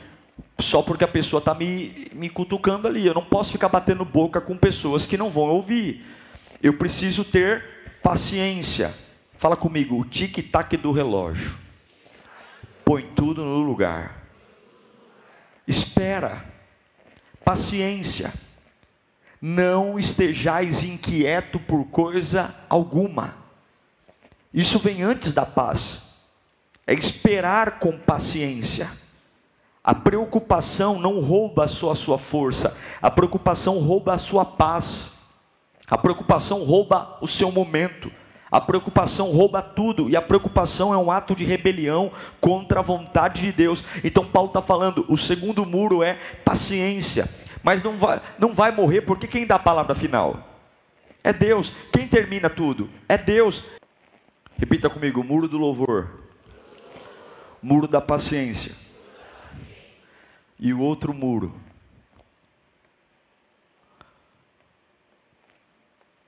só 0.60 0.82
porque 0.82 1.04
a 1.04 1.08
pessoa 1.08 1.40
está 1.40 1.54
me, 1.54 2.10
me 2.14 2.30
cutucando 2.30 2.88
ali. 2.88 3.06
Eu 3.06 3.14
não 3.14 3.24
posso 3.24 3.52
ficar 3.52 3.70
batendo 3.70 4.06
boca 4.06 4.40
com 4.40 4.58
pessoas 4.58 5.06
que 5.06 5.18
não 5.18 5.30
vão 5.30 5.44
ouvir. 5.44 6.06
Eu 6.62 6.74
preciso 6.74 7.24
ter 7.24 8.00
paciência. 8.02 8.94
Fala 9.38 9.56
comigo, 9.56 10.00
o 10.00 10.06
tic-tac 10.06 10.78
do 10.78 10.92
relógio. 10.92 11.58
Põe 12.86 13.04
tudo 13.16 13.44
no 13.44 13.60
lugar. 13.60 14.24
Espera. 15.68 16.46
Paciência. 17.44 18.32
Não 19.42 19.98
estejais 19.98 20.84
inquieto 20.84 21.60
por 21.60 21.86
coisa 21.86 22.54
alguma. 22.70 23.36
Isso 24.54 24.78
vem 24.78 25.02
antes 25.02 25.34
da 25.34 25.46
paz 25.46 26.01
é 26.86 26.94
esperar 26.94 27.80
com 27.80 27.98
paciência. 27.98 28.90
A 29.84 29.96
preocupação 29.96 31.00
não 31.00 31.20
rouba 31.20 31.68
só 31.68 31.92
a 31.92 31.96
sua 31.96 32.18
força, 32.18 32.78
a 33.02 33.10
preocupação 33.10 33.80
rouba 33.80 34.14
a 34.14 34.18
sua 34.18 34.46
paz, 34.46 35.22
a 35.88 35.98
preocupação 35.98 36.64
rouba 36.64 37.18
o 37.20 37.28
seu 37.28 37.52
momento, 37.52 38.12
a 38.52 38.62
preocupação 38.62 39.32
rouba 39.32 39.62
tudo, 39.62 40.08
e 40.08 40.16
a 40.16 40.22
preocupação 40.22 40.94
é 40.94 40.98
um 40.98 41.10
ato 41.10 41.36
de 41.36 41.44
rebelião 41.44 42.12
contra 42.40 42.80
a 42.80 42.84
vontade 42.84 43.42
de 43.42 43.52
Deus. 43.52 43.84
Então, 44.04 44.24
Paulo 44.24 44.50
está 44.50 44.62
falando: 44.62 45.04
o 45.10 45.18
segundo 45.18 45.66
muro 45.66 46.04
é 46.04 46.20
paciência, 46.46 47.28
mas 47.64 47.82
não 47.82 47.98
vai, 47.98 48.22
não 48.38 48.54
vai 48.54 48.72
morrer, 48.72 49.02
porque 49.02 49.26
quem 49.26 49.48
dá 49.48 49.56
a 49.56 49.60
palavra 49.60 49.96
final? 49.96 50.48
É 51.24 51.34
Deus. 51.34 51.74
Quem 51.92 52.08
termina 52.08 52.50
tudo? 52.50 52.90
É 53.10 53.18
Deus. 53.18 53.64
Repita 54.58 54.92
comigo: 54.92 55.22
o 55.22 55.24
muro 55.24 55.48
do 55.48 55.58
louvor 55.58 56.21
muro 57.62 57.88
da 57.88 58.02
paciência. 58.02 58.76
E 60.60 60.74
o 60.74 60.80
outro 60.80 61.14
muro, 61.14 61.60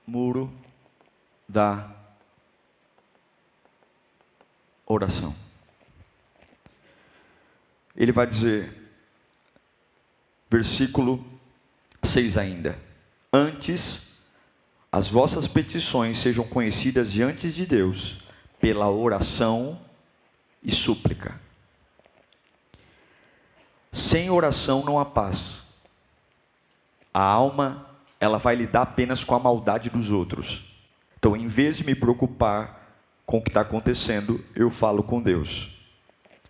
muro 0.06 0.52
da 1.48 1.88
oração. 4.86 5.34
Ele 7.96 8.10
vai 8.10 8.26
dizer, 8.26 8.90
versículo 10.50 11.24
6 12.02 12.36
ainda: 12.36 12.78
Antes 13.32 14.18
as 14.90 15.08
vossas 15.08 15.46
petições 15.46 16.18
sejam 16.18 16.46
conhecidas 16.46 17.12
diante 17.12 17.50
de 17.50 17.66
Deus 17.66 18.18
pela 18.60 18.90
oração 18.90 19.83
e 20.64 20.72
súplica. 20.72 21.40
Sem 23.92 24.30
oração 24.30 24.84
não 24.84 24.98
há 24.98 25.04
paz. 25.04 25.64
A 27.12 27.22
alma, 27.22 27.86
ela 28.18 28.38
vai 28.38 28.56
lidar 28.56 28.82
apenas 28.82 29.22
com 29.22 29.34
a 29.34 29.38
maldade 29.38 29.90
dos 29.90 30.10
outros. 30.10 30.64
Então, 31.16 31.36
em 31.36 31.46
vez 31.46 31.76
de 31.76 31.86
me 31.86 31.94
preocupar 31.94 32.98
com 33.24 33.38
o 33.38 33.42
que 33.42 33.50
está 33.50 33.60
acontecendo, 33.60 34.44
eu 34.54 34.68
falo 34.68 35.02
com 35.02 35.22
Deus. 35.22 35.74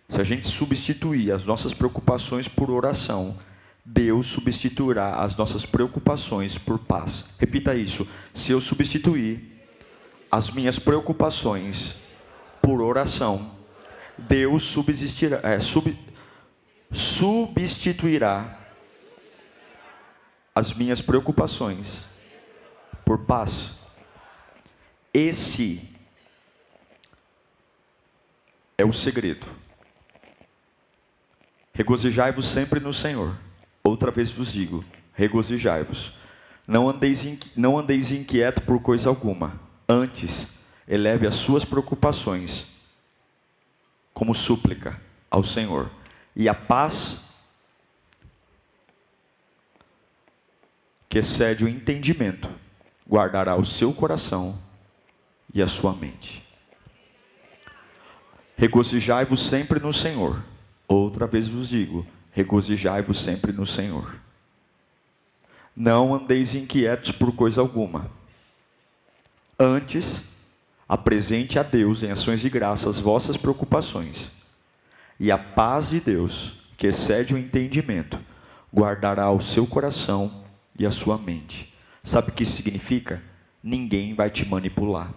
Se 0.09 0.19
a 0.19 0.23
gente 0.23 0.47
substituir 0.47 1.31
as 1.31 1.45
nossas 1.45 1.73
preocupações 1.73 2.47
por 2.47 2.69
oração, 2.69 3.37
Deus 3.85 4.25
substituirá 4.25 5.17
as 5.17 5.35
nossas 5.35 5.65
preocupações 5.65 6.57
por 6.57 6.79
paz. 6.79 7.35
Repita 7.39 7.75
isso. 7.75 8.07
Se 8.33 8.51
eu 8.51 8.59
substituir 8.59 9.63
as 10.31 10.49
minhas 10.49 10.79
preocupações 10.79 11.97
por 12.61 12.81
oração, 12.81 13.54
Deus 14.17 14.63
subsistirá, 14.63 15.39
é, 15.43 15.59
sub, 15.59 15.97
substituirá 16.91 18.59
as 20.53 20.73
minhas 20.73 21.01
preocupações 21.01 22.05
por 23.03 23.19
paz. 23.25 23.79
Esse 25.13 25.89
é 28.77 28.85
o 28.85 28.93
segredo. 28.93 29.45
Regozijai-vos 31.73 32.47
sempre 32.47 32.79
no 32.79 32.93
Senhor. 32.93 33.37
Outra 33.83 34.11
vez 34.11 34.31
vos 34.31 34.53
digo: 34.53 34.83
regozijai-vos. 35.13 36.13
Não 36.67 36.89
andeis, 36.89 37.37
não 37.55 37.77
andeis 37.77 38.11
inquieto 38.11 38.61
por 38.61 38.81
coisa 38.81 39.09
alguma. 39.09 39.59
Antes, 39.87 40.65
eleve 40.87 41.27
as 41.27 41.35
suas 41.35 41.63
preocupações 41.63 42.74
como 44.15 44.33
súplica 44.33 44.99
ao 45.29 45.43
Senhor. 45.43 45.91
E 46.33 46.49
a 46.49 46.55
paz 46.55 47.35
que 51.07 51.19
excede 51.19 51.65
o 51.65 51.67
entendimento 51.67 52.49
guardará 53.07 53.55
o 53.55 53.65
seu 53.65 53.93
coração 53.93 54.57
e 55.53 55.61
a 55.61 55.67
sua 55.67 55.93
mente. 55.93 56.43
Regozijai-vos 58.57 59.41
sempre 59.41 59.79
no 59.79 59.91
Senhor. 59.91 60.41
Outra 60.87 61.27
vez 61.27 61.49
vos 61.49 61.69
digo: 61.69 62.07
regozijai-vos 62.31 63.19
sempre 63.19 63.51
no 63.51 63.65
Senhor. 63.65 64.15
Não 65.75 66.15
andeis 66.15 66.55
inquietos 66.55 67.11
por 67.11 67.35
coisa 67.35 67.59
alguma. 67.59 68.09
Antes, 69.59 70.34
apresente 70.87 71.57
a 71.57 71.63
Deus 71.63 72.03
em 72.03 72.11
ações 72.11 72.39
de 72.39 72.49
graça 72.49 72.89
as 72.89 72.99
vossas 72.99 73.37
preocupações. 73.37 74.31
E 75.19 75.31
a 75.31 75.37
paz 75.37 75.89
de 75.89 75.99
Deus, 75.99 76.53
que 76.77 76.87
excede 76.87 77.33
o 77.33 77.37
entendimento, 77.37 78.19
guardará 78.73 79.31
o 79.31 79.39
seu 79.39 79.65
coração 79.65 80.43
e 80.77 80.85
a 80.85 80.91
sua 80.91 81.17
mente. 81.17 81.73
Sabe 82.03 82.29
o 82.29 82.33
que 82.33 82.43
isso 82.43 82.57
significa? 82.57 83.21
Ninguém 83.63 84.13
vai 84.13 84.29
te 84.29 84.47
manipular 84.47 85.11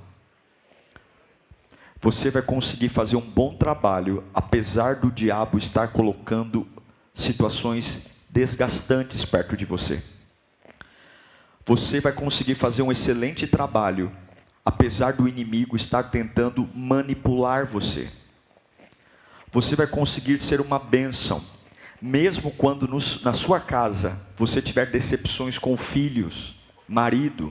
você 2.01 2.31
vai 2.31 2.43
conseguir 2.43 2.89
fazer 2.89 3.17
um 3.17 3.21
bom 3.21 3.55
trabalho, 3.55 4.23
apesar 4.33 4.97
do 4.97 5.11
diabo 5.11 5.59
estar 5.59 5.89
colocando 5.89 6.67
situações 7.13 8.25
desgastantes 8.31 9.25
perto 9.25 9.57
de 9.57 9.65
você. 9.65 10.03
Você 11.65 12.01
vai 12.01 12.13
conseguir 12.13 12.55
fazer 12.55 12.83
um 12.83 12.93
excelente 12.93 13.47
trabalho, 13.47 14.13
apesar 14.69 15.15
do 15.15 15.27
inimigo 15.27 15.77
estar 15.77 16.03
tentando 16.03 16.69
manipular 16.75 17.65
você. 17.65 18.07
Você 19.51 19.75
vai 19.75 19.87
conseguir 19.87 20.37
ser 20.37 20.61
uma 20.61 20.79
bênção, 20.79 21.43
mesmo 22.03 22.51
quando 22.51 22.87
no, 22.87 22.99
na 23.25 23.33
sua 23.33 23.61
casa 23.61 24.21
você 24.37 24.61
tiver 24.61 24.91
decepções 24.91 25.57
com 25.57 25.75
filhos, 25.75 26.57
marido, 26.87 27.51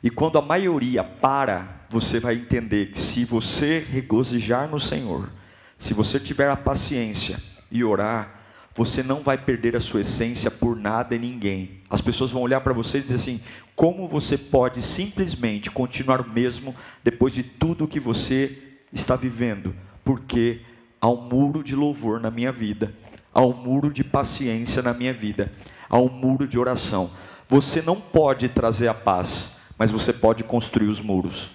e 0.00 0.08
quando 0.08 0.38
a 0.38 0.42
maioria 0.42 1.02
para, 1.02 1.86
você 1.90 2.20
vai 2.20 2.36
entender 2.36 2.92
que 2.92 3.00
se 3.00 3.24
você 3.24 3.80
regozijar 3.80 4.68
no 4.68 4.78
Senhor, 4.78 5.28
se 5.76 5.92
você 5.92 6.20
tiver 6.20 6.48
a 6.48 6.56
paciência 6.56 7.36
e 7.68 7.82
orar, 7.82 8.35
você 8.76 9.02
não 9.02 9.22
vai 9.22 9.38
perder 9.38 9.74
a 9.74 9.80
sua 9.80 10.02
essência 10.02 10.50
por 10.50 10.76
nada 10.76 11.14
e 11.14 11.18
ninguém. 11.18 11.80
As 11.88 12.00
pessoas 12.00 12.30
vão 12.30 12.42
olhar 12.42 12.60
para 12.60 12.72
você 12.72 12.98
e 12.98 13.02
dizer 13.02 13.14
assim: 13.14 13.40
como 13.74 14.06
você 14.06 14.36
pode 14.36 14.82
simplesmente 14.82 15.70
continuar 15.70 16.20
o 16.20 16.30
mesmo 16.30 16.74
depois 17.02 17.32
de 17.32 17.42
tudo 17.42 17.88
que 17.88 17.98
você 17.98 18.56
está 18.92 19.16
vivendo? 19.16 19.74
Porque 20.04 20.60
há 21.00 21.08
um 21.08 21.22
muro 21.22 21.62
de 21.64 21.74
louvor 21.74 22.20
na 22.20 22.30
minha 22.30 22.52
vida, 22.52 22.94
há 23.32 23.40
um 23.40 23.54
muro 23.54 23.92
de 23.92 24.04
paciência 24.04 24.82
na 24.82 24.92
minha 24.92 25.12
vida, 25.12 25.50
há 25.88 25.98
um 25.98 26.08
muro 26.08 26.46
de 26.46 26.58
oração. 26.58 27.10
Você 27.48 27.80
não 27.80 28.00
pode 28.00 28.48
trazer 28.48 28.88
a 28.88 28.94
paz 28.94 29.56
mas 29.78 29.90
você 29.90 30.12
pode 30.12 30.42
construir 30.44 30.88
os 30.88 31.00
muros. 31.00 31.50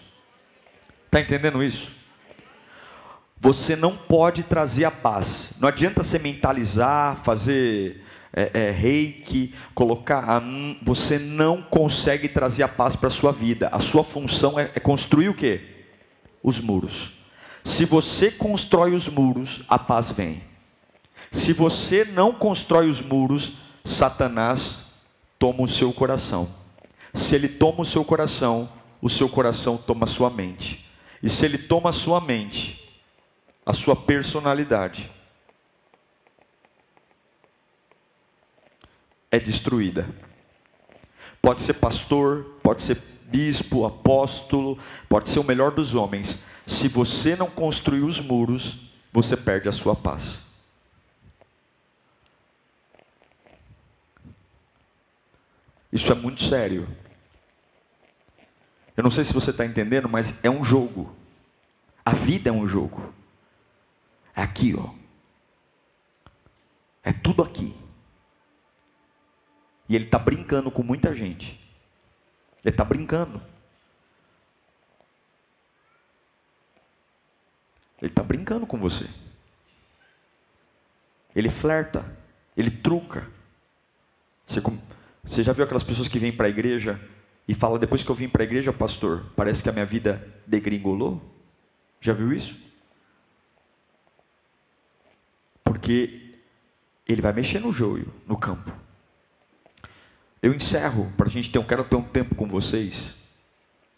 Está 1.06 1.20
entendendo 1.20 1.64
isso? 1.64 1.92
Você 3.42 3.76
não 3.76 3.98
pode 3.98 4.44
trazer 4.44 4.86
a 4.86 4.92
paz. 4.92 5.54
Não 5.60 5.68
adianta 5.68 6.04
você 6.04 6.20
mentalizar, 6.20 7.16
fazer 7.24 8.04
é, 8.32 8.52
é, 8.54 8.70
reiki, 8.70 9.56
colocar. 9.74 10.24
A, 10.30 10.44
você 10.84 11.18
não 11.18 11.60
consegue 11.60 12.30
trazer 12.30 12.62
a 12.62 12.68
paz 12.68 12.96
para 12.96 13.08
a 13.08 13.12
sua 13.12 13.32
vida. 13.32 13.68
A 13.72 13.80
sua 13.80 14.04
função 14.04 14.60
é, 14.60 14.70
é 14.76 14.80
construir 14.80 15.28
o 15.28 15.34
que? 15.34 15.60
Os 16.44 16.60
muros. 16.60 17.14
Se 17.64 17.84
você 17.84 18.30
constrói 18.30 18.94
os 18.94 19.10
muros, 19.10 19.64
a 19.68 19.80
paz 19.80 20.12
vem. 20.12 20.44
Se 21.32 21.52
você 21.52 22.06
não 22.06 22.32
constrói 22.32 22.92
os 22.92 23.02
muros, 23.02 23.54
Satanás 23.84 25.02
toma 25.40 25.64
o 25.64 25.68
seu 25.68 25.92
coração. 25.92 26.48
Se 27.12 27.34
ele 27.34 27.50
toma 27.50 27.82
o 27.82 27.86
seu 27.86 28.06
coração, 28.06 28.70
o 29.02 29.10
seu 29.10 29.28
coração 29.28 29.78
toma 29.78 30.04
a 30.04 30.08
sua 30.08 30.30
mente. 30.30 30.86
E 31.24 31.30
se 31.30 31.44
ele 31.44 31.58
toma 31.58 31.90
a 31.90 31.94
sua 31.94 32.22
mente, 32.22 32.81
a 33.66 33.74
sua 33.74 33.96
personalidade 33.96 35.10
é 39.30 39.40
destruída. 39.40 40.08
Pode 41.42 41.62
ser 41.62 41.76
pastor, 41.76 42.44
pode 42.62 42.82
ser 42.82 42.98
bispo, 43.26 43.86
apóstolo, 43.86 44.78
pode 45.08 45.30
ser 45.30 45.40
o 45.40 45.44
melhor 45.44 45.72
dos 45.72 45.96
homens. 45.96 46.44
Se 46.66 46.88
você 46.88 47.36
não 47.36 47.50
construir 47.50 48.02
os 48.02 48.20
muros, 48.20 48.92
você 49.12 49.38
perde 49.38 49.70
a 49.70 49.72
sua 49.72 49.96
paz. 49.96 50.42
Isso 55.92 56.12
é 56.12 56.16
muito 56.16 56.42
sério. 56.44 56.88
Eu 58.96 59.04
não 59.04 59.10
sei 59.10 59.24
se 59.24 59.34
você 59.34 59.52
está 59.52 59.66
entendendo, 59.66 60.08
mas 60.08 60.44
é 60.44 60.50
um 60.50 60.64
jogo. 60.64 61.14
A 62.06 62.14
vida 62.14 62.50
é 62.50 62.54
um 62.54 62.68
jogo. 62.68 63.14
É 64.42 64.44
aqui, 64.44 64.74
ó. 64.76 64.90
É 67.04 67.14
tudo 67.14 67.44
aqui. 67.44 67.76
E 69.88 69.96
ele 69.96 70.06
está 70.06 70.18
brincando 70.18 70.72
com 70.72 70.82
muita 70.82 71.14
gente. 71.14 71.60
Ele 72.64 72.74
está 72.74 72.84
brincando. 72.84 73.40
Ele 78.02 78.10
está 78.10 78.24
brincando 78.24 78.66
com 78.66 78.80
você. 78.80 79.08
Ele 81.36 81.50
flerta. 81.52 82.04
Ele 82.58 82.72
truca. 82.72 83.30
Você, 84.44 84.60
você 85.24 85.44
já 85.44 85.54
viu 85.54 85.66
aquelas 85.66 85.84
pessoas 85.84 86.08
que 86.08 86.18
vêm 86.18 86.36
para 86.36 86.48
a 86.48 86.50
igreja 86.50 87.00
e 87.48 87.54
fala: 87.54 87.78
depois 87.78 88.04
que 88.04 88.10
eu 88.10 88.16
vim 88.16 88.28
para 88.28 88.42
a 88.42 88.46
igreja, 88.46 88.74
pastor, 88.74 89.24
parece 89.36 89.62
que 89.62 89.70
a 89.70 89.74
minha 89.74 89.86
vida 89.86 90.28
degringolou? 90.48 91.22
Já 92.00 92.14
viu 92.14 92.34
isso? 92.34 92.71
Porque 95.64 96.36
ele 97.08 97.22
vai 97.22 97.34
mexer 97.34 97.60
no 97.60 97.72
joio, 97.72 98.14
no 98.28 98.38
campo. 98.38 98.72
Eu 100.42 100.54
encerro 100.54 101.12
para 101.16 101.28
a 101.28 101.30
gente 101.30 101.52
ter, 101.52 101.58
eu 101.58 101.64
quero 101.64 101.84
ter 101.84 101.96
um 101.96 102.04
tempo 102.04 102.34
com 102.34 102.48
vocês 102.48 103.16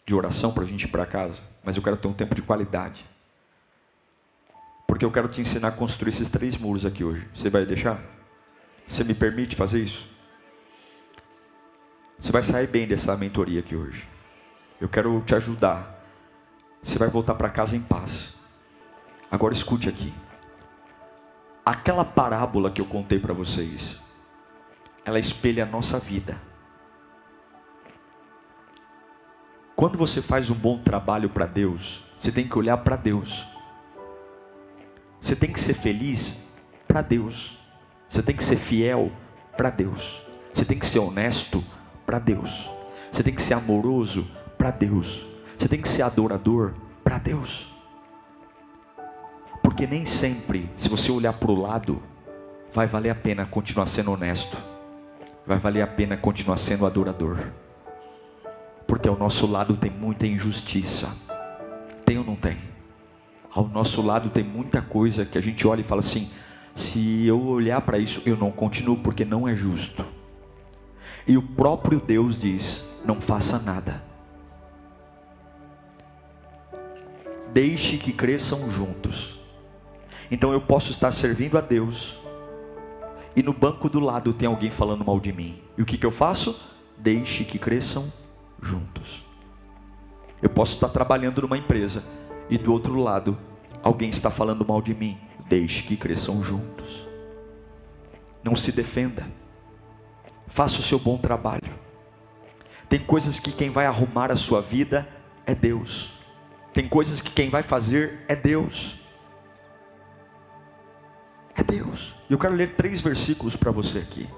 de 0.04 0.14
oração 0.14 0.52
para 0.52 0.64
a 0.64 0.66
gente 0.66 0.84
ir 0.84 0.88
para 0.88 1.06
casa, 1.06 1.40
mas 1.62 1.76
eu 1.76 1.82
quero 1.82 1.96
ter 1.96 2.08
um 2.08 2.12
tempo 2.12 2.34
de 2.34 2.42
qualidade. 2.42 3.06
Porque 4.86 5.04
eu 5.04 5.10
quero 5.10 5.28
te 5.28 5.40
ensinar 5.40 5.68
a 5.68 5.72
construir 5.72 6.10
esses 6.10 6.28
três 6.28 6.56
muros 6.56 6.84
aqui 6.84 7.02
hoje. 7.02 7.26
Você 7.34 7.48
vai 7.48 7.64
deixar? 7.64 8.00
Você 8.86 9.02
me 9.02 9.14
permite 9.14 9.56
fazer 9.56 9.82
isso? 9.82 10.06
Você 12.18 12.30
vai 12.30 12.42
sair 12.42 12.66
bem 12.66 12.86
dessa 12.86 13.16
mentoria 13.16 13.60
aqui 13.60 13.74
hoje. 13.74 14.06
Eu 14.80 14.88
quero 14.88 15.22
te 15.22 15.34
ajudar. 15.34 16.04
Você 16.82 16.98
vai 16.98 17.08
voltar 17.08 17.34
para 17.34 17.48
casa 17.48 17.76
em 17.76 17.80
paz. 17.80 18.34
Agora 19.30 19.54
escute 19.54 19.88
aqui. 19.88 20.12
Aquela 21.64 22.04
parábola 22.04 22.70
que 22.70 22.80
eu 22.80 22.84
contei 22.84 23.18
para 23.18 23.32
vocês, 23.32 23.98
ela 25.04 25.18
espelha 25.18 25.62
a 25.62 25.66
nossa 25.66 25.98
vida. 25.98 26.38
Quando 29.74 29.96
você 29.96 30.20
faz 30.20 30.50
um 30.50 30.54
bom 30.54 30.78
trabalho 30.78 31.30
para 31.30 31.46
Deus, 31.46 32.04
você 32.16 32.30
tem 32.30 32.46
que 32.46 32.58
olhar 32.58 32.76
para 32.78 32.96
Deus. 32.96 33.46
Você 35.20 35.34
tem 35.34 35.52
que 35.52 35.58
ser 35.58 35.74
feliz 35.74 36.54
para 36.86 37.00
Deus. 37.00 37.58
Você 38.06 38.22
tem 38.22 38.36
que 38.36 38.44
ser 38.44 38.56
fiel 38.56 39.10
para 39.56 39.70
Deus. 39.70 40.22
Você 40.52 40.64
tem 40.64 40.78
que 40.78 40.86
ser 40.86 40.98
honesto 40.98 41.64
para 42.06 42.18
Deus. 42.18 42.70
Você 43.10 43.22
tem 43.22 43.34
que 43.34 43.42
ser 43.42 43.54
amoroso 43.54 44.30
para 44.56 44.70
Deus. 44.70 45.26
Você 45.56 45.66
tem 45.66 45.80
que 45.80 45.88
ser 45.88 46.02
adorador 46.02 46.74
para 47.02 47.18
Deus. 47.18 47.73
Porque 49.74 49.88
nem 49.88 50.04
sempre, 50.04 50.70
se 50.76 50.88
você 50.88 51.10
olhar 51.10 51.32
para 51.32 51.50
o 51.50 51.60
lado, 51.60 52.00
vai 52.72 52.86
valer 52.86 53.10
a 53.10 53.14
pena 53.16 53.44
continuar 53.44 53.86
sendo 53.86 54.12
honesto. 54.12 54.56
Vai 55.44 55.58
valer 55.58 55.82
a 55.82 55.86
pena 55.88 56.16
continuar 56.16 56.58
sendo 56.58 56.86
adorador. 56.86 57.36
Porque 58.86 59.08
ao 59.08 59.18
nosso 59.18 59.50
lado 59.50 59.74
tem 59.74 59.90
muita 59.90 60.28
injustiça. 60.28 61.12
Tem 62.06 62.16
ou 62.16 62.22
não 62.24 62.36
tem? 62.36 62.56
Ao 63.52 63.66
nosso 63.66 64.00
lado 64.00 64.30
tem 64.30 64.44
muita 64.44 64.80
coisa 64.80 65.26
que 65.26 65.36
a 65.36 65.40
gente 65.40 65.66
olha 65.66 65.80
e 65.80 65.84
fala 65.84 66.02
assim: 66.02 66.30
se 66.72 67.26
eu 67.26 67.44
olhar 67.44 67.80
para 67.80 67.98
isso, 67.98 68.22
eu 68.24 68.36
não 68.36 68.52
continuo 68.52 68.98
porque 68.98 69.24
não 69.24 69.48
é 69.48 69.56
justo. 69.56 70.06
E 71.26 71.36
o 71.36 71.42
próprio 71.42 71.98
Deus 71.98 72.40
diz: 72.40 73.02
não 73.04 73.20
faça 73.20 73.58
nada. 73.58 74.04
Deixe 77.52 77.98
que 77.98 78.12
cresçam 78.12 78.70
juntos. 78.70 79.42
Então 80.34 80.52
eu 80.52 80.60
posso 80.60 80.90
estar 80.90 81.12
servindo 81.12 81.56
a 81.56 81.60
Deus 81.60 82.16
e 83.36 83.42
no 83.42 83.52
banco 83.52 83.88
do 83.88 84.00
lado 84.00 84.32
tem 84.32 84.48
alguém 84.48 84.68
falando 84.68 85.04
mal 85.04 85.20
de 85.20 85.32
mim. 85.32 85.62
E 85.78 85.82
o 85.82 85.86
que, 85.86 85.96
que 85.96 86.04
eu 86.04 86.10
faço? 86.10 86.74
Deixe 86.98 87.44
que 87.44 87.56
cresçam 87.56 88.12
juntos. 88.60 89.24
Eu 90.42 90.50
posso 90.50 90.74
estar 90.74 90.88
trabalhando 90.88 91.42
numa 91.42 91.56
empresa 91.56 92.02
e 92.50 92.58
do 92.58 92.72
outro 92.72 92.96
lado 92.96 93.38
alguém 93.80 94.10
está 94.10 94.28
falando 94.28 94.66
mal 94.66 94.82
de 94.82 94.92
mim. 94.92 95.16
Deixe 95.48 95.84
que 95.84 95.96
cresçam 95.96 96.42
juntos. 96.42 97.06
Não 98.42 98.56
se 98.56 98.72
defenda. 98.72 99.24
Faça 100.48 100.80
o 100.80 100.82
seu 100.82 100.98
bom 100.98 101.16
trabalho. 101.16 101.70
Tem 102.88 102.98
coisas 102.98 103.38
que 103.38 103.52
quem 103.52 103.70
vai 103.70 103.86
arrumar 103.86 104.32
a 104.32 104.36
sua 104.36 104.60
vida 104.60 105.08
é 105.46 105.54
Deus. 105.54 106.10
Tem 106.72 106.88
coisas 106.88 107.20
que 107.20 107.30
quem 107.30 107.48
vai 107.48 107.62
fazer 107.62 108.24
é 108.26 108.34
Deus. 108.34 109.03
É 111.56 111.62
Deus. 111.62 112.14
E 112.28 112.32
eu 112.32 112.38
quero 112.38 112.54
ler 112.54 112.74
três 112.74 113.00
versículos 113.00 113.56
para 113.56 113.70
você 113.70 113.98
aqui. 113.98 114.28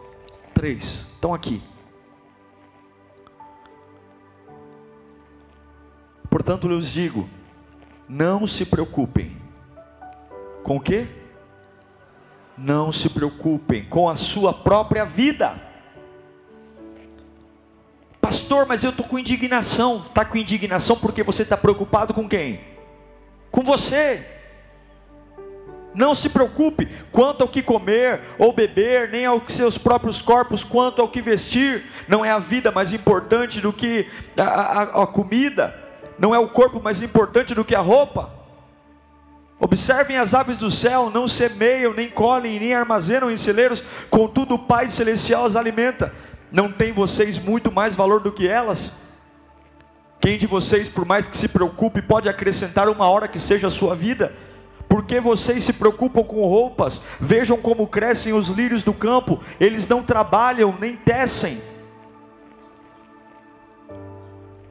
Três. 0.52 1.06
Estão 1.14 1.32
aqui. 1.32 1.62
Portanto, 6.28 6.68
eu 6.68 6.76
lhes 6.76 6.92
digo: 6.92 7.28
não 8.08 8.46
se 8.46 8.66
preocupem. 8.66 9.36
Com 10.62 10.76
o 10.76 10.80
quê? 10.80 11.06
Não 12.58 12.90
se 12.90 13.08
preocupem 13.10 13.84
com 13.84 14.08
a 14.08 14.16
sua 14.16 14.52
própria 14.52 15.04
vida. 15.04 15.60
Pastor, 18.20 18.66
mas 18.66 18.82
eu 18.82 18.90
estou 18.90 19.06
com 19.06 19.18
indignação. 19.18 19.98
Está 19.98 20.24
com 20.24 20.36
indignação 20.36 20.96
porque 20.96 21.22
você 21.22 21.42
está 21.42 21.56
preocupado 21.56 22.12
com 22.12 22.28
quem? 22.28 22.60
Com 23.50 23.62
você. 23.62 24.35
Não 25.96 26.14
se 26.14 26.28
preocupe 26.28 26.86
quanto 27.10 27.40
ao 27.40 27.48
que 27.48 27.62
comer 27.62 28.20
ou 28.38 28.52
beber, 28.52 29.08
nem 29.08 29.24
aos 29.24 29.50
seus 29.50 29.78
próprios 29.78 30.20
corpos, 30.20 30.62
quanto 30.62 31.00
ao 31.00 31.08
que 31.08 31.22
vestir. 31.22 31.84
Não 32.06 32.22
é 32.22 32.30
a 32.30 32.38
vida 32.38 32.70
mais 32.70 32.92
importante 32.92 33.62
do 33.62 33.72
que 33.72 34.06
a, 34.36 34.42
a, 34.42 34.82
a 35.02 35.06
comida, 35.06 35.74
não 36.18 36.34
é 36.34 36.38
o 36.38 36.50
corpo 36.50 36.82
mais 36.82 37.00
importante 37.00 37.54
do 37.54 37.64
que 37.64 37.74
a 37.74 37.80
roupa. 37.80 38.30
Observem 39.58 40.18
as 40.18 40.34
aves 40.34 40.58
do 40.58 40.70
céu, 40.70 41.10
não 41.10 41.26
semeiam, 41.26 41.94
nem 41.94 42.10
colhem, 42.10 42.60
nem 42.60 42.74
armazenam 42.74 43.30
em 43.30 43.36
celeiros, 43.38 43.82
contudo 44.10 44.56
o 44.56 44.58
Pai 44.58 44.90
Celestial 44.90 45.46
as 45.46 45.56
alimenta. 45.56 46.12
Não 46.52 46.70
tem 46.70 46.92
vocês 46.92 47.38
muito 47.38 47.72
mais 47.72 47.94
valor 47.94 48.20
do 48.20 48.30
que 48.30 48.46
elas? 48.46 48.92
Quem 50.20 50.36
de 50.36 50.46
vocês, 50.46 50.90
por 50.90 51.06
mais 51.06 51.26
que 51.26 51.38
se 51.38 51.48
preocupe, 51.48 52.02
pode 52.02 52.28
acrescentar 52.28 52.86
uma 52.90 53.08
hora 53.08 53.26
que 53.26 53.40
seja 53.40 53.68
a 53.68 53.70
sua 53.70 53.96
vida? 53.96 54.34
Porque 54.88 55.20
vocês 55.20 55.64
se 55.64 55.74
preocupam 55.74 56.22
com 56.22 56.46
roupas? 56.46 57.02
Vejam 57.20 57.56
como 57.56 57.86
crescem 57.86 58.32
os 58.32 58.48
lírios 58.48 58.82
do 58.82 58.92
campo, 58.92 59.40
eles 59.58 59.86
não 59.86 60.02
trabalham 60.02 60.76
nem 60.80 60.96
tecem. 60.96 61.60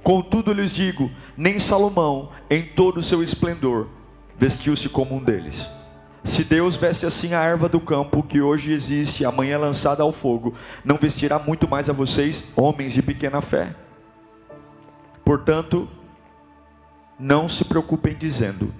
Contudo 0.03 0.53
lhes 0.53 0.71
digo: 0.71 1.09
nem 1.35 1.57
Salomão, 1.57 2.29
em 2.49 2.61
todo 2.61 2.97
o 2.97 3.03
seu 3.03 3.23
esplendor, 3.23 3.87
vestiu-se 4.37 4.87
como 4.87 5.15
um 5.15 5.23
deles. 5.23 5.67
Se 6.23 6.43
Deus 6.43 6.75
veste 6.75 7.05
assim 7.05 7.33
a 7.33 7.43
erva 7.43 7.69
do 7.69 7.79
campo, 7.79 8.23
que 8.23 8.41
hoje 8.41 8.71
existe 8.71 9.23
amanhã 9.23 9.55
é 9.55 9.57
lançada 9.57 10.01
ao 10.01 10.11
fogo, 10.11 10.55
não 10.83 10.97
vestirá 10.97 11.37
muito 11.37 11.67
mais 11.67 11.87
a 11.87 11.93
vocês, 11.93 12.49
homens 12.55 12.93
de 12.93 13.03
pequena 13.03 13.41
fé. 13.41 13.75
Portanto, 15.23 15.87
não 17.19 17.47
se 17.47 17.65
preocupem 17.65 18.15
dizendo: 18.15 18.73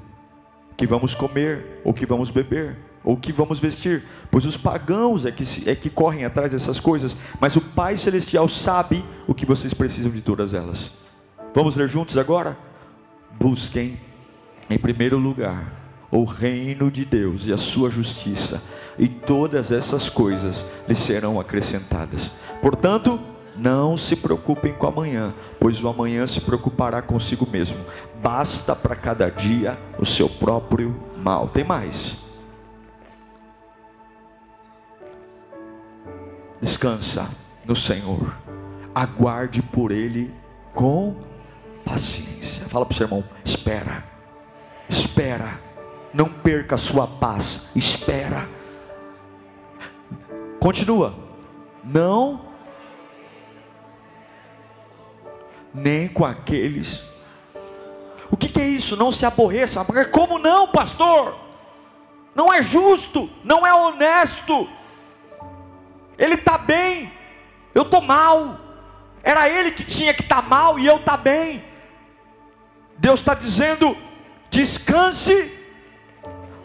que 0.77 0.85
vamos 0.85 1.15
comer, 1.15 1.81
ou 1.83 1.93
que 1.93 2.05
vamos 2.05 2.29
beber, 2.29 2.75
ou 3.03 3.15
que 3.15 3.31
vamos 3.31 3.59
vestir, 3.59 4.03
pois 4.31 4.45
os 4.45 4.57
pagãos 4.57 5.25
é 5.25 5.31
que, 5.31 5.69
é 5.69 5.75
que 5.75 5.89
correm 5.89 6.25
atrás 6.25 6.51
dessas 6.51 6.79
coisas, 6.79 7.15
mas 7.39 7.55
o 7.55 7.61
Pai 7.61 7.95
Celestial 7.95 8.47
sabe 8.47 9.05
o 9.27 9.33
que 9.33 9.45
vocês 9.45 9.73
precisam 9.73 10.11
de 10.11 10.21
todas 10.21 10.53
elas. 10.53 10.93
Vamos 11.53 11.75
ler 11.75 11.87
juntos 11.87 12.17
agora? 12.17 12.57
Busquem, 13.39 13.99
em 14.69 14.77
primeiro 14.77 15.17
lugar, 15.17 15.71
o 16.11 16.23
reino 16.23 16.89
de 16.89 17.05
Deus 17.05 17.47
e 17.47 17.53
a 17.53 17.57
sua 17.57 17.89
justiça, 17.89 18.63
e 18.97 19.07
todas 19.07 19.71
essas 19.71 20.09
coisas 20.09 20.65
lhes 20.87 20.97
serão 20.97 21.39
acrescentadas. 21.39 22.31
Portanto, 22.61 23.19
não 23.57 23.95
se 23.95 24.15
preocupem 24.15 24.73
com 24.73 24.87
amanhã, 24.87 25.33
pois 25.59 25.83
o 25.83 25.87
amanhã 25.87 26.27
se 26.27 26.41
preocupará 26.41 27.01
consigo 27.01 27.47
mesmo. 27.49 27.77
Basta 28.21 28.75
para 28.75 28.95
cada 28.95 29.29
dia 29.29 29.77
o 29.97 30.05
seu 30.05 30.27
próprio 30.27 30.95
mal. 31.17 31.47
Tem 31.47 31.63
mais. 31.63 32.25
Descansa 36.61 37.29
no 37.65 37.75
Senhor. 37.75 38.35
Aguarde 38.93 39.61
por 39.61 39.91
Ele 39.91 40.33
com 40.73 41.15
paciência. 41.83 42.65
Fala 42.65 42.85
para 42.85 42.93
o 42.93 42.97
seu 42.97 43.05
irmão: 43.05 43.23
espera, 43.43 44.03
espera. 44.89 45.59
Não 46.13 46.29
perca 46.29 46.75
a 46.75 46.77
sua 46.77 47.05
paz. 47.05 47.71
Espera. 47.75 48.47
Continua. 50.61 51.13
Não 51.83 52.44
nem 55.75 56.07
com 56.07 56.25
aqueles. 56.25 57.03
O 58.31 58.37
que, 58.37 58.47
que 58.47 58.61
é 58.61 58.67
isso? 58.67 58.95
Não 58.95 59.11
se 59.11 59.25
aborreça. 59.25 59.85
Como 60.11 60.39
não, 60.39 60.67
pastor? 60.67 61.35
Não 62.33 62.51
é 62.51 62.61
justo, 62.61 63.29
não 63.43 63.65
é 63.65 63.73
honesto. 63.73 64.67
Ele 66.17 66.35
está 66.35 66.57
bem, 66.57 67.11
eu 67.73 67.83
estou 67.83 68.01
mal. 68.01 68.59
Era 69.21 69.49
ele 69.49 69.71
que 69.71 69.83
tinha 69.83 70.13
que 70.13 70.21
estar 70.21 70.41
tá 70.41 70.47
mal 70.47 70.79
e 70.79 70.85
eu 70.85 70.97
estar 70.97 71.17
tá 71.17 71.23
bem. 71.23 71.63
Deus 72.97 73.19
está 73.19 73.33
dizendo: 73.33 73.97
descanse, 74.49 75.65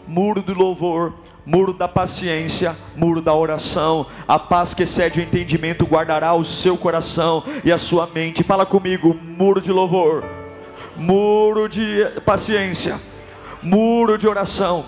muro 0.07 0.41
do 0.41 0.53
louvor, 0.53 1.13
muro 1.45 1.73
da 1.73 1.87
paciência, 1.87 2.75
muro 2.95 3.21
da 3.21 3.33
oração. 3.33 4.05
A 4.27 4.37
paz 4.37 4.73
que 4.73 4.83
excede 4.83 5.19
o 5.19 5.23
entendimento 5.23 5.85
guardará 5.85 6.33
o 6.33 6.43
seu 6.43 6.77
coração 6.77 7.43
e 7.63 7.71
a 7.71 7.77
sua 7.77 8.07
mente. 8.13 8.43
Fala 8.43 8.65
comigo, 8.65 9.17
muro 9.37 9.61
de 9.61 9.71
louvor, 9.71 10.23
muro 10.95 11.67
de 11.67 12.05
paciência, 12.25 12.99
muro 13.61 14.17
de 14.17 14.27
oração. 14.27 14.85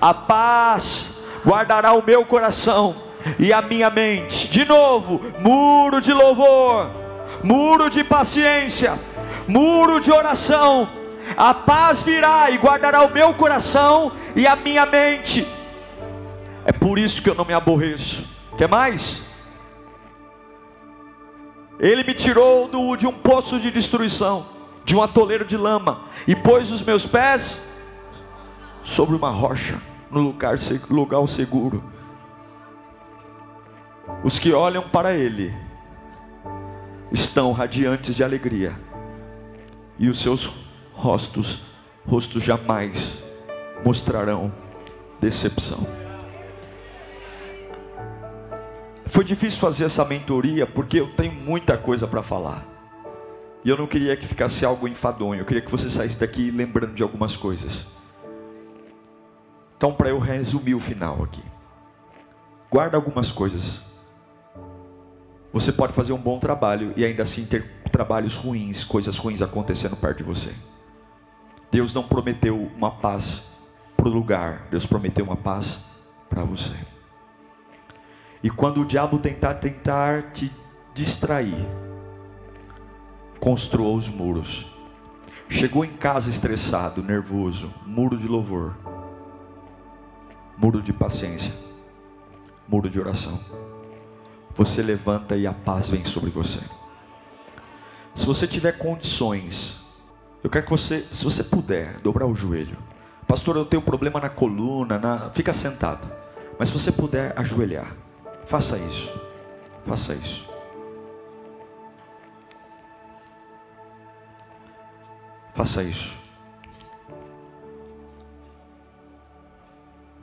A 0.00 0.14
paz 0.14 1.24
guardará 1.44 1.92
o 1.92 2.04
meu 2.04 2.24
coração 2.24 2.94
e 3.38 3.52
a 3.52 3.60
minha 3.60 3.90
mente. 3.90 4.48
De 4.48 4.64
novo, 4.64 5.20
muro 5.40 6.00
de 6.00 6.12
louvor, 6.12 6.90
muro 7.42 7.90
de 7.90 8.04
paciência, 8.04 8.96
muro 9.48 10.00
de 10.00 10.12
oração. 10.12 10.88
A 11.36 11.52
paz 11.52 12.02
virá 12.02 12.50
e 12.50 12.56
guardará 12.56 13.02
o 13.02 13.10
meu 13.10 13.34
coração 13.34 14.12
e 14.34 14.46
a 14.46 14.56
minha 14.56 14.86
mente 14.86 15.46
é 16.68 16.72
por 16.72 16.98
isso 16.98 17.22
que 17.22 17.30
eu 17.30 17.34
não 17.34 17.46
me 17.46 17.54
aborreço. 17.54 18.26
Quer 18.58 18.68
mais? 18.68 19.22
Ele 21.80 22.04
me 22.04 22.12
tirou 22.12 22.68
do, 22.68 22.94
de 22.94 23.06
um 23.06 23.12
poço 23.12 23.58
de 23.58 23.70
destruição 23.70 24.44
de 24.84 24.94
um 24.94 25.02
atoleiro 25.02 25.44
de 25.44 25.54
lama, 25.54 26.04
e 26.26 26.34
pôs 26.34 26.72
os 26.72 26.82
meus 26.82 27.04
pés 27.04 27.70
sobre 28.82 29.14
uma 29.14 29.30
rocha, 29.30 29.78
no 30.10 30.20
lugar, 30.20 30.56
lugar 30.88 31.26
seguro. 31.28 31.84
Os 34.24 34.38
que 34.38 34.50
olham 34.52 34.88
para 34.88 35.14
Ele 35.14 35.54
estão 37.12 37.52
radiantes 37.52 38.16
de 38.16 38.24
alegria, 38.24 38.78
e 39.98 40.08
os 40.08 40.18
seus 40.20 40.50
rostos, 40.94 41.60
rostos 42.06 42.42
jamais 42.42 43.22
mostrarão 43.84 44.50
decepção. 45.20 46.07
Foi 49.08 49.24
difícil 49.24 49.58
fazer 49.58 49.84
essa 49.84 50.04
mentoria 50.04 50.66
porque 50.66 51.00
eu 51.00 51.10
tenho 51.14 51.32
muita 51.32 51.78
coisa 51.78 52.06
para 52.06 52.22
falar. 52.22 52.64
E 53.64 53.68
eu 53.68 53.76
não 53.76 53.86
queria 53.86 54.16
que 54.16 54.26
ficasse 54.26 54.64
algo 54.64 54.86
enfadonho, 54.86 55.40
eu 55.40 55.44
queria 55.44 55.62
que 55.62 55.70
você 55.70 55.90
saísse 55.90 56.20
daqui 56.20 56.50
lembrando 56.50 56.94
de 56.94 57.02
algumas 57.02 57.34
coisas. 57.34 57.86
Então, 59.76 59.94
para 59.94 60.10
eu 60.10 60.18
resumir 60.18 60.74
o 60.74 60.80
final 60.80 61.22
aqui, 61.22 61.42
guarda 62.70 62.96
algumas 62.96 63.32
coisas. 63.32 63.82
Você 65.52 65.72
pode 65.72 65.94
fazer 65.94 66.12
um 66.12 66.18
bom 66.18 66.38
trabalho 66.38 66.92
e 66.94 67.04
ainda 67.04 67.22
assim 67.22 67.46
ter 67.46 67.82
trabalhos 67.90 68.36
ruins, 68.36 68.84
coisas 68.84 69.16
ruins 69.16 69.40
acontecendo 69.40 69.96
perto 69.96 70.18
de 70.18 70.24
você. 70.24 70.54
Deus 71.70 71.94
não 71.94 72.06
prometeu 72.06 72.70
uma 72.76 72.90
paz 72.90 73.44
para 73.96 74.08
o 74.08 74.10
lugar, 74.10 74.66
Deus 74.70 74.84
prometeu 74.84 75.24
uma 75.24 75.36
paz 75.36 76.04
para 76.28 76.44
você. 76.44 76.76
E 78.48 78.50
quando 78.50 78.80
o 78.80 78.84
diabo 78.86 79.18
tentar 79.18 79.56
tentar 79.56 80.32
te 80.32 80.50
distrair, 80.94 81.68
construa 83.38 83.94
os 83.94 84.08
muros. 84.08 84.70
Chegou 85.50 85.84
em 85.84 85.92
casa 85.92 86.30
estressado, 86.30 87.02
nervoso, 87.02 87.70
muro 87.84 88.16
de 88.16 88.26
louvor, 88.26 88.74
muro 90.56 90.80
de 90.80 90.94
paciência, 90.94 91.52
muro 92.66 92.88
de 92.88 92.98
oração. 92.98 93.38
Você 94.54 94.82
levanta 94.82 95.36
e 95.36 95.46
a 95.46 95.52
paz 95.52 95.90
vem 95.90 96.02
sobre 96.02 96.30
você. 96.30 96.60
Se 98.14 98.24
você 98.24 98.46
tiver 98.46 98.78
condições, 98.78 99.84
eu 100.42 100.48
quero 100.48 100.64
que 100.64 100.70
você, 100.70 101.06
se 101.12 101.22
você 101.22 101.44
puder, 101.44 102.00
dobrar 102.00 102.24
o 102.24 102.34
joelho. 102.34 102.78
Pastor, 103.26 103.56
eu 103.56 103.66
tenho 103.66 103.82
problema 103.82 104.18
na 104.18 104.30
coluna, 104.30 104.98
na... 104.98 105.28
fica 105.32 105.52
sentado. 105.52 106.10
Mas 106.58 106.68
se 106.68 106.78
você 106.78 106.90
puder 106.90 107.38
ajoelhar, 107.38 108.07
faça 108.48 108.78
isso. 108.78 109.12
Faça 109.84 110.14
isso. 110.14 110.48
Faça 115.52 115.82
isso. 115.82 116.16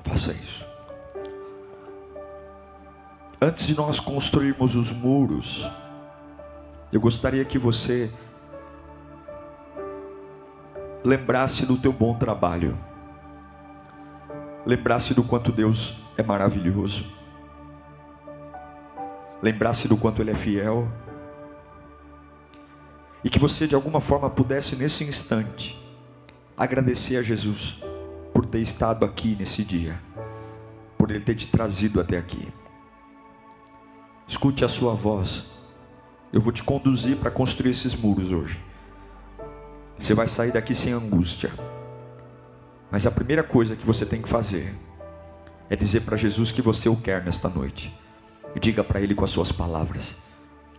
Faça 0.04 0.32
isso. 0.32 0.66
Antes 3.40 3.68
de 3.68 3.76
nós 3.76 4.00
construirmos 4.00 4.76
os 4.76 4.92
muros, 4.92 5.70
eu 6.92 7.00
gostaria 7.00 7.46
que 7.46 7.60
você 7.60 8.12
lembrasse 11.04 11.68
do 11.68 11.78
teu 11.78 11.94
bom 11.94 12.18
trabalho. 12.18 12.76
Lembrasse 14.66 15.14
do 15.14 15.24
quanto 15.24 15.52
Deus 15.52 15.98
é 16.18 16.24
maravilhoso. 16.24 17.25
Lembrasse 19.46 19.88
do 19.88 19.96
quanto 19.96 20.24
Ele 20.24 20.32
é 20.32 20.36
fiel. 20.36 20.92
E 23.24 23.30
que 23.30 23.38
você 23.38 23.68
de 23.68 23.76
alguma 23.76 24.02
forma 24.02 24.28
pudesse 24.28 24.76
nesse 24.76 25.04
instante 25.04 25.80
agradecer 26.58 27.18
a 27.18 27.22
Jesus 27.22 27.80
por 28.34 28.44
ter 28.44 28.60
estado 28.60 29.06
aqui 29.06 29.36
nesse 29.38 29.64
dia, 29.64 30.02
por 30.98 31.12
Ele 31.12 31.20
ter 31.20 31.36
te 31.36 31.46
trazido 31.46 32.02
até 32.02 32.18
aqui. 32.18 32.52
Escute 34.28 34.66
a 34.66 34.68
sua 34.68 34.96
voz. 34.96 35.46
Eu 36.34 36.42
vou 36.42 36.52
te 36.52 36.64
conduzir 36.64 37.16
para 37.18 37.30
construir 37.30 37.70
esses 37.70 37.94
muros 37.94 38.32
hoje. 38.32 38.60
Você 40.00 40.16
vai 40.16 40.28
sair 40.28 40.54
daqui 40.54 40.74
sem 40.74 40.92
angústia. 40.92 41.54
Mas 42.90 43.06
a 43.06 43.12
primeira 43.12 43.44
coisa 43.44 43.76
que 43.76 43.86
você 43.86 44.08
tem 44.08 44.24
que 44.24 44.28
fazer 44.28 44.74
é 45.70 45.76
dizer 45.76 46.02
para 46.02 46.18
Jesus 46.18 46.52
que 46.52 46.64
você 46.64 46.90
o 46.90 46.96
quer 46.96 47.24
nesta 47.24 47.48
noite. 47.48 47.96
Diga 48.60 48.84
para 48.84 49.02
Ele 49.02 49.14
com 49.14 49.26
as 49.26 49.32
suas 49.32 49.52
palavras. 49.52 50.25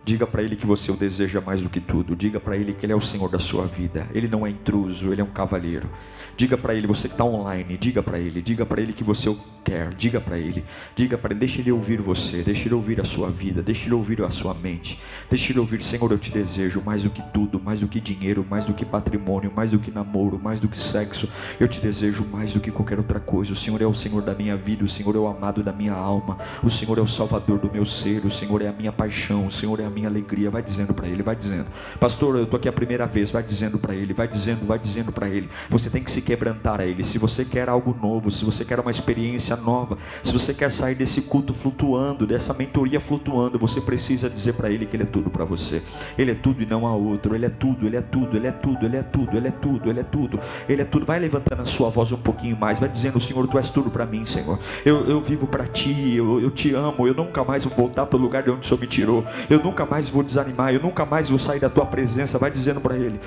Diga 0.07 0.25
para 0.25 0.41
Ele 0.41 0.55
que 0.55 0.65
você 0.65 0.89
o 0.89 0.95
deseja 0.95 1.41
mais 1.41 1.61
do 1.61 1.67
que 1.67 1.81
tudo. 1.81 2.15
Diga 2.15 2.39
para 2.39 2.55
Ele 2.55 2.71
que 2.71 2.85
Ele 2.85 2.93
é 2.93 2.95
o 2.95 3.01
Senhor 3.01 3.29
da 3.29 3.37
sua 3.37 3.65
vida. 3.65 4.07
Ele 4.13 4.29
não 4.29 4.47
é 4.47 4.49
intruso, 4.49 5.11
Ele 5.11 5.19
é 5.19 5.23
um 5.23 5.29
cavalheiro. 5.29 5.89
Diga 6.37 6.55
para 6.55 6.75
ele, 6.75 6.85
você 6.85 7.07
que 7.07 7.15
está 7.15 7.25
online, 7.25 7.75
diga 7.77 8.03
para 8.03 8.19
ele, 8.19 8.43
diga 8.43 8.63
para 8.63 8.79
ele 8.79 8.93
que 8.93 9.03
você 9.03 9.27
o 9.27 9.35
quer, 9.65 9.91
diga 9.95 10.21
para 10.21 10.37
ele, 10.37 10.63
diga 10.95 11.17
para 11.17 11.31
ele, 11.33 11.39
deixe 11.39 11.61
ele 11.61 11.71
ouvir 11.71 11.99
você, 11.99 12.43
deixe 12.43 12.67
ele 12.67 12.75
ouvir 12.75 13.01
a 13.01 13.03
sua 13.03 13.31
vida, 13.31 13.63
deixe 13.63 13.87
ele 13.87 13.95
ouvir 13.95 14.21
a 14.21 14.29
sua 14.29 14.53
mente, 14.53 14.99
deixe 15.31 15.51
ele 15.51 15.59
ouvir, 15.59 15.81
Senhor, 15.81 16.11
eu 16.11 16.19
te 16.19 16.31
desejo 16.31 16.79
mais 16.85 17.01
do 17.01 17.09
que 17.09 17.23
tudo, 17.33 17.59
mais 17.59 17.79
do 17.79 17.87
que 17.87 17.99
dinheiro, 17.99 18.45
mais 18.47 18.63
do 18.63 18.73
que 18.75 18.85
patrimônio, 18.85 19.51
mais 19.53 19.71
do 19.71 19.79
que 19.79 19.89
namoro, 19.89 20.39
mais 20.39 20.59
do 20.59 20.67
que 20.67 20.77
sexo, 20.77 21.27
eu 21.59 21.67
te 21.67 21.81
desejo 21.81 22.23
mais 22.31 22.53
do 22.53 22.59
que 22.59 22.69
qualquer 22.69 22.99
outra 22.99 23.19
coisa. 23.19 23.51
O 23.51 23.55
Senhor 23.55 23.81
é 23.81 23.87
o 23.87 23.93
Senhor 23.93 24.21
da 24.21 24.35
minha 24.35 24.55
vida, 24.55 24.85
o 24.85 24.87
Senhor 24.87 25.15
é 25.15 25.19
o 25.19 25.27
amado 25.27 25.63
da 25.63 25.73
minha 25.73 25.93
alma, 25.93 26.37
o 26.63 26.69
Senhor 26.69 26.99
é 26.99 27.01
o 27.01 27.07
Salvador 27.07 27.57
do 27.57 27.71
meu 27.71 27.83
ser, 27.83 28.23
o 28.27 28.31
Senhor 28.31 28.61
é 28.61 28.67
a 28.67 28.73
minha 28.73 28.91
paixão, 28.91 29.47
o 29.47 29.51
Senhor 29.51 29.79
é 29.79 29.85
a 29.85 29.89
minha 29.97 30.09
alegria. 30.09 30.49
Vai 30.49 30.61
dizendo 30.61 30.93
para 30.93 31.07
ele, 31.07 31.23
vai 31.23 31.35
dizendo, 31.35 31.67
Pastor, 31.99 32.35
eu 32.35 32.43
estou 32.43 32.57
aqui 32.57 32.69
a 32.69 32.73
primeira 32.73 33.05
vez, 33.05 33.31
vai 33.31 33.43
dizendo 33.43 33.79
para 33.79 33.95
ele, 33.95 34.13
vai 34.13 34.27
dizendo, 34.27 34.65
vai 34.65 34.79
dizendo 34.79 35.11
para 35.11 35.27
ele. 35.27 35.49
Você 35.69 35.89
tem 35.89 36.03
que 36.03 36.11
se 36.11 36.21
quebrantar 36.21 36.81
a 36.81 36.85
Ele. 36.85 37.03
Se 37.03 37.17
você 37.17 37.45
quer 37.45 37.69
algo 37.69 37.95
novo, 38.01 38.29
se 38.29 38.43
você 38.45 38.63
quer 38.65 38.79
uma 38.79 38.91
experiência 38.91 39.55
nova, 39.55 39.97
se 40.23 40.33
você 40.33 40.53
quer 40.53 40.71
sair 40.71 40.95
desse 40.95 41.23
culto 41.23 41.53
flutuando, 41.53 42.27
dessa 42.27 42.53
mentoria 42.53 42.99
flutuando, 42.99 43.57
você 43.57 43.81
precisa 43.81 44.29
dizer 44.29 44.53
para 44.53 44.69
Ele 44.69 44.85
que 44.85 44.95
Ele 44.95 45.03
é 45.03 45.07
tudo 45.07 45.29
para 45.29 45.45
você. 45.45 45.81
Ele 46.17 46.31
é 46.31 46.35
tudo 46.35 46.61
e 46.61 46.65
não 46.65 46.85
há 46.85 46.95
outro. 46.95 47.35
Ele 47.35 47.45
é 47.45 47.49
tudo, 47.49 47.85
Ele 47.85 47.97
é 47.97 48.01
tudo, 48.01 48.35
Ele 48.35 48.47
é 48.47 48.51
tudo, 48.51 48.85
Ele 48.85 48.97
é 48.97 49.03
tudo, 49.03 49.37
Ele 49.37 49.47
é 49.47 49.51
tudo, 49.51 49.89
Ele 49.89 49.99
é 49.99 50.03
tudo, 50.03 50.39
Ele 50.67 50.81
é 50.81 50.85
tudo. 50.85 51.05
Vai 51.05 51.19
levantando 51.19 51.61
a 51.61 51.65
sua 51.65 51.89
voz 51.89 52.11
um 52.11 52.17
pouquinho 52.17 52.57
mais, 52.57 52.79
vai 52.79 52.89
dizendo: 52.89 53.19
Senhor, 53.19 53.47
Tu 53.47 53.57
és 53.57 53.69
tudo 53.69 53.89
para 53.89 54.05
mim, 54.05 54.25
Senhor. 54.25 54.59
Eu, 54.85 55.07
eu 55.07 55.21
vivo 55.21 55.47
para 55.47 55.65
Ti, 55.65 56.15
eu, 56.15 56.41
eu 56.41 56.51
te 56.51 56.73
amo. 56.73 57.07
Eu 57.07 57.13
nunca 57.13 57.43
mais 57.43 57.63
vou 57.63 57.73
voltar 57.73 58.05
para 58.05 58.17
o 58.17 58.21
lugar 58.21 58.43
de 58.43 58.49
onde 58.49 58.61
o 58.61 58.63
Senhor 58.63 58.79
me 58.79 58.87
tirou. 58.87 59.25
Eu 59.49 59.63
nunca 59.63 59.76
mais 59.85 60.09
vou 60.09 60.23
desanimar. 60.23 60.73
Eu 60.73 60.81
nunca 60.81 61.05
mais 61.05 61.29
vou 61.29 61.39
sair 61.39 61.59
da 61.59 61.69
Tua 61.69 61.85
presença. 61.85 62.37
Vai 62.37 62.51
dizendo 62.51 62.81
para 62.81 62.95
Ele. 62.95 63.19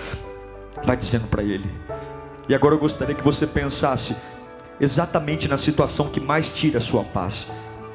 Vai 0.85 0.97
dizendo 0.97 1.27
para 1.29 1.43
Ele. 1.43 1.69
E 2.49 2.55
agora 2.55 2.75
eu 2.75 2.79
gostaria 2.79 3.15
que 3.15 3.23
você 3.23 3.47
pensasse 3.47 4.17
exatamente 4.81 5.47
na 5.47 5.59
situação 5.59 6.09
que 6.09 6.21
mais 6.21 6.55
tira 6.55 6.79
a 6.79 6.81
sua 6.81 7.05
paz. 7.05 7.47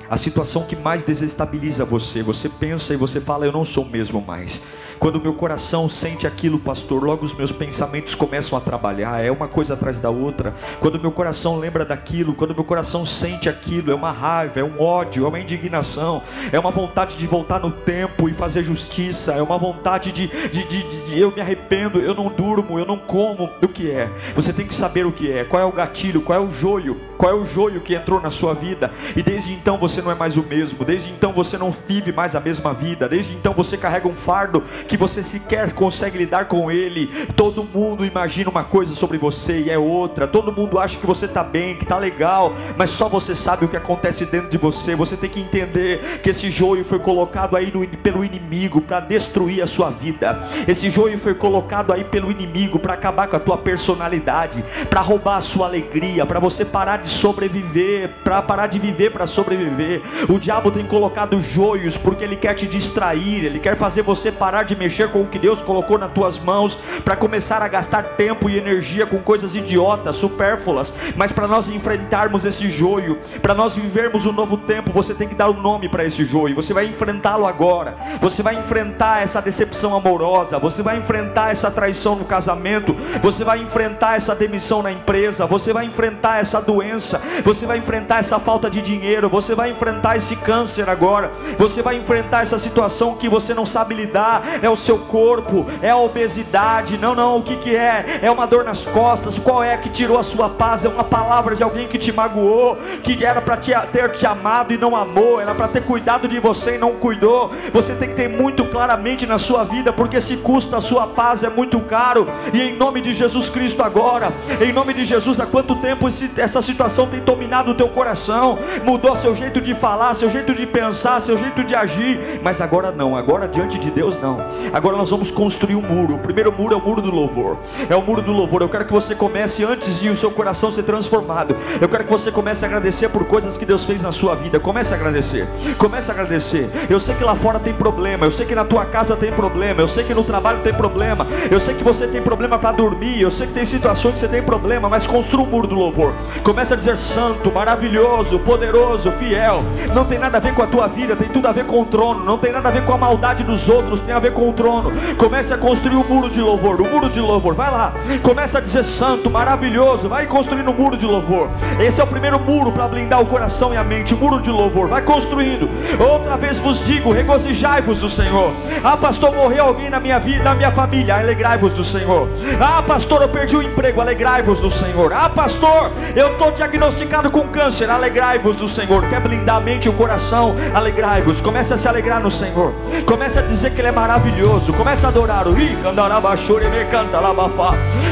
A 0.09 0.17
situação 0.17 0.63
que 0.63 0.75
mais 0.75 1.03
desestabiliza 1.03 1.83
você. 1.83 2.21
Você 2.21 2.47
pensa 2.47 2.93
e 2.93 2.97
você 2.97 3.19
fala, 3.19 3.45
eu 3.45 3.51
não 3.51 3.65
sou 3.65 3.85
mesmo 3.85 4.21
mais. 4.21 4.61
Quando 4.99 5.19
meu 5.19 5.33
coração 5.33 5.89
sente 5.89 6.25
aquilo, 6.25 6.59
pastor, 6.59 7.03
logo 7.03 7.25
os 7.25 7.33
meus 7.33 7.51
pensamentos 7.51 8.15
começam 8.15 8.57
a 8.57 8.61
trabalhar, 8.61 9.23
é 9.23 9.31
uma 9.31 9.47
coisa 9.47 9.73
atrás 9.73 9.99
da 9.99 10.09
outra. 10.09 10.53
Quando 10.79 10.99
meu 10.99 11.11
coração 11.11 11.57
lembra 11.57 11.85
daquilo, 11.85 12.33
quando 12.33 12.55
meu 12.55 12.63
coração 12.63 13.05
sente 13.05 13.49
aquilo, 13.49 13.91
é 13.91 13.95
uma 13.95 14.11
raiva, 14.11 14.59
é 14.59 14.63
um 14.63 14.81
ódio, 14.81 15.25
é 15.25 15.27
uma 15.27 15.39
indignação, 15.39 16.21
é 16.51 16.59
uma 16.59 16.71
vontade 16.71 17.17
de 17.17 17.27
voltar 17.27 17.59
no 17.59 17.71
tempo 17.71 18.29
e 18.29 18.33
fazer 18.33 18.63
justiça, 18.63 19.33
é 19.33 19.41
uma 19.41 19.57
vontade 19.57 20.11
de, 20.11 20.27
de, 20.27 20.63
de, 20.63 21.05
de 21.05 21.19
eu 21.19 21.31
me 21.31 21.41
arrependo, 21.41 21.99
eu 21.99 22.13
não 22.13 22.29
durmo, 22.29 22.79
eu 22.79 22.85
não 22.85 22.97
como. 22.97 23.49
O 23.61 23.67
que 23.67 23.91
é? 23.91 24.09
Você 24.35 24.53
tem 24.53 24.65
que 24.65 24.73
saber 24.73 25.05
o 25.05 25.11
que 25.11 25.31
é, 25.31 25.43
qual 25.43 25.61
é 25.61 25.65
o 25.65 25.71
gatilho, 25.71 26.21
qual 26.21 26.39
é 26.39 26.41
o 26.41 26.49
joio, 26.49 26.99
qual 27.17 27.31
é 27.31 27.35
o 27.35 27.43
joio 27.43 27.81
que 27.81 27.95
entrou 27.95 28.21
na 28.21 28.31
sua 28.31 28.53
vida, 28.53 28.91
e 29.15 29.21
desde 29.21 29.53
então 29.53 29.77
você 29.77 30.01
não 30.01 30.11
é 30.11 30.15
mais 30.15 30.37
o 30.37 30.43
mesmo, 30.43 30.83
desde 30.85 31.09
então 31.09 31.31
você 31.31 31.57
não 31.57 31.71
vive 31.71 32.11
mais 32.11 32.35
a 32.35 32.39
mesma 32.39 32.73
vida, 32.73 33.07
desde 33.07 33.33
então 33.33 33.53
você 33.53 33.77
carrega 33.77 34.07
um 34.07 34.15
fardo 34.15 34.61
que 34.87 34.94
você 34.97 35.23
sequer 35.23 35.71
consegue 35.71 36.17
lidar 36.17 36.45
com 36.45 36.69
ele. 36.69 37.07
Todo 37.35 37.63
mundo 37.63 38.05
imagina 38.05 38.49
uma 38.49 38.63
coisa 38.63 38.93
sobre 38.93 39.17
você 39.17 39.61
e 39.61 39.69
é 39.69 39.77
outra. 39.77 40.27
Todo 40.27 40.51
mundo 40.51 40.79
acha 40.79 40.97
que 40.97 41.05
você 41.05 41.25
está 41.25 41.43
bem, 41.43 41.75
que 41.75 41.83
está 41.83 41.97
legal, 41.97 42.53
mas 42.77 42.89
só 42.89 43.07
você 43.07 43.33
sabe 43.33 43.65
o 43.65 43.67
que 43.67 43.77
acontece 43.77 44.25
dentro 44.25 44.49
de 44.49 44.57
você. 44.57 44.95
Você 44.95 45.15
tem 45.15 45.29
que 45.29 45.39
entender 45.39 46.19
que 46.21 46.29
esse 46.29 46.49
joio 46.49 46.83
foi 46.83 46.99
colocado 46.99 47.55
aí 47.55 47.71
no, 47.73 47.85
pelo 47.97 48.23
inimigo 48.23 48.81
para 48.81 48.99
destruir 48.99 49.61
a 49.61 49.67
sua 49.67 49.89
vida. 49.89 50.39
Esse 50.67 50.89
joio 50.89 51.17
foi 51.17 51.33
colocado 51.33 51.93
aí 51.93 52.03
pelo 52.03 52.31
inimigo 52.31 52.79
para 52.79 52.93
acabar 52.93 53.27
com 53.27 53.35
a 53.35 53.39
tua 53.39 53.57
personalidade, 53.57 54.63
para 54.89 55.01
roubar 55.01 55.37
a 55.37 55.41
sua 55.41 55.67
alegria, 55.67 56.25
para 56.25 56.39
você 56.39 56.65
parar 56.65 56.97
de 56.97 57.09
sobreviver, 57.09 58.09
para 58.23 58.41
parar 58.41 58.67
de 58.67 58.79
viver 58.79 59.11
para 59.11 59.25
sobreviver 59.25 59.85
ver. 59.85 60.01
O 60.29 60.39
diabo 60.39 60.71
tem 60.71 60.85
colocado 60.85 61.39
joios 61.39 61.97
porque 61.97 62.23
ele 62.23 62.35
quer 62.35 62.53
te 62.53 62.67
distrair, 62.67 63.45
ele 63.45 63.59
quer 63.59 63.75
fazer 63.75 64.01
você 64.01 64.31
parar 64.31 64.63
de 64.63 64.74
mexer 64.75 65.09
com 65.09 65.21
o 65.21 65.27
que 65.27 65.39
Deus 65.39 65.61
colocou 65.61 65.97
nas 65.97 66.11
tuas 66.11 66.39
mãos 66.39 66.77
para 67.03 67.15
começar 67.15 67.61
a 67.61 67.67
gastar 67.67 68.03
tempo 68.03 68.49
e 68.49 68.57
energia 68.57 69.05
com 69.05 69.17
coisas 69.19 69.55
idiotas, 69.55 70.15
supérfluas. 70.15 70.93
Mas 71.15 71.31
para 71.31 71.47
nós 71.47 71.67
enfrentarmos 71.67 72.45
esse 72.45 72.69
joio, 72.69 73.19
para 73.41 73.53
nós 73.53 73.75
vivermos 73.75 74.25
um 74.25 74.31
novo 74.31 74.57
tempo, 74.57 74.91
você 74.91 75.13
tem 75.13 75.27
que 75.27 75.35
dar 75.35 75.49
um 75.49 75.61
nome 75.61 75.89
para 75.89 76.05
esse 76.05 76.25
joio. 76.25 76.55
Você 76.55 76.73
vai 76.73 76.85
enfrentá-lo 76.85 77.45
agora. 77.45 77.95
Você 78.21 78.43
vai 78.43 78.55
enfrentar 78.55 79.21
essa 79.21 79.41
decepção 79.41 79.95
amorosa, 79.95 80.59
você 80.59 80.81
vai 80.81 80.97
enfrentar 80.97 81.51
essa 81.51 81.71
traição 81.71 82.15
no 82.15 82.25
casamento, 82.25 82.95
você 83.21 83.43
vai 83.43 83.59
enfrentar 83.59 84.15
essa 84.15 84.35
demissão 84.35 84.81
na 84.81 84.91
empresa, 84.91 85.45
você 85.45 85.73
vai 85.73 85.85
enfrentar 85.85 86.39
essa 86.39 86.61
doença, 86.61 87.21
você 87.43 87.65
vai 87.65 87.77
enfrentar 87.77 88.19
essa 88.19 88.39
falta 88.39 88.69
de 88.69 88.81
dinheiro, 88.81 89.29
você 89.29 89.55
vai 89.55 89.69
enfrentar 89.69 90.17
esse 90.17 90.35
câncer 90.37 90.89
agora, 90.89 91.31
você 91.57 91.81
vai 91.81 91.95
enfrentar 91.95 92.43
essa 92.43 92.57
situação 92.57 93.15
que 93.15 93.29
você 93.29 93.53
não 93.53 93.65
sabe 93.65 93.95
lidar, 93.95 94.43
é 94.65 94.69
o 94.69 94.75
seu 94.75 94.97
corpo, 94.97 95.65
é 95.81 95.91
a 95.91 95.97
obesidade, 95.97 96.97
não, 96.97 97.13
não, 97.13 97.37
o 97.37 97.43
que, 97.43 97.55
que 97.57 97.75
é? 97.75 98.19
É 98.21 98.31
uma 98.31 98.47
dor 98.47 98.63
nas 98.63 98.85
costas, 98.85 99.37
qual 99.37 99.63
é 99.63 99.77
que 99.77 99.89
tirou 99.89 100.17
a 100.17 100.23
sua 100.23 100.49
paz? 100.49 100.85
É 100.85 100.89
uma 100.89 101.03
palavra 101.03 101.55
de 101.55 101.63
alguém 101.63 101.87
que 101.87 101.97
te 101.97 102.11
magoou, 102.11 102.77
que 103.03 103.23
era 103.23 103.41
para 103.41 103.57
ter 103.57 104.11
te 104.13 104.25
amado 104.25 104.73
e 104.73 104.77
não 104.77 104.95
amou, 104.95 105.39
era 105.39 105.53
para 105.53 105.67
ter 105.67 105.83
cuidado 105.83 106.27
de 106.27 106.39
você 106.39 106.75
e 106.75 106.77
não 106.77 106.93
cuidou. 106.93 107.51
Você 107.71 107.93
tem 107.95 108.09
que 108.09 108.15
ter 108.15 108.27
muito 108.27 108.65
claramente 108.65 109.25
na 109.25 109.37
sua 109.37 109.63
vida, 109.63 109.93
porque 109.93 110.19
se 110.19 110.37
custa 110.37 110.77
a 110.77 110.81
sua 110.81 111.07
paz 111.07 111.43
é 111.43 111.49
muito 111.49 111.79
caro, 111.81 112.27
e 112.53 112.61
em 112.61 112.75
nome 112.75 113.01
de 113.01 113.13
Jesus 113.13 113.49
Cristo 113.49 113.83
agora, 113.83 114.33
em 114.59 114.73
nome 114.73 114.93
de 114.93 115.05
Jesus, 115.05 115.39
há 115.39 115.45
quanto 115.45 115.75
tempo 115.75 116.07
esse, 116.07 116.31
essa 116.39 116.61
situação 116.61 117.07
tem 117.07 117.19
dominado 117.19 117.71
o 117.71 117.75
teu 117.75 117.89
coração, 117.89 118.57
mudou 118.83 119.15
seu 119.15 119.35
jeito 119.35 119.61
de 119.61 119.73
falar, 119.73 120.13
seu 120.15 120.29
jeito 120.29 120.53
de 120.53 120.65
pensar, 120.65 121.21
seu 121.21 121.37
jeito 121.37 121.63
de 121.63 121.75
agir, 121.75 122.39
mas 122.43 122.61
agora 122.61 122.91
não, 122.91 123.15
agora 123.15 123.47
diante 123.47 123.77
de 123.77 123.91
Deus 123.91 124.19
não. 124.19 124.37
Agora 124.73 124.97
nós 124.97 125.09
vamos 125.09 125.31
construir 125.31 125.75
um 125.75 125.81
muro. 125.81 126.15
O 126.15 126.19
primeiro 126.19 126.51
muro 126.51 126.73
é 126.73 126.77
o 126.77 126.81
muro 126.81 127.01
do 127.01 127.11
louvor. 127.11 127.57
É 127.89 127.95
o 127.95 128.01
muro 128.01 128.21
do 128.21 128.31
louvor. 128.31 128.61
Eu 128.61 128.69
quero 128.69 128.85
que 128.85 128.93
você 128.93 129.15
comece 129.15 129.63
antes 129.63 129.99
de 129.99 130.09
o 130.09 130.15
seu 130.15 130.31
coração 130.31 130.71
ser 130.71 130.83
transformado. 130.83 131.55
Eu 131.79 131.89
quero 131.89 132.03
que 132.03 132.11
você 132.11 132.31
comece 132.31 132.65
a 132.65 132.67
agradecer 132.67 133.09
por 133.09 133.25
coisas 133.25 133.57
que 133.57 133.65
Deus 133.65 133.83
fez 133.83 134.01
na 134.01 134.11
sua 134.11 134.35
vida. 134.35 134.59
Comece 134.59 134.93
a 134.93 134.97
agradecer. 134.97 135.47
Comece 135.77 136.11
a 136.11 136.13
agradecer. 136.13 136.69
Eu 136.89 136.99
sei 136.99 137.15
que 137.15 137.23
lá 137.23 137.35
fora 137.35 137.59
tem 137.59 137.73
problema, 137.73 138.25
eu 138.25 138.31
sei 138.31 138.45
que 138.45 138.55
na 138.55 138.65
tua 138.65 138.85
casa 138.85 139.15
tem 139.15 139.31
problema, 139.31 139.81
eu 139.81 139.87
sei 139.87 140.03
que 140.03 140.13
no 140.13 140.23
trabalho 140.23 140.59
tem 140.61 140.73
problema, 140.73 141.27
eu 141.49 141.59
sei 141.59 141.75
que 141.75 141.83
você 141.83 142.07
tem 142.07 142.21
problema 142.21 142.57
para 142.57 142.71
dormir, 142.71 143.21
eu 143.21 143.31
sei 143.31 143.47
que 143.47 143.53
tem 143.53 143.65
situações 143.65 144.13
que 144.13 144.19
você 144.19 144.27
tem 144.27 144.41
problema, 144.41 144.89
mas 144.89 145.07
construa 145.07 145.43
o 145.43 145.47
um 145.47 145.49
muro 145.49 145.67
do 145.67 145.75
louvor. 145.75 146.13
Comece 146.43 146.73
a 146.73 146.77
dizer 146.77 146.97
santo, 146.97 147.51
maravilhoso, 147.51 148.39
poderoso, 148.39 149.11
fiel. 149.11 149.63
Não 149.93 150.05
tem 150.05 150.19
nada 150.19 150.37
a 150.37 150.41
ver 150.41 150.53
com 150.53 150.61
a 150.61 150.67
tua 150.67 150.87
vida, 150.87 151.15
tem 151.15 151.27
tudo 151.27 151.47
a 151.47 151.51
ver 151.51 151.65
com 151.65 151.81
o 151.81 151.85
trono. 151.85 152.23
Não 152.23 152.37
tem 152.37 152.51
nada 152.51 152.69
a 152.69 152.71
ver 152.71 152.85
com 152.85 152.93
a 152.93 152.97
maldade 152.97 153.43
dos 153.43 153.69
outros, 153.69 153.99
tem 153.99 154.13
a 154.13 154.19
ver 154.19 154.33
com 154.33 154.44
o 154.49 154.53
trono. 154.53 154.91
Comece 155.17 155.53
a 155.53 155.57
construir 155.57 155.95
o 155.95 156.03
muro 156.03 156.29
de 156.29 156.41
louvor, 156.41 156.81
o 156.81 156.89
muro 156.89 157.09
de 157.09 157.19
louvor. 157.19 157.53
Vai 157.53 157.71
lá. 157.71 157.93
Comece 158.21 158.57
a 158.57 158.61
dizer 158.61 158.83
santo, 158.83 159.29
maravilhoso. 159.29 160.07
Vai 160.07 160.25
construindo 160.25 160.69
o 160.69 160.73
muro 160.73 160.97
de 160.97 161.05
louvor. 161.05 161.49
Esse 161.79 162.01
é 162.01 162.03
o 162.03 162.07
primeiro 162.07 162.39
muro 162.39 162.71
para 162.71 162.87
blindar 162.87 163.21
o 163.21 163.25
coração 163.25 163.73
e 163.73 163.77
a 163.77 163.83
mente, 163.83 164.13
o 164.13 164.17
muro 164.17 164.41
de 164.41 164.49
louvor. 164.49 164.87
Vai 164.87 165.01
construindo. 165.01 165.69
Outra 165.99 166.37
vez 166.37 166.57
vos 166.59 166.85
digo, 166.85 167.11
regozijai-vos 167.11 167.99
do 167.99 168.09
Senhor. 168.09 168.51
Ah, 168.83 168.97
pastor, 168.97 169.33
morreu 169.33 169.65
alguém 169.65 169.89
na 169.89 169.99
minha 169.99 170.19
vida, 170.19 170.43
na 170.43 170.53
minha 170.53 170.71
família. 170.71 171.15
Alegrai-vos 171.15 171.73
do 171.73 171.83
Senhor. 171.83 172.29
Ah, 172.59 172.81
pastor, 172.83 173.21
eu 173.21 173.29
perdi 173.29 173.55
o 173.55 173.61
emprego. 173.61 174.01
Alegrai-vos 174.01 174.59
do 174.59 174.69
Senhor. 174.69 175.13
Ah, 175.13 175.29
pastor, 175.29 175.91
eu 176.15 176.33
estou 176.33 176.51
diagnosticado 176.51 177.29
com 177.29 177.47
câncer. 177.47 177.89
Alegrai-vos 177.89 178.55
do 178.55 178.67
Senhor. 178.67 179.07
Quer 179.07 179.19
blindar 179.19 179.57
a 179.57 179.61
mente 179.61 179.85
e 179.85 179.89
o 179.89 179.93
coração? 179.93 180.55
Alegrai-vos. 180.73 181.41
Comece 181.41 181.73
a 181.73 181.77
se 181.77 181.87
alegrar 181.87 182.21
no 182.21 182.31
Senhor. 182.31 182.73
Comece 183.05 183.39
a 183.39 183.41
dizer 183.41 183.71
que 183.71 183.81
Ele 183.81 183.87
é 183.87 183.91
maravilhoso. 183.91 184.34
Comece 184.77 185.05
a 185.05 185.09
adorar. 185.09 185.45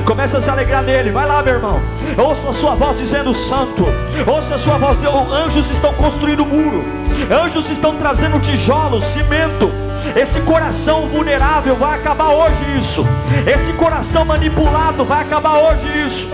Comece 0.06 0.38
a 0.38 0.42
se 0.42 0.50
alegrar 0.50 0.84
nele. 0.84 1.12
Vai 1.12 1.28
lá, 1.28 1.44
meu 1.44 1.56
irmão. 1.56 1.82
Ouça 2.18 2.50
a 2.50 2.54
sua 2.54 2.76
voz 2.76 2.98
dizendo 2.98 3.34
santo. 3.34 3.86
Ouça 4.26 4.56
a 4.56 4.58
sua 4.58 4.78
voz. 4.78 4.98
Anjos 5.32 5.70
estão 5.70 5.94
construindo 5.94 6.46
muro. 6.46 6.84
Anjos 7.30 7.70
estão 7.70 7.96
trazendo 7.98 8.40
tijolos, 8.40 9.04
cimento. 9.04 9.72
Esse 10.16 10.42
coração 10.42 11.08
vulnerável 11.08 11.76
vai 11.76 11.98
acabar 11.98 12.30
hoje 12.30 12.78
isso. 12.78 13.06
Esse 13.48 13.74
coração 13.74 14.26
manipulado 14.26 15.04
vai 15.04 15.22
acabar 15.22 15.58
hoje 15.58 16.06
isso. 16.06 16.28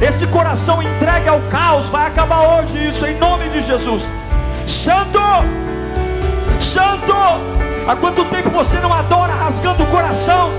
Esse 0.00 0.26
coração 0.26 0.82
entregue 0.82 1.28
ao 1.28 1.40
caos 1.50 1.88
vai 1.88 2.06
acabar 2.06 2.58
hoje 2.58 2.88
isso 2.88 3.06
em 3.06 3.18
nome 3.18 3.48
de 3.48 3.62
Jesus. 3.62 4.08
Santo! 4.64 5.20
Santo! 6.58 7.75
Há 7.86 7.94
quanto 7.94 8.24
tempo 8.24 8.50
você 8.50 8.80
não 8.80 8.92
adora 8.92 9.32
rasgando 9.32 9.84
o 9.84 9.86
coração? 9.86 10.50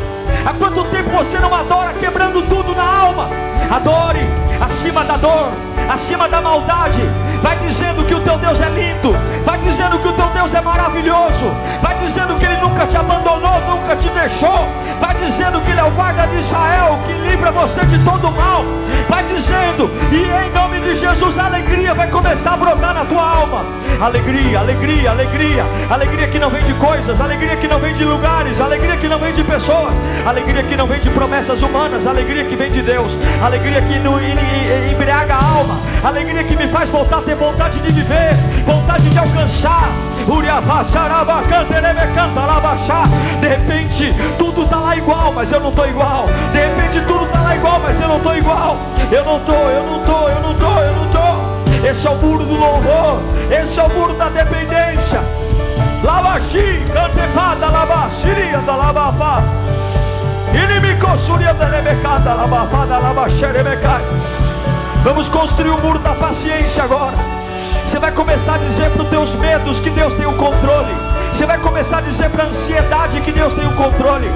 Há 0.46 0.54
quanto 0.54 0.86
tempo 0.86 1.10
você 1.10 1.38
não 1.40 1.54
adora 1.54 1.92
quebrando 1.94 2.42
tudo 2.44 2.74
na 2.74 2.84
alma? 2.84 3.30
Adore 3.70 4.28
acima 4.62 5.04
da 5.04 5.18
dor, 5.18 5.50
acima 5.90 6.28
da 6.28 6.42
maldade. 6.42 7.02
Vai 7.42 7.56
dizendo 7.58 8.04
que 8.06 8.14
o 8.14 8.20
teu 8.22 8.38
Deus 8.38 8.62
é 8.62 8.70
lindo, 8.70 9.16
vai 9.46 9.58
dizendo 9.60 10.00
que 10.00 10.08
o 10.08 10.14
teu 10.14 10.28
Deus 10.30 10.54
é 10.54 10.62
maravilhoso, 10.62 11.52
vai 11.82 11.96
dizendo 12.00 12.36
que 12.36 12.46
Ele 12.46 12.58
nunca 12.58 12.86
te 12.88 12.98
abandonou, 12.98 13.62
nunca 13.62 13.96
te 13.96 14.10
deixou, 14.10 14.68
vai 15.00 15.14
dizendo 15.16 15.62
que 15.62 15.70
Ele 15.70 15.80
é 15.80 15.84
o 15.84 15.92
guarda 15.92 16.26
de 16.28 16.38
Israel, 16.38 16.98
que 17.06 17.14
livra 17.30 17.52
você 17.52 17.86
de 17.86 18.00
todo 18.00 18.32
mal, 18.32 18.66
vai 19.08 19.24
dizendo, 19.24 19.90
e 20.12 20.48
em 20.48 20.52
nome 20.52 20.80
de 20.80 20.96
Jesus, 20.96 21.38
a 21.38 21.46
alegria 21.46 21.94
vai 21.94 22.08
começar 22.10 22.54
a 22.54 22.58
brotar 22.58 22.94
na 22.94 23.06
tua 23.06 23.22
alma. 23.22 23.66
Alegria, 24.02 24.60
alegria, 24.60 25.12
alegria, 25.12 25.66
alegria 25.90 26.28
que 26.28 26.40
não 26.40 26.50
vem 26.50 26.64
de 26.64 26.74
coisas, 26.76 27.20
alegria 27.22 27.56
que 27.56 27.68
não 27.68 27.80
vem 27.80 27.94
de 27.94 28.04
lugares, 28.04 28.62
alegria 28.62 28.98
que 28.98 29.08
não 29.08 29.20
vem 29.20 29.34
de 29.34 29.44
pessoas, 29.44 29.96
alegria 30.26 30.64
que 30.64 30.76
não 30.76 30.88
vem 30.88 31.00
de 31.00 31.10
promessas 31.10 31.62
humanas, 31.62 32.06
alegria 32.06 32.46
que 32.46 32.56
vem 32.56 32.72
de 32.72 32.82
Deus, 32.82 33.18
alegria 33.42 33.57
que 33.60 34.00
no, 34.00 34.20
embriaga 34.92 35.34
a 35.34 35.44
alma, 35.44 35.80
alegria 36.04 36.44
que 36.44 36.56
me 36.56 36.68
faz 36.68 36.90
voltar 36.90 37.20
a 37.20 37.22
ter 37.22 37.36
vontade 37.36 37.80
de 37.80 37.92
viver, 37.92 38.34
vontade 38.66 39.10
de 39.10 39.18
alcançar. 39.18 39.90
De 43.42 43.48
repente 43.48 44.14
tudo 44.38 44.64
está 44.64 44.78
lá 44.78 44.96
igual, 44.96 45.32
mas 45.34 45.52
eu 45.52 45.60
não 45.60 45.70
estou 45.70 45.88
igual. 45.88 46.26
De 46.52 46.60
repente 46.60 47.02
tudo 47.08 47.26
está 47.26 47.42
lá 47.42 47.56
igual, 47.56 47.80
mas 47.80 48.00
eu 48.00 48.08
não 48.08 48.18
estou 48.18 48.36
igual. 48.36 48.78
Eu 49.12 49.24
não 49.24 49.38
estou, 49.38 49.70
eu 49.70 49.84
não 49.84 49.98
estou, 49.98 50.30
eu 50.30 50.42
não 50.42 50.52
estou, 50.52 50.84
eu 50.84 50.96
não 50.96 51.06
estou. 51.06 51.90
Esse 51.90 52.08
é 52.08 52.10
o 52.10 52.16
muro 52.16 52.46
do 52.46 52.58
louvor, 52.58 53.22
esse 53.52 53.80
é 53.80 53.84
o 53.84 53.90
muro 53.90 54.14
da 54.14 54.30
dependência. 54.30 55.20
Lavaxi, 56.04 56.84
cantefada, 56.94 57.70
lavaxiria 57.70 58.60
da 58.60 58.76
lavafá. 58.76 59.44
Vamos 65.04 65.28
construir 65.28 65.70
o 65.70 65.82
muro 65.82 66.00
da 66.00 66.14
paciência 66.16 66.84
agora. 66.84 67.16
Você 67.84 68.00
vai 68.00 68.12
começar 68.12 68.56
a 68.56 68.58
dizer 68.58 68.90
para 68.92 69.04
os 69.04 69.10
teus 69.10 69.36
medos 69.36 69.80
que 69.80 69.90
Deus 69.90 70.14
tem 70.14 70.26
o 70.26 70.34
controle. 70.34 70.94
Você 71.32 71.46
vai 71.46 71.58
começar 71.58 72.00
a 72.00 72.02
dizer 72.02 72.30
para 72.30 72.44
a 72.44 72.48
ansiedade 72.48 73.22
que 73.22 73.32
Deus 73.32 73.54
tem 73.54 73.66
o 73.66 73.74
controle. 73.76 74.30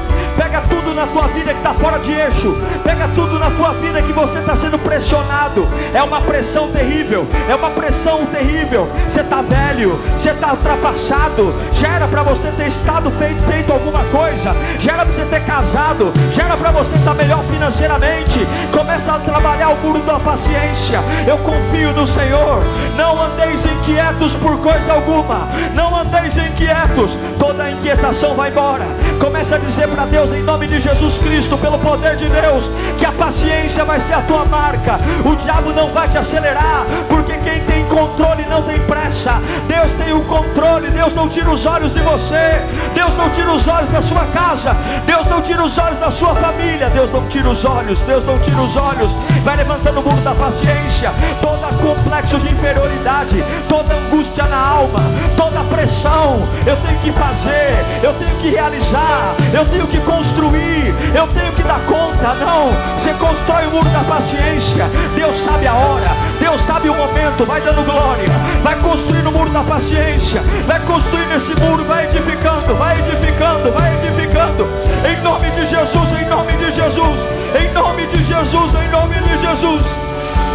Pega 0.52 0.68
tudo 0.68 0.94
na 0.94 1.08
tua 1.08 1.28
vida 1.28 1.54
que 1.54 1.60
está 1.60 1.74
fora 1.74 1.98
de 1.98 2.12
eixo. 2.12 2.54
Pega 2.84 3.08
tudo 3.16 3.40
na 3.40 3.50
tua 3.52 3.72
vida 3.76 4.02
que 4.02 4.12
você 4.12 4.40
está 4.40 4.54
sendo 4.54 4.78
pressionado. 4.78 5.66
É 5.94 6.04
uma 6.04 6.20
pressão 6.20 6.70
terrível. 6.74 7.26
É 7.48 7.56
uma 7.56 7.70
pressão 7.70 8.26
terrível. 8.26 8.90
Você 9.08 9.22
está 9.22 9.42
velho. 9.42 9.98
Você 10.14 10.32
está 10.32 10.52
ultrapassado. 10.52 11.56
Já 11.72 11.94
era 11.94 12.06
para 12.06 12.24
você 12.24 12.52
ter 12.52 12.68
estado 12.68 13.10
feito, 13.10 13.42
feito 13.44 13.72
alguma 13.72 14.04
coisa. 14.12 14.54
Já 14.78 14.92
era 14.92 15.06
para 15.06 15.14
você 15.14 15.24
ter 15.24 15.42
casado. 15.46 16.12
Já 16.34 16.44
era 16.44 16.58
para 16.58 16.72
você 16.72 16.98
estar 16.98 17.12
tá 17.12 17.16
melhor 17.16 17.42
financeiramente. 17.46 18.46
Começa 18.74 19.14
a 19.14 19.20
trabalhar 19.20 19.70
o 19.70 19.78
muro 19.78 20.00
da 20.00 20.20
paciência. 20.20 21.00
Eu 21.26 21.38
confio 21.38 21.94
no 21.94 22.06
Senhor. 22.06 22.60
Não 22.98 23.24
andeis 23.24 23.66
inquietos 23.66 24.36
por 24.36 24.58
coisa 24.58 24.92
alguma. 24.92 25.48
Não 25.74 25.96
andeis 25.96 26.38
inquietos. 26.38 27.18
Toda 27.40 27.72
inquietação 27.72 28.36
vai 28.36 28.50
embora. 28.50 28.86
Começa 29.18 29.56
a 29.56 29.60
dizer 29.60 29.88
para 29.88 30.06
Deus 30.06 30.34
em 30.34 30.41
nome 30.42 30.68
de 30.68 30.80
Jesus 30.80 31.18
Cristo, 31.18 31.58
pelo 31.58 31.80
poder 31.80 32.16
de 32.16 32.28
Deus, 32.28 32.70
que 32.98 33.06
a 33.06 33.12
paciência 33.12 33.86
vai 33.86 34.00
ser 34.00 34.14
a 34.14 34.22
tua 34.22 34.46
marca. 34.46 35.00
O 35.26 35.36
diabo 35.36 35.74
não 35.74 35.90
vai 35.92 36.08
te 36.08 36.18
acelerar, 36.18 36.86
porque 37.10 37.34
quem 37.38 37.64
tem 37.66 37.81
controle 37.92 38.46
não 38.46 38.64
tem 38.64 38.80
pressa. 38.82 39.34
Deus 39.68 39.94
tem 39.94 40.14
o 40.14 40.22
controle. 40.22 40.90
Deus 40.90 41.14
não 41.14 41.28
tira 41.28 41.50
os 41.50 41.66
olhos 41.66 41.94
de 41.94 42.00
você. 42.02 42.62
Deus 42.96 43.14
não 43.16 43.30
tira 43.30 43.52
os 43.52 43.68
olhos 43.68 43.90
da 43.90 44.02
sua 44.02 44.26
casa. 44.34 44.76
Deus 45.06 45.28
não 45.28 45.42
tira 45.42 45.62
os 45.62 45.78
olhos 45.78 46.00
da 46.00 46.10
sua 46.10 46.34
família. 46.36 46.90
Deus 46.90 47.12
não 47.12 47.28
tira 47.28 47.50
os 47.50 47.66
olhos. 47.66 48.00
Deus 48.00 48.24
não 48.24 48.40
tira 48.40 48.62
os 48.62 48.78
olhos. 48.78 49.12
Vai 49.44 49.58
levantando 49.58 50.00
o 50.00 50.04
muro 50.04 50.22
da 50.22 50.34
paciência. 50.34 51.12
Todo 51.42 51.62
complexo 51.82 52.40
de 52.40 52.52
inferioridade, 52.52 53.44
toda 53.68 53.96
angústia 53.96 54.46
na 54.46 54.58
alma, 54.58 55.00
toda 55.36 55.64
pressão. 55.66 56.48
Eu 56.66 56.78
tenho 56.78 57.00
que 57.00 57.12
fazer. 57.12 57.76
Eu 58.02 58.14
tenho 58.14 58.36
que 58.38 58.50
realizar. 58.50 59.36
Eu 59.54 59.66
tenho 59.66 59.88
que 59.88 60.00
construir. 60.02 60.94
Eu 61.16 61.28
tenho 61.28 61.52
que 61.54 61.64
dar 61.64 61.80
conta. 61.82 62.34
Não. 62.36 62.70
Você 62.98 63.14
constrói 63.16 63.66
o 63.68 63.72
muro 63.72 63.90
da 63.90 64.04
paciência. 64.04 64.86
Deus 65.16 65.36
sabe 65.36 65.68
a 65.68 65.74
hora. 65.74 66.12
Deus 66.42 66.60
sabe 66.62 66.90
o 66.90 66.96
momento, 66.96 67.46
vai 67.46 67.62
dando 67.62 67.84
glória, 67.84 68.28
vai 68.64 68.76
construindo 68.80 69.30
o 69.30 69.32
muro 69.32 69.52
da 69.52 69.64
paciência, 69.64 70.42
vai 70.66 70.80
construindo 70.80 71.34
esse 71.34 71.54
muro, 71.62 71.86
vai 71.86 72.06
edificando, 72.06 72.76
vai 72.76 73.00
edificando, 73.00 73.72
vai 73.72 73.96
edificando, 73.98 74.68
em 75.08 75.22
nome 75.22 75.52
de 75.52 75.68
Jesus, 75.68 76.12
em 76.14 76.26
nome 76.26 76.54
de 76.54 76.72
Jesus, 76.72 77.20
em 77.62 77.72
nome 77.74 78.08
de 78.08 78.24
Jesus, 78.24 78.74
em 78.74 78.90
nome 78.90 79.22
de 79.22 79.38
Jesus. 79.38 79.86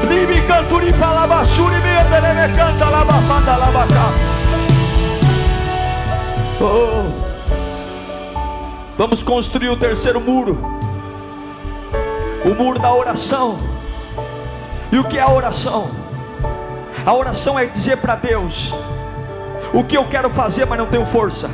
Libi 0.08 0.40
canturi 0.48 0.92
falava 0.94 1.44
shuri 1.44 1.76
me 1.76 2.54
canta 2.56 2.90
labafanda 2.90 3.56
labacá. 3.56 4.10
Oh. 6.60 7.04
Vamos 8.98 9.22
construir 9.22 9.68
o 9.68 9.76
terceiro 9.76 10.20
muro. 10.20 10.58
O 12.44 12.54
muro 12.54 12.80
da 12.80 12.92
oração. 12.92 13.75
E 14.90 14.98
o 14.98 15.04
que 15.04 15.18
é 15.18 15.22
a 15.22 15.30
oração? 15.30 15.90
A 17.04 17.14
oração 17.14 17.58
é 17.58 17.64
dizer 17.66 17.98
para 17.98 18.14
Deus 18.14 18.72
o 19.72 19.84
que 19.84 19.96
eu 19.96 20.06
quero 20.08 20.30
fazer, 20.30 20.64
mas 20.66 20.78
não 20.78 20.86
tenho 20.86 21.04
força. 21.04 21.50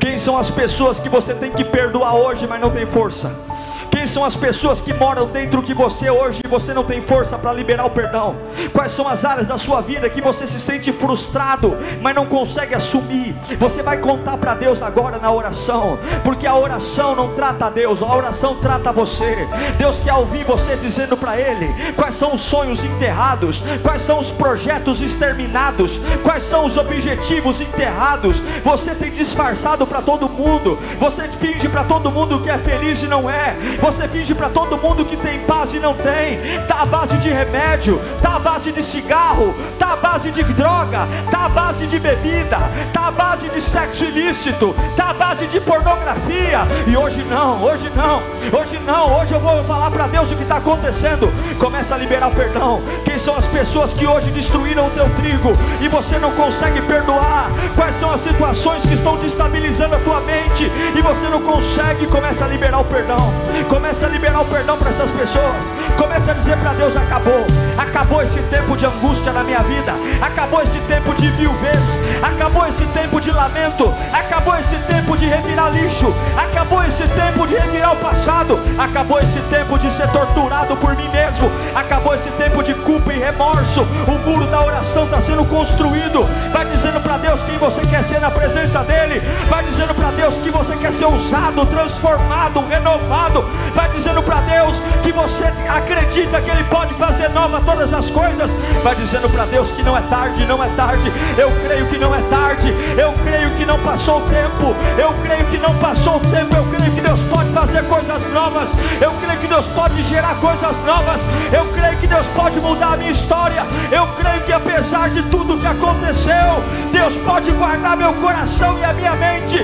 Quem 0.00 0.18
são 0.18 0.38
as 0.38 0.50
pessoas 0.50 0.98
que 0.98 1.08
você 1.08 1.34
tem 1.34 1.52
que 1.52 1.64
perdoar 1.64 2.14
hoje, 2.14 2.46
mas 2.46 2.60
não 2.60 2.70
tem 2.70 2.86
força? 2.86 3.47
Quem 3.90 4.06
são 4.06 4.24
as 4.24 4.36
pessoas 4.36 4.80
que 4.80 4.92
moram 4.92 5.26
dentro 5.26 5.62
de 5.62 5.74
você 5.74 6.10
hoje 6.10 6.40
e 6.44 6.48
você 6.48 6.72
não 6.72 6.84
tem 6.84 7.00
força 7.00 7.38
para 7.38 7.52
liberar 7.52 7.86
o 7.86 7.90
perdão? 7.90 8.36
Quais 8.72 8.92
são 8.92 9.08
as 9.08 9.24
áreas 9.24 9.48
da 9.48 9.58
sua 9.58 9.80
vida 9.80 10.08
que 10.08 10.20
você 10.20 10.46
se 10.46 10.60
sente 10.60 10.92
frustrado, 10.92 11.76
mas 12.00 12.14
não 12.14 12.26
consegue 12.26 12.74
assumir? 12.74 13.34
Você 13.58 13.82
vai 13.82 13.98
contar 13.98 14.36
para 14.36 14.54
Deus 14.54 14.82
agora 14.82 15.18
na 15.18 15.30
oração, 15.30 15.98
porque 16.22 16.46
a 16.46 16.54
oração 16.54 17.14
não 17.14 17.34
trata 17.34 17.66
a 17.66 17.70
Deus, 17.70 18.02
a 18.02 18.14
oração 18.14 18.56
trata 18.56 18.92
você. 18.92 19.48
Deus 19.78 20.00
quer 20.00 20.14
ouvir 20.14 20.44
você 20.44 20.76
dizendo 20.76 21.16
para 21.16 21.38
Ele 21.38 21.68
quais 21.94 22.14
são 22.14 22.34
os 22.34 22.40
sonhos 22.40 22.84
enterrados, 22.84 23.62
quais 23.82 24.02
são 24.02 24.18
os 24.18 24.30
projetos 24.30 25.00
exterminados, 25.00 26.00
quais 26.22 26.42
são 26.42 26.64
os 26.64 26.76
objetivos 26.76 27.60
enterrados. 27.60 28.40
Você 28.64 28.94
tem 28.94 29.10
disfarçado 29.10 29.86
para 29.86 30.02
todo 30.02 30.28
mundo, 30.28 30.78
você 31.00 31.28
finge 31.28 31.68
para 31.68 31.84
todo 31.84 32.12
mundo 32.12 32.40
que 32.40 32.50
é 32.50 32.58
feliz 32.58 33.02
e 33.02 33.06
não 33.06 33.28
é. 33.28 33.56
Você 33.80 34.08
finge 34.08 34.34
para 34.34 34.48
todo 34.48 34.76
mundo 34.76 35.04
que 35.04 35.16
tem 35.16 35.40
paz 35.40 35.72
e 35.72 35.78
não 35.78 35.94
tem. 35.94 36.38
Tá 36.66 36.82
à 36.82 36.86
base 36.86 37.16
de 37.18 37.28
remédio, 37.28 38.00
tá 38.20 38.36
à 38.36 38.38
base 38.38 38.72
de 38.72 38.82
cigarro, 38.82 39.54
tá 39.78 39.92
à 39.92 39.96
base 39.96 40.30
de 40.30 40.42
droga, 40.44 41.06
tá 41.30 41.44
à 41.44 41.48
base 41.48 41.86
de 41.86 41.98
bebida, 41.98 42.58
tá 42.92 43.06
à 43.06 43.10
base 43.10 43.48
de 43.48 43.60
sexo 43.60 44.04
ilícito, 44.04 44.74
tá 44.96 45.10
à 45.10 45.12
base 45.12 45.46
de 45.46 45.60
pornografia. 45.60 46.60
E 46.86 46.96
hoje 46.96 47.24
não, 47.30 47.62
hoje 47.62 47.90
não, 47.94 48.22
hoje 48.58 48.78
não. 48.84 49.18
Hoje 49.18 49.32
eu 49.32 49.40
vou 49.40 49.62
falar 49.64 49.90
para 49.90 50.06
Deus 50.06 50.32
o 50.32 50.36
que 50.36 50.42
está 50.42 50.56
acontecendo. 50.56 51.32
Começa 51.58 51.94
a 51.94 51.98
liberar 51.98 52.28
o 52.28 52.34
perdão. 52.34 52.82
Quem 53.04 53.16
são 53.16 53.36
as 53.36 53.46
pessoas 53.46 53.92
que 53.92 54.06
hoje 54.06 54.30
destruíram 54.30 54.86
o 54.86 54.90
teu 54.90 55.08
trigo 55.16 55.52
e 55.80 55.88
você 55.88 56.18
não 56.18 56.32
consegue 56.32 56.80
perdoar? 56.82 57.48
Quais 57.76 57.94
são 57.94 58.12
as 58.12 58.20
situações 58.20 58.84
que 58.84 58.94
estão 58.94 59.16
destabilizando 59.16 59.94
a 59.94 59.98
tua 60.00 60.20
mente 60.20 60.70
e 60.96 61.00
você 61.00 61.28
não 61.28 61.40
consegue? 61.42 62.06
Começa 62.06 62.44
a 62.44 62.48
liberar 62.48 62.80
o 62.80 62.84
perdão. 62.84 63.32
Comece 63.68 64.04
a 64.04 64.08
liberar 64.08 64.40
o 64.40 64.44
perdão 64.46 64.78
para 64.78 64.90
essas 64.90 65.10
pessoas. 65.10 65.64
Comece 65.96 66.30
a 66.30 66.34
dizer 66.34 66.56
para 66.58 66.72
Deus: 66.72 66.96
acabou. 66.96 67.46
Acabou 67.78 68.20
esse 68.20 68.42
tempo 68.42 68.76
de 68.76 68.84
angústia 68.84 69.32
na 69.32 69.44
minha 69.44 69.62
vida. 69.62 69.94
Acabou 70.20 70.60
esse 70.60 70.80
tempo 70.80 71.14
de 71.14 71.30
viuvez. 71.30 71.96
Acabou 72.20 72.66
esse 72.66 72.84
tempo 72.86 73.20
de 73.20 73.30
lamento. 73.30 73.94
Acabou 74.12 74.56
esse 74.56 74.76
tempo 74.80 75.16
de 75.16 75.26
revirar 75.26 75.70
lixo. 75.70 76.12
Acabou 76.36 76.82
esse 76.82 77.06
tempo 77.08 77.46
de 77.46 77.54
revirar 77.54 77.92
o 77.92 77.96
passado. 77.96 78.58
Acabou 78.76 79.20
esse 79.20 79.40
tempo 79.42 79.78
de 79.78 79.92
ser 79.92 80.08
torturado 80.08 80.76
por 80.76 80.96
mim 80.96 81.08
mesmo. 81.10 81.50
Acabou 81.74 82.14
esse 82.14 82.30
tempo 82.32 82.64
de 82.64 82.74
culpa 82.74 83.12
e 83.12 83.18
remorso. 83.18 83.86
O 84.08 84.28
muro 84.28 84.46
da 84.46 84.64
oração 84.64 85.04
está 85.04 85.20
sendo 85.20 85.44
construído. 85.44 86.26
Vai 86.52 86.64
dizendo 86.66 87.00
para 87.00 87.16
Deus 87.16 87.44
quem 87.44 87.58
você 87.58 87.82
quer 87.86 88.02
ser 88.02 88.20
na 88.20 88.30
presença 88.30 88.82
dEle. 88.82 89.20
Vai 89.48 89.62
dizendo 89.62 89.94
para 89.94 90.10
Deus 90.10 90.36
que 90.38 90.50
você 90.50 90.76
quer 90.76 90.92
ser 90.92 91.06
usado, 91.06 91.64
transformado, 91.66 92.64
renovado 92.68 93.44
vai 93.74 93.88
dizendo 93.90 94.22
para 94.22 94.40
Deus 94.40 94.80
que 95.02 95.12
você 95.12 95.44
acredita 95.68 96.40
que 96.40 96.50
Ele 96.50 96.64
pode 96.64 96.94
fazer 96.94 97.28
nova 97.30 97.60
todas 97.68 97.92
as 97.92 98.10
coisas, 98.10 98.50
vai 98.82 98.94
dizendo 98.94 99.28
para 99.28 99.44
Deus 99.44 99.70
que 99.70 99.82
não 99.82 99.94
é 99.94 100.00
tarde, 100.00 100.46
não 100.46 100.64
é 100.64 100.68
tarde, 100.70 101.12
eu 101.36 101.50
creio 101.62 101.86
que 101.86 101.98
não 101.98 102.14
é 102.14 102.22
tarde, 102.22 102.74
eu 102.96 103.12
creio 103.22 103.50
que 103.56 103.66
não 103.66 103.78
passou 103.80 104.18
o 104.18 104.20
tempo, 104.22 104.74
eu 104.96 105.12
creio 105.20 105.44
que 105.48 105.58
não 105.58 105.74
passou 105.76 106.16
o 106.16 106.20
tempo, 106.20 106.56
eu 106.56 106.64
creio 106.64 106.90
que 106.92 107.02
Deus 107.02 107.20
pode 107.24 107.52
fazer 107.52 107.84
coisas 107.84 108.22
novas, 108.32 108.72
eu 109.02 109.12
creio 109.20 109.38
que 109.38 109.46
Deus 109.46 109.66
pode 109.66 110.02
gerar 110.04 110.34
coisas 110.36 110.76
novas, 110.86 111.20
eu 111.52 111.66
creio 111.66 111.98
que 111.98 112.06
Deus 112.06 112.26
pode 112.28 112.58
mudar 112.58 112.94
a 112.94 112.96
minha 112.96 113.10
história, 113.10 113.66
eu 113.92 114.06
creio 114.18 114.40
que 114.44 114.52
apesar 114.52 115.10
de 115.10 115.22
tudo 115.24 115.58
que 115.58 115.66
aconteceu, 115.66 116.64
Deus 116.90 117.16
pode 117.16 117.50
guardar 117.52 117.98
meu 117.98 118.14
coração 118.14 118.78
e 118.78 118.84
a 118.84 118.94
minha 118.94 119.14
mente. 119.14 119.62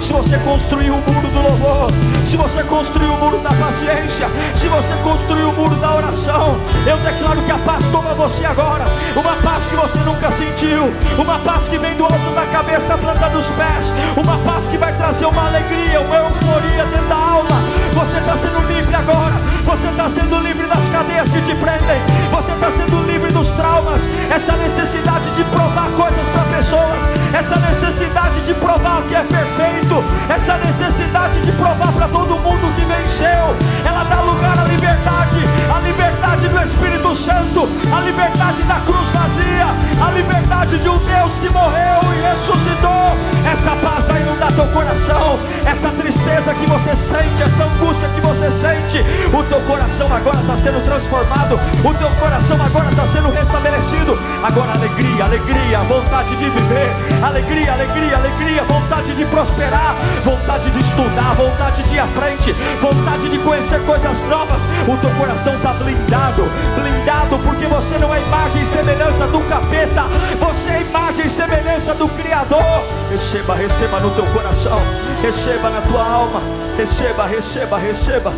Se 0.00 0.12
você 0.12 0.38
construiu 0.38 0.94
o 0.94 1.12
muro 1.12 1.28
do 1.28 1.42
louvor, 1.42 1.90
se 2.24 2.36
você 2.36 2.62
construiu 2.64 3.12
o 3.12 3.16
muro 3.18 3.38
da 3.38 3.50
paciência, 3.50 4.28
se 4.54 4.68
você 4.68 4.91
construiu 5.02 5.50
o 5.50 5.52
muro 5.52 5.74
da 5.76 5.94
oração, 5.94 6.56
eu 6.86 6.96
declaro 6.98 7.42
que 7.42 7.50
a 7.50 7.58
paz 7.58 7.84
toma 7.86 8.14
você 8.14 8.44
agora, 8.44 8.84
uma 9.16 9.36
paz 9.36 9.66
que 9.66 9.76
você 9.76 9.98
nunca 10.00 10.30
sentiu, 10.30 10.92
uma 11.18 11.38
paz 11.40 11.68
que 11.68 11.78
vem 11.78 11.94
do 11.96 12.04
alto 12.04 12.34
da 12.34 12.46
cabeça, 12.46 12.96
planta 12.98 13.28
dos 13.30 13.48
pés, 13.50 13.92
uma 14.16 14.38
paz 14.38 14.68
que 14.68 14.76
vai 14.76 14.94
trazer 14.96 15.26
uma 15.26 15.46
alegria, 15.46 16.00
uma 16.00 16.16
euforia 16.16 16.84
dentro 16.86 17.08
da 17.08 17.16
alma. 17.16 17.71
Você 18.02 18.18
está 18.18 18.36
sendo 18.36 18.58
livre 18.66 18.92
agora, 18.96 19.32
você 19.62 19.86
está 19.86 20.08
sendo 20.08 20.40
livre 20.40 20.66
das 20.66 20.88
cadeias 20.88 21.28
que 21.28 21.40
te 21.40 21.54
prendem, 21.54 22.02
você 22.32 22.50
está 22.50 22.68
sendo 22.68 23.00
livre 23.04 23.30
dos 23.30 23.48
traumas, 23.50 24.08
essa 24.28 24.56
necessidade 24.56 25.30
de 25.30 25.44
provar 25.44 25.88
coisas 25.90 26.26
para 26.26 26.42
pessoas, 26.56 27.08
essa 27.32 27.54
necessidade 27.60 28.40
de 28.40 28.54
provar 28.54 28.98
o 28.98 29.02
que 29.04 29.14
é 29.14 29.22
perfeito, 29.22 30.02
essa 30.28 30.56
necessidade 30.58 31.40
de 31.42 31.52
provar 31.52 31.92
para 31.92 32.08
todo 32.08 32.40
mundo 32.40 32.74
que 32.74 32.84
venceu, 32.84 33.54
ela 33.86 34.02
dá 34.02 34.20
lugar 34.22 34.58
à 34.58 34.64
liberdade, 34.64 35.38
a 35.72 35.78
liberdade 35.78 36.48
do 36.48 36.60
Espírito 36.60 37.14
Santo, 37.14 37.68
a 37.96 38.00
liberdade 38.00 38.64
da 38.64 38.80
cruz 38.80 39.08
vazia, 39.10 39.66
a 40.04 40.10
liberdade 40.10 40.76
de 40.78 40.88
um 40.88 40.98
Deus 40.98 41.34
que 41.38 41.48
morreu 41.50 42.00
e 42.16 42.20
ressuscitou. 42.20 43.16
Essa 43.50 43.76
paz 43.76 44.06
vai 44.06 44.20
inundar 44.22 44.52
teu 44.52 44.66
coração, 44.68 45.38
essa 45.64 45.90
tristeza 45.90 46.52
que 46.54 46.66
você 46.66 46.96
sente, 46.96 47.42
essa 47.42 47.64
angústia 47.64 47.91
que 47.96 48.20
você 48.20 48.50
sente, 48.50 49.04
o 49.32 49.42
teu 49.44 49.60
coração 49.62 50.12
agora 50.12 50.40
está 50.40 50.56
sendo 50.56 50.82
transformado, 50.82 51.58
o 51.84 51.94
teu 51.94 52.08
coração 52.20 52.56
agora 52.62 52.90
está 52.90 53.06
sendo 53.06 53.30
restabelecido. 53.30 54.18
Agora 54.42 54.72
alegria, 54.72 55.24
alegria, 55.24 55.78
vontade 55.80 56.36
de 56.36 56.50
viver, 56.50 56.90
alegria, 57.22 57.72
alegria, 57.72 58.16
alegria, 58.16 58.62
vontade 58.64 59.14
de 59.14 59.24
prosperar, 59.26 59.94
vontade 60.24 60.70
de 60.70 60.80
estudar, 60.80 61.34
vontade 61.34 61.82
de 61.82 61.94
ir 61.94 62.00
à 62.00 62.06
frente, 62.06 62.52
vontade 62.80 63.28
de 63.28 63.38
conhecer 63.38 63.80
coisas 63.84 64.18
novas. 64.28 64.62
O 64.88 64.96
teu 64.96 65.10
coração 65.10 65.54
está 65.56 65.72
blindado, 65.74 66.48
blindado, 66.74 67.38
porque 67.40 67.66
você 67.66 67.98
não 67.98 68.14
é 68.14 68.20
imagem 68.20 68.62
e 68.62 68.66
semelhança 68.66 69.26
do 69.28 69.40
capeta, 69.48 70.04
você 70.40 70.70
é 70.70 70.82
imagem 70.82 71.26
e 71.26 71.30
semelhança 71.30 71.94
do 71.94 72.08
Criador. 72.08 72.82
Receba, 73.10 73.54
receba 73.54 74.00
no 74.00 74.10
teu 74.10 74.24
coração, 74.26 74.80
receba 75.22 75.70
na 75.70 75.80
tua 75.80 76.04
alma, 76.04 76.40
receba, 76.76 77.26
receba, 77.26 77.78
receba. 77.78 78.32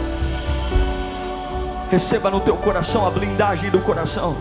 Receba 1.90 2.30
no 2.30 2.40
teu 2.40 2.56
coração 2.56 3.06
a 3.06 3.10
blindagem 3.10 3.70
do 3.70 3.80
coração 3.80 4.36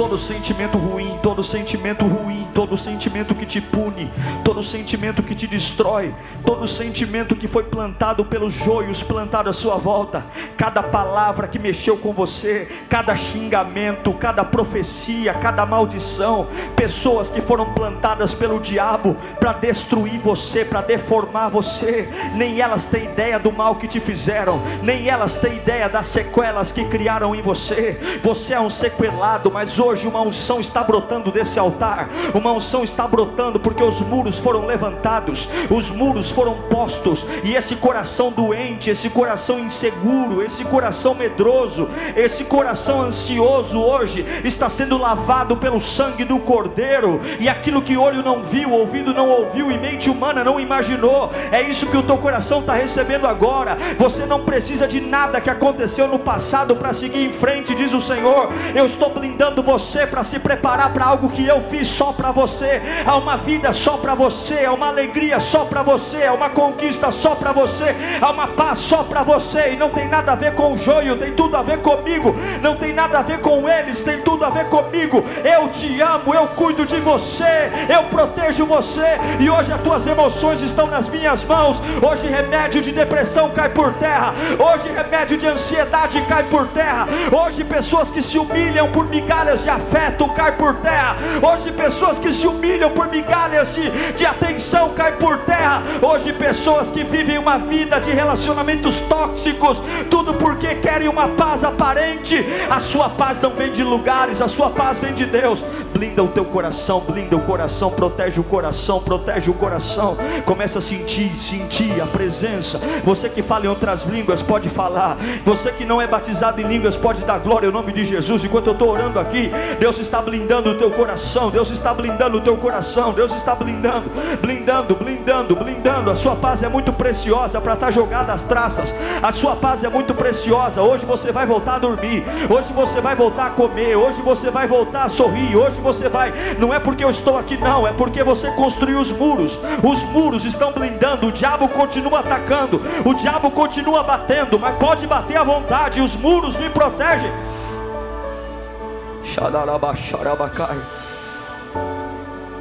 todo 0.00 0.16
sentimento 0.16 0.78
ruim, 0.78 1.18
todo 1.22 1.42
sentimento 1.42 2.06
ruim, 2.06 2.48
todo 2.54 2.74
sentimento 2.74 3.34
que 3.34 3.44
te 3.44 3.60
pune, 3.60 4.10
todo 4.42 4.62
sentimento 4.62 5.22
que 5.22 5.34
te 5.34 5.46
destrói, 5.46 6.14
todo 6.42 6.66
sentimento 6.66 7.36
que 7.36 7.46
foi 7.46 7.64
plantado 7.64 8.24
pelos 8.24 8.54
joios 8.54 9.02
plantado 9.02 9.50
à 9.50 9.52
sua 9.52 9.76
volta, 9.76 10.24
cada 10.56 10.82
palavra 10.82 11.46
que 11.46 11.58
mexeu 11.58 11.98
com 11.98 12.14
você, 12.14 12.66
cada 12.88 13.14
xingamento, 13.14 14.10
cada 14.14 14.42
profecia, 14.42 15.34
cada 15.34 15.66
maldição, 15.66 16.46
pessoas 16.74 17.28
que 17.28 17.42
foram 17.42 17.74
plantadas 17.74 18.32
pelo 18.32 18.58
diabo 18.58 19.14
para 19.38 19.52
destruir 19.52 20.18
você, 20.20 20.64
para 20.64 20.80
deformar 20.80 21.50
você, 21.50 22.08
nem 22.36 22.58
elas 22.58 22.86
têm 22.86 23.04
ideia 23.04 23.38
do 23.38 23.52
mal 23.52 23.76
que 23.76 23.86
te 23.86 24.00
fizeram, 24.00 24.62
nem 24.82 25.10
elas 25.10 25.36
têm 25.36 25.56
ideia 25.56 25.90
das 25.90 26.06
sequelas 26.06 26.72
que 26.72 26.86
criaram 26.86 27.34
em 27.34 27.42
você. 27.42 28.18
Você 28.22 28.54
é 28.54 28.60
um 28.60 28.70
sequelado, 28.70 29.50
mas 29.52 29.78
hoje 29.78 29.89
hoje 29.90 30.06
uma 30.06 30.22
unção 30.22 30.60
está 30.60 30.84
brotando 30.84 31.32
desse 31.32 31.58
altar, 31.58 32.08
uma 32.32 32.52
unção 32.52 32.84
está 32.84 33.08
brotando 33.08 33.58
porque 33.58 33.82
os 33.82 34.00
muros 34.00 34.38
foram 34.38 34.64
levantados, 34.64 35.48
os 35.68 35.90
muros 35.90 36.30
foram 36.30 36.54
postos, 36.70 37.26
e 37.42 37.56
esse 37.56 37.74
coração 37.74 38.30
doente, 38.30 38.88
esse 38.88 39.10
coração 39.10 39.58
inseguro, 39.58 40.42
esse 40.44 40.64
coração 40.64 41.14
medroso, 41.14 41.88
esse 42.14 42.44
coração 42.44 43.02
ansioso 43.02 43.80
hoje 43.80 44.24
está 44.44 44.68
sendo 44.68 44.96
lavado 44.96 45.56
pelo 45.56 45.80
sangue 45.80 46.24
do 46.24 46.38
Cordeiro, 46.38 47.20
e 47.40 47.48
aquilo 47.48 47.82
que 47.82 47.96
olho 47.96 48.22
não 48.22 48.42
viu, 48.42 48.70
ouvido 48.70 49.12
não 49.12 49.28
ouviu, 49.28 49.72
e 49.72 49.78
mente 49.78 50.08
humana 50.08 50.44
não 50.44 50.60
imaginou, 50.60 51.32
é 51.50 51.62
isso 51.62 51.90
que 51.90 51.96
o 51.96 52.02
teu 52.02 52.16
coração 52.16 52.60
está 52.60 52.74
recebendo 52.74 53.26
agora. 53.26 53.76
Você 53.98 54.24
não 54.24 54.44
precisa 54.44 54.86
de 54.86 55.00
nada 55.00 55.40
que 55.40 55.50
aconteceu 55.50 56.06
no 56.06 56.18
passado 56.18 56.76
para 56.76 56.92
seguir 56.92 57.24
em 57.24 57.32
frente, 57.32 57.74
diz 57.74 57.92
o 57.92 58.00
Senhor. 58.00 58.50
Eu 58.72 58.86
estou 58.86 59.10
blindando 59.10 59.62
você 59.62 59.79
para 60.06 60.22
se 60.22 60.38
preparar 60.38 60.92
para 60.92 61.06
algo 61.06 61.30
que 61.30 61.46
eu 61.46 61.60
fiz 61.62 61.88
só 61.88 62.12
para 62.12 62.30
você. 62.30 62.80
Há 63.06 63.16
uma 63.16 63.36
vida 63.36 63.72
só 63.72 63.96
para 63.96 64.14
você, 64.14 64.64
há 64.64 64.72
uma 64.72 64.88
alegria 64.88 65.40
só 65.40 65.64
para 65.64 65.82
você, 65.82 66.24
há 66.24 66.32
uma 66.32 66.50
conquista 66.50 67.10
só 67.10 67.34
para 67.34 67.52
você, 67.52 67.96
há 68.20 68.30
uma 68.30 68.48
paz 68.48 68.78
só 68.78 69.02
para 69.02 69.22
você. 69.22 69.72
E 69.72 69.76
não 69.76 69.90
tem 69.90 70.06
nada 70.06 70.32
a 70.32 70.34
ver 70.34 70.54
com 70.54 70.74
o 70.74 70.78
joio, 70.78 71.16
tem 71.16 71.32
tudo 71.32 71.56
a 71.56 71.62
ver 71.62 71.78
comigo. 71.78 72.34
Não 72.62 72.76
tem 72.76 72.92
nada 72.92 73.18
a 73.18 73.22
ver 73.22 73.40
com 73.40 73.68
eles, 73.68 74.02
tem 74.02 74.20
tudo 74.20 74.44
a 74.44 74.50
ver 74.50 74.68
comigo. 74.68 75.24
Eu 75.42 75.68
te 75.68 76.00
amo, 76.00 76.34
eu 76.34 76.46
cuido 76.48 76.84
de 76.84 77.00
você, 77.00 77.70
eu 77.88 78.04
protejo 78.04 78.66
você. 78.66 79.18
E 79.38 79.48
hoje 79.48 79.72
as 79.72 79.80
tuas 79.80 80.06
emoções 80.06 80.60
estão 80.60 80.86
nas 80.86 81.08
minhas 81.08 81.44
mãos. 81.44 81.80
Hoje 82.02 82.26
remédio 82.26 82.82
de 82.82 82.92
depressão 82.92 83.50
cai 83.50 83.70
por 83.70 83.94
terra. 83.94 84.34
Hoje 84.58 84.92
remédio 84.92 85.38
de 85.38 85.46
ansiedade 85.46 86.20
cai 86.28 86.44
por 86.44 86.66
terra. 86.68 87.08
Hoje 87.32 87.64
pessoas 87.64 88.10
que 88.10 88.20
se 88.20 88.38
humilham 88.38 88.90
por 88.90 89.06
migalhas 89.08 89.62
de 89.62 89.69
afeto 89.70 90.28
cai 90.34 90.52
por 90.52 90.74
terra. 90.76 91.16
Hoje 91.42 91.72
pessoas 91.72 92.18
que 92.18 92.30
se 92.30 92.46
humilham 92.46 92.90
por 92.90 93.08
migalhas 93.08 93.74
de, 93.74 93.88
de 94.12 94.26
atenção 94.26 94.90
cai 94.90 95.12
por 95.12 95.38
terra. 95.38 95.82
Hoje 96.02 96.32
pessoas 96.32 96.90
que 96.90 97.04
vivem 97.04 97.38
uma 97.38 97.58
vida 97.58 98.00
de 98.00 98.10
relacionamentos 98.10 98.98
tóxicos, 99.00 99.80
tudo 100.10 100.34
porque 100.34 100.74
querem 100.76 101.08
uma 101.08 101.28
paz 101.28 101.64
aparente. 101.64 102.44
A 102.68 102.78
sua 102.78 103.08
paz 103.08 103.40
não 103.40 103.50
vem 103.50 103.70
de 103.72 103.82
lugares, 103.82 104.42
a 104.42 104.48
sua 104.48 104.70
paz 104.70 104.98
vem 104.98 105.14
de 105.14 105.26
Deus. 105.26 105.64
Blinda 105.92 106.22
o 106.22 106.28
teu 106.28 106.44
coração, 106.44 107.00
blinda 107.00 107.36
o 107.36 107.40
coração, 107.40 107.90
protege 107.90 108.40
o 108.40 108.44
coração, 108.44 109.00
protege 109.00 109.50
o 109.50 109.54
coração. 109.54 110.16
Começa 110.44 110.78
a 110.78 110.82
sentir, 110.82 111.34
sentir 111.36 112.00
a 112.00 112.06
presença. 112.06 112.80
Você 113.04 113.28
que 113.28 113.42
fala 113.42 113.66
em 113.66 113.68
outras 113.68 114.06
línguas 114.06 114.42
pode 114.42 114.68
falar. 114.68 115.16
Você 115.44 115.70
que 115.72 115.84
não 115.84 116.00
é 116.00 116.06
batizado 116.06 116.60
em 116.60 116.64
línguas 116.64 116.96
pode 116.96 117.22
dar 117.24 117.38
glória 117.38 117.68
ao 117.68 117.72
nome 117.72 117.92
de 117.92 118.04
Jesus. 118.04 118.44
Enquanto 118.44 118.68
eu 118.68 118.72
estou 118.72 118.90
orando 118.90 119.18
aqui, 119.18 119.49
Deus 119.78 119.98
está 119.98 120.20
blindando 120.20 120.70
o 120.70 120.74
teu 120.74 120.90
coração. 120.90 121.50
Deus 121.50 121.70
está 121.70 121.92
blindando 121.92 122.38
o 122.38 122.40
teu 122.40 122.56
coração. 122.56 123.12
Deus 123.12 123.34
está 123.34 123.54
blindando, 123.54 124.10
blindando, 124.40 124.94
blindando, 124.94 125.56
blindando. 125.56 126.10
A 126.10 126.14
sua 126.14 126.36
paz 126.36 126.62
é 126.62 126.68
muito 126.68 126.92
preciosa 126.92 127.60
para 127.60 127.74
estar 127.74 127.90
jogada 127.90 128.32
às 128.32 128.42
traças. 128.42 128.94
A 129.22 129.32
sua 129.32 129.56
paz 129.56 129.84
é 129.84 129.88
muito 129.88 130.14
preciosa. 130.14 130.82
Hoje 130.82 131.04
você 131.04 131.32
vai 131.32 131.46
voltar 131.46 131.76
a 131.76 131.78
dormir. 131.78 132.24
Hoje 132.48 132.72
você 132.72 133.00
vai 133.00 133.14
voltar 133.14 133.46
a 133.46 133.50
comer. 133.50 133.96
Hoje 133.96 134.20
você 134.22 134.50
vai 134.50 134.66
voltar 134.66 135.04
a 135.04 135.08
sorrir. 135.08 135.56
Hoje 135.56 135.80
você 135.80 136.08
vai. 136.08 136.32
Não 136.58 136.72
é 136.72 136.78
porque 136.78 137.04
eu 137.04 137.10
estou 137.10 137.38
aqui, 137.38 137.56
não. 137.56 137.86
É 137.86 137.92
porque 137.92 138.22
você 138.22 138.50
construiu 138.52 139.00
os 139.00 139.12
muros. 139.12 139.58
Os 139.82 140.02
muros 140.04 140.44
estão 140.44 140.72
blindando. 140.72 141.28
O 141.28 141.32
diabo 141.32 141.68
continua 141.68 142.20
atacando. 142.20 142.80
O 143.04 143.14
diabo 143.14 143.50
continua 143.50 144.02
batendo. 144.02 144.58
Mas 144.58 144.76
pode 144.76 145.06
bater 145.06 145.36
à 145.36 145.44
vontade. 145.44 146.00
Os 146.00 146.16
muros 146.16 146.56
me 146.56 146.68
protegem. 146.70 147.30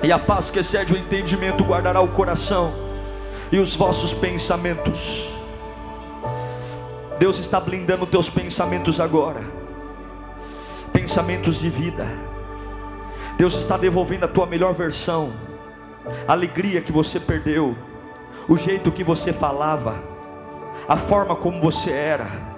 E 0.01 0.11
a 0.11 0.18
paz 0.18 0.49
que 0.49 0.60
excede 0.60 0.93
o 0.93 0.97
entendimento 0.97 1.64
guardará 1.64 1.99
o 1.99 2.07
coração 2.07 2.73
e 3.51 3.60
os 3.60 3.76
vossos 3.76 4.14
pensamentos. 4.14 5.38
Deus 7.19 7.38
está 7.38 7.60
blindando 7.60 8.06
teus 8.06 8.30
pensamentos 8.30 9.01
agora. 9.01 9.41
Pensamentos 10.93 11.60
de 11.60 11.69
vida. 11.69 12.07
Deus 13.38 13.56
está 13.56 13.76
devolvendo 13.76 14.23
a 14.23 14.27
tua 14.27 14.45
melhor 14.45 14.73
versão. 14.73 15.34
A 16.26 16.31
alegria 16.31 16.81
que 16.81 16.93
você 16.93 17.19
perdeu, 17.19 17.76
o 18.47 18.56
jeito 18.56 18.89
que 18.89 19.03
você 19.03 19.34
falava, 19.34 19.95
a 20.88 20.95
forma 20.95 21.35
como 21.35 21.60
você 21.60 21.91
era 21.91 22.48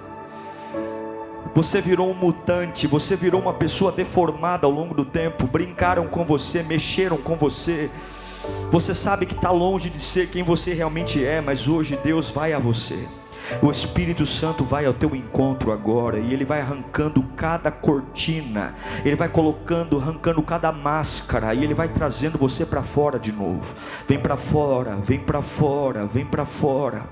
você 1.54 1.80
virou 1.80 2.10
um 2.10 2.14
mutante, 2.14 2.86
você 2.86 3.14
virou 3.14 3.40
uma 3.40 3.52
pessoa 3.52 3.92
deformada 3.92 4.66
ao 4.66 4.72
longo 4.72 4.94
do 4.94 5.04
tempo. 5.04 5.46
Brincaram 5.46 6.06
com 6.06 6.24
você, 6.24 6.62
mexeram 6.62 7.18
com 7.18 7.36
você. 7.36 7.90
Você 8.70 8.94
sabe 8.94 9.26
que 9.26 9.34
está 9.34 9.50
longe 9.50 9.90
de 9.90 10.00
ser 10.00 10.28
quem 10.28 10.42
você 10.42 10.72
realmente 10.72 11.24
é, 11.24 11.40
mas 11.40 11.68
hoje 11.68 11.98
Deus 12.02 12.30
vai 12.30 12.52
a 12.52 12.58
você. 12.58 13.06
O 13.60 13.70
Espírito 13.70 14.24
Santo 14.24 14.64
vai 14.64 14.86
ao 14.86 14.94
teu 14.94 15.14
encontro 15.14 15.72
agora 15.72 16.18
e 16.18 16.32
ele 16.32 16.44
vai 16.44 16.60
arrancando 16.60 17.22
cada 17.36 17.70
cortina, 17.70 18.74
ele 19.04 19.16
vai 19.16 19.28
colocando, 19.28 19.98
arrancando 19.98 20.42
cada 20.42 20.72
máscara 20.72 21.54
e 21.54 21.62
ele 21.62 21.74
vai 21.74 21.88
trazendo 21.88 22.38
você 22.38 22.64
para 22.64 22.82
fora 22.82 23.18
de 23.18 23.32
novo. 23.32 23.74
Vem 24.08 24.18
para 24.18 24.36
fora, 24.36 24.96
vem 24.96 25.18
para 25.18 25.42
fora, 25.42 26.06
vem 26.06 26.24
para 26.24 26.44
fora. 26.44 27.02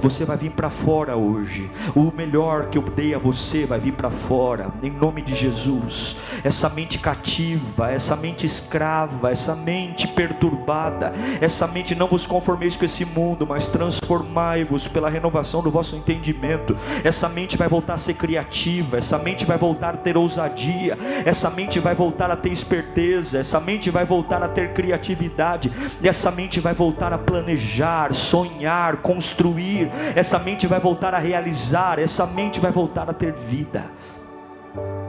Você 0.00 0.24
vai 0.24 0.36
vir 0.36 0.50
para 0.50 0.70
fora 0.70 1.16
hoje. 1.16 1.70
O 1.94 2.12
melhor 2.14 2.68
que 2.68 2.78
eu 2.78 2.82
dei 2.82 3.14
a 3.14 3.18
você 3.18 3.64
vai 3.64 3.78
vir 3.78 3.92
para 3.92 4.10
fora, 4.10 4.72
em 4.82 4.90
nome 4.90 5.22
de 5.22 5.34
Jesus. 5.34 6.16
Essa 6.44 6.68
mente 6.68 6.98
cativa, 6.98 7.90
essa 7.90 8.16
mente 8.16 8.46
escrava, 8.46 9.30
essa 9.30 9.54
mente 9.54 10.06
perturbada, 10.08 11.12
essa 11.40 11.66
mente 11.66 11.94
não 11.94 12.06
vos 12.06 12.26
conformeis 12.26 12.76
com 12.76 12.84
esse 12.84 13.04
mundo, 13.04 13.46
mas 13.46 13.68
transformai-vos 13.68 14.88
pela 14.88 15.08
renovação 15.08 15.62
do 15.62 15.70
vosso 15.70 15.87
entendimento. 15.96 16.76
Essa 17.04 17.28
mente 17.28 17.56
vai 17.56 17.68
voltar 17.68 17.94
a 17.94 17.98
ser 17.98 18.14
criativa, 18.14 18.98
essa 18.98 19.18
mente 19.18 19.44
vai 19.44 19.58
voltar 19.58 19.94
a 19.94 19.96
ter 19.96 20.16
ousadia, 20.16 20.96
essa 21.24 21.50
mente 21.50 21.78
vai 21.78 21.94
voltar 21.94 22.30
a 22.30 22.36
ter 22.36 22.50
esperteza, 22.50 23.38
essa 23.38 23.60
mente 23.60 23.90
vai 23.90 24.04
voltar 24.04 24.42
a 24.42 24.48
ter 24.48 24.72
criatividade, 24.72 25.72
essa 26.02 26.30
mente 26.30 26.60
vai 26.60 26.74
voltar 26.74 27.12
a 27.12 27.18
planejar, 27.18 28.12
sonhar, 28.12 28.98
construir, 28.98 29.90
essa 30.14 30.38
mente 30.38 30.66
vai 30.66 30.80
voltar 30.80 31.14
a 31.14 31.18
realizar, 31.18 31.98
essa 31.98 32.26
mente 32.26 32.60
vai 32.60 32.70
voltar 32.70 33.08
a 33.08 33.12
ter. 33.12 33.34
Vida, 33.48 33.90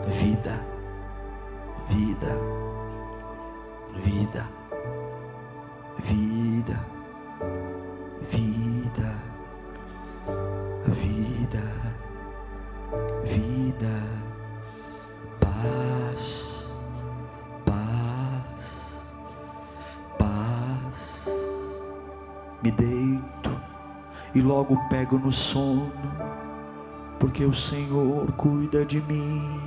vida, 0.08 0.66
vida, 1.90 2.38
vida, 4.04 4.48
vida 6.00 6.99
vida, 10.90 11.62
vida, 13.24 14.04
paz, 15.40 16.72
paz, 17.66 19.02
paz. 20.18 21.28
Me 22.64 22.72
deito 22.72 23.62
e 24.34 24.42
logo 24.42 24.78
pego 24.90 25.18
no 25.18 25.32
sono, 25.32 25.92
porque 27.20 27.46
o 27.46 27.54
Senhor 27.54 28.32
cuida 28.34 28.86
de 28.86 29.02
mim. 29.02 29.60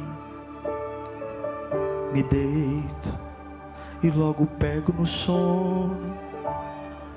Me 2.13 2.23
deito 2.23 3.19
e 4.03 4.11
logo 4.11 4.47
pego 4.59 4.93
no 4.99 5.07
sono, 5.07 6.17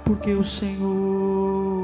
porque 0.04 0.34
o 0.34 0.44
Senhor 0.44 1.75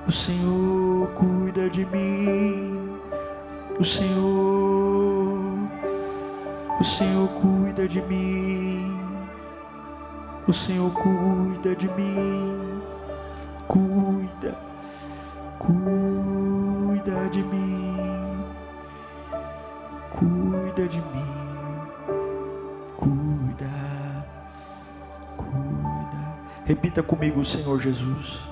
O 0.08 0.12
Senhor 0.12 1.10
cuida 1.16 1.70
de 1.70 1.86
mim. 1.86 3.00
O 3.80 3.84
Senhor, 3.84 5.40
o 6.80 6.84
Senhor 6.84 7.30
cuida 7.30 7.88
de 7.88 8.02
mim. 8.04 9.00
O 10.48 10.54
Senhor 10.54 10.92
cuida 10.94 11.76
de 11.76 11.88
mim. 11.96 12.82
Cuida, 13.68 14.56
cuida 15.58 17.30
de 17.32 17.44
mim. 17.44 18.46
Cuida 20.12 20.88
de 20.88 20.98
mim. 20.98 21.41
Repita 26.72 27.04
comigo, 27.04 27.44
Senhor 27.44 27.82
Jesus. 27.82 28.48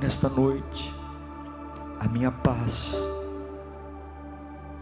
Nesta 0.00 0.28
noite, 0.28 0.94
a 1.98 2.06
minha 2.06 2.30
paz 2.30 2.94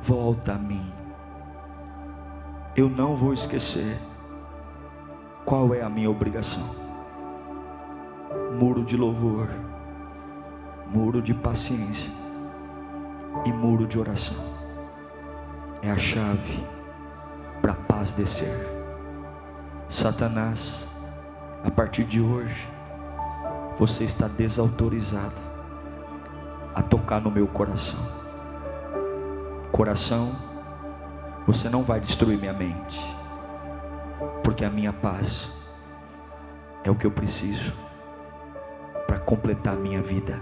volta 0.03 0.53
a 0.53 0.59
mim. 0.59 0.93
Eu 2.77 2.91
não 2.91 3.17
vou 3.17 3.33
esquecer 3.33 3.99
qual 5.47 5.73
é 5.73 5.81
a 5.81 5.89
minha 5.89 6.11
obrigação. 6.11 6.63
muro 8.61 8.85
de 8.85 8.95
louvor, 8.95 9.49
muro 10.93 11.23
de 11.23 11.33
paciência 11.33 12.13
e 13.47 13.51
muro 13.51 13.87
de 13.87 13.99
oração. 13.99 14.37
É 15.81 15.91
a 15.91 15.97
chave 15.97 16.63
para 17.63 17.73
a 17.73 17.77
paz 17.77 18.13
descer. 18.13 18.53
Satanás, 19.89 20.98
a 21.65 21.71
partir 21.71 22.05
de 22.05 22.21
hoje, 22.21 22.69
você 23.77 24.05
está 24.05 24.27
desautorizado 24.27 25.41
a 26.75 26.83
tocar 26.83 27.21
no 27.21 27.31
meu 27.31 27.47
coração. 27.47 28.01
Coração, 29.71 30.33
você 31.47 31.69
não 31.69 31.83
vai 31.83 32.01
destruir 32.01 32.39
minha 32.39 32.53
mente, 32.53 33.01
porque 34.43 34.65
a 34.65 34.71
minha 34.71 34.93
paz 34.93 35.51
é 36.85 36.91
o 36.91 36.95
que 36.95 37.07
eu 37.07 37.11
preciso 37.11 37.73
para 39.07 39.19
completar 39.19 39.75
a 39.75 39.79
minha 39.79 40.03
vida 40.03 40.41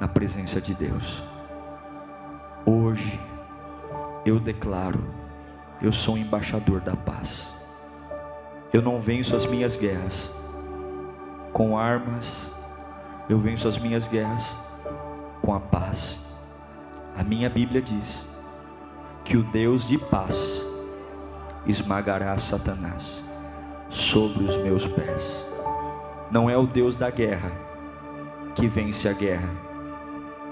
na 0.00 0.08
presença 0.08 0.60
de 0.60 0.74
Deus. 0.74 1.22
Hoje 2.66 3.20
eu 4.26 4.40
declaro, 4.40 5.04
eu 5.80 5.92
sou 5.92 6.14
um 6.14 6.18
embaixador 6.18 6.80
da 6.80 6.96
paz. 6.96 7.53
Eu 8.74 8.82
não 8.82 8.98
venço 8.98 9.36
as 9.36 9.46
minhas 9.46 9.76
guerras 9.76 10.32
com 11.52 11.78
armas, 11.78 12.50
eu 13.28 13.38
venço 13.38 13.68
as 13.68 13.78
minhas 13.78 14.08
guerras 14.08 14.56
com 15.40 15.54
a 15.54 15.60
paz. 15.60 16.18
A 17.16 17.22
minha 17.22 17.48
Bíblia 17.48 17.80
diz 17.80 18.26
que 19.24 19.36
o 19.36 19.44
Deus 19.44 19.86
de 19.86 19.96
paz 19.96 20.66
esmagará 21.64 22.36
Satanás 22.36 23.24
sobre 23.88 24.42
os 24.42 24.56
meus 24.56 24.84
pés. 24.84 25.46
Não 26.28 26.50
é 26.50 26.58
o 26.58 26.66
Deus 26.66 26.96
da 26.96 27.10
guerra 27.10 27.52
que 28.56 28.66
vence 28.66 29.08
a 29.08 29.12
guerra, 29.12 29.50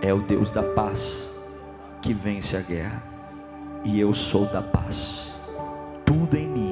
é 0.00 0.14
o 0.14 0.20
Deus 0.20 0.52
da 0.52 0.62
paz 0.62 1.28
que 2.00 2.14
vence 2.14 2.56
a 2.56 2.60
guerra. 2.60 3.02
E 3.82 3.98
eu 3.98 4.14
sou 4.14 4.46
da 4.46 4.62
paz. 4.62 5.34
Tudo 6.06 6.36
em 6.36 6.46
mim 6.46 6.71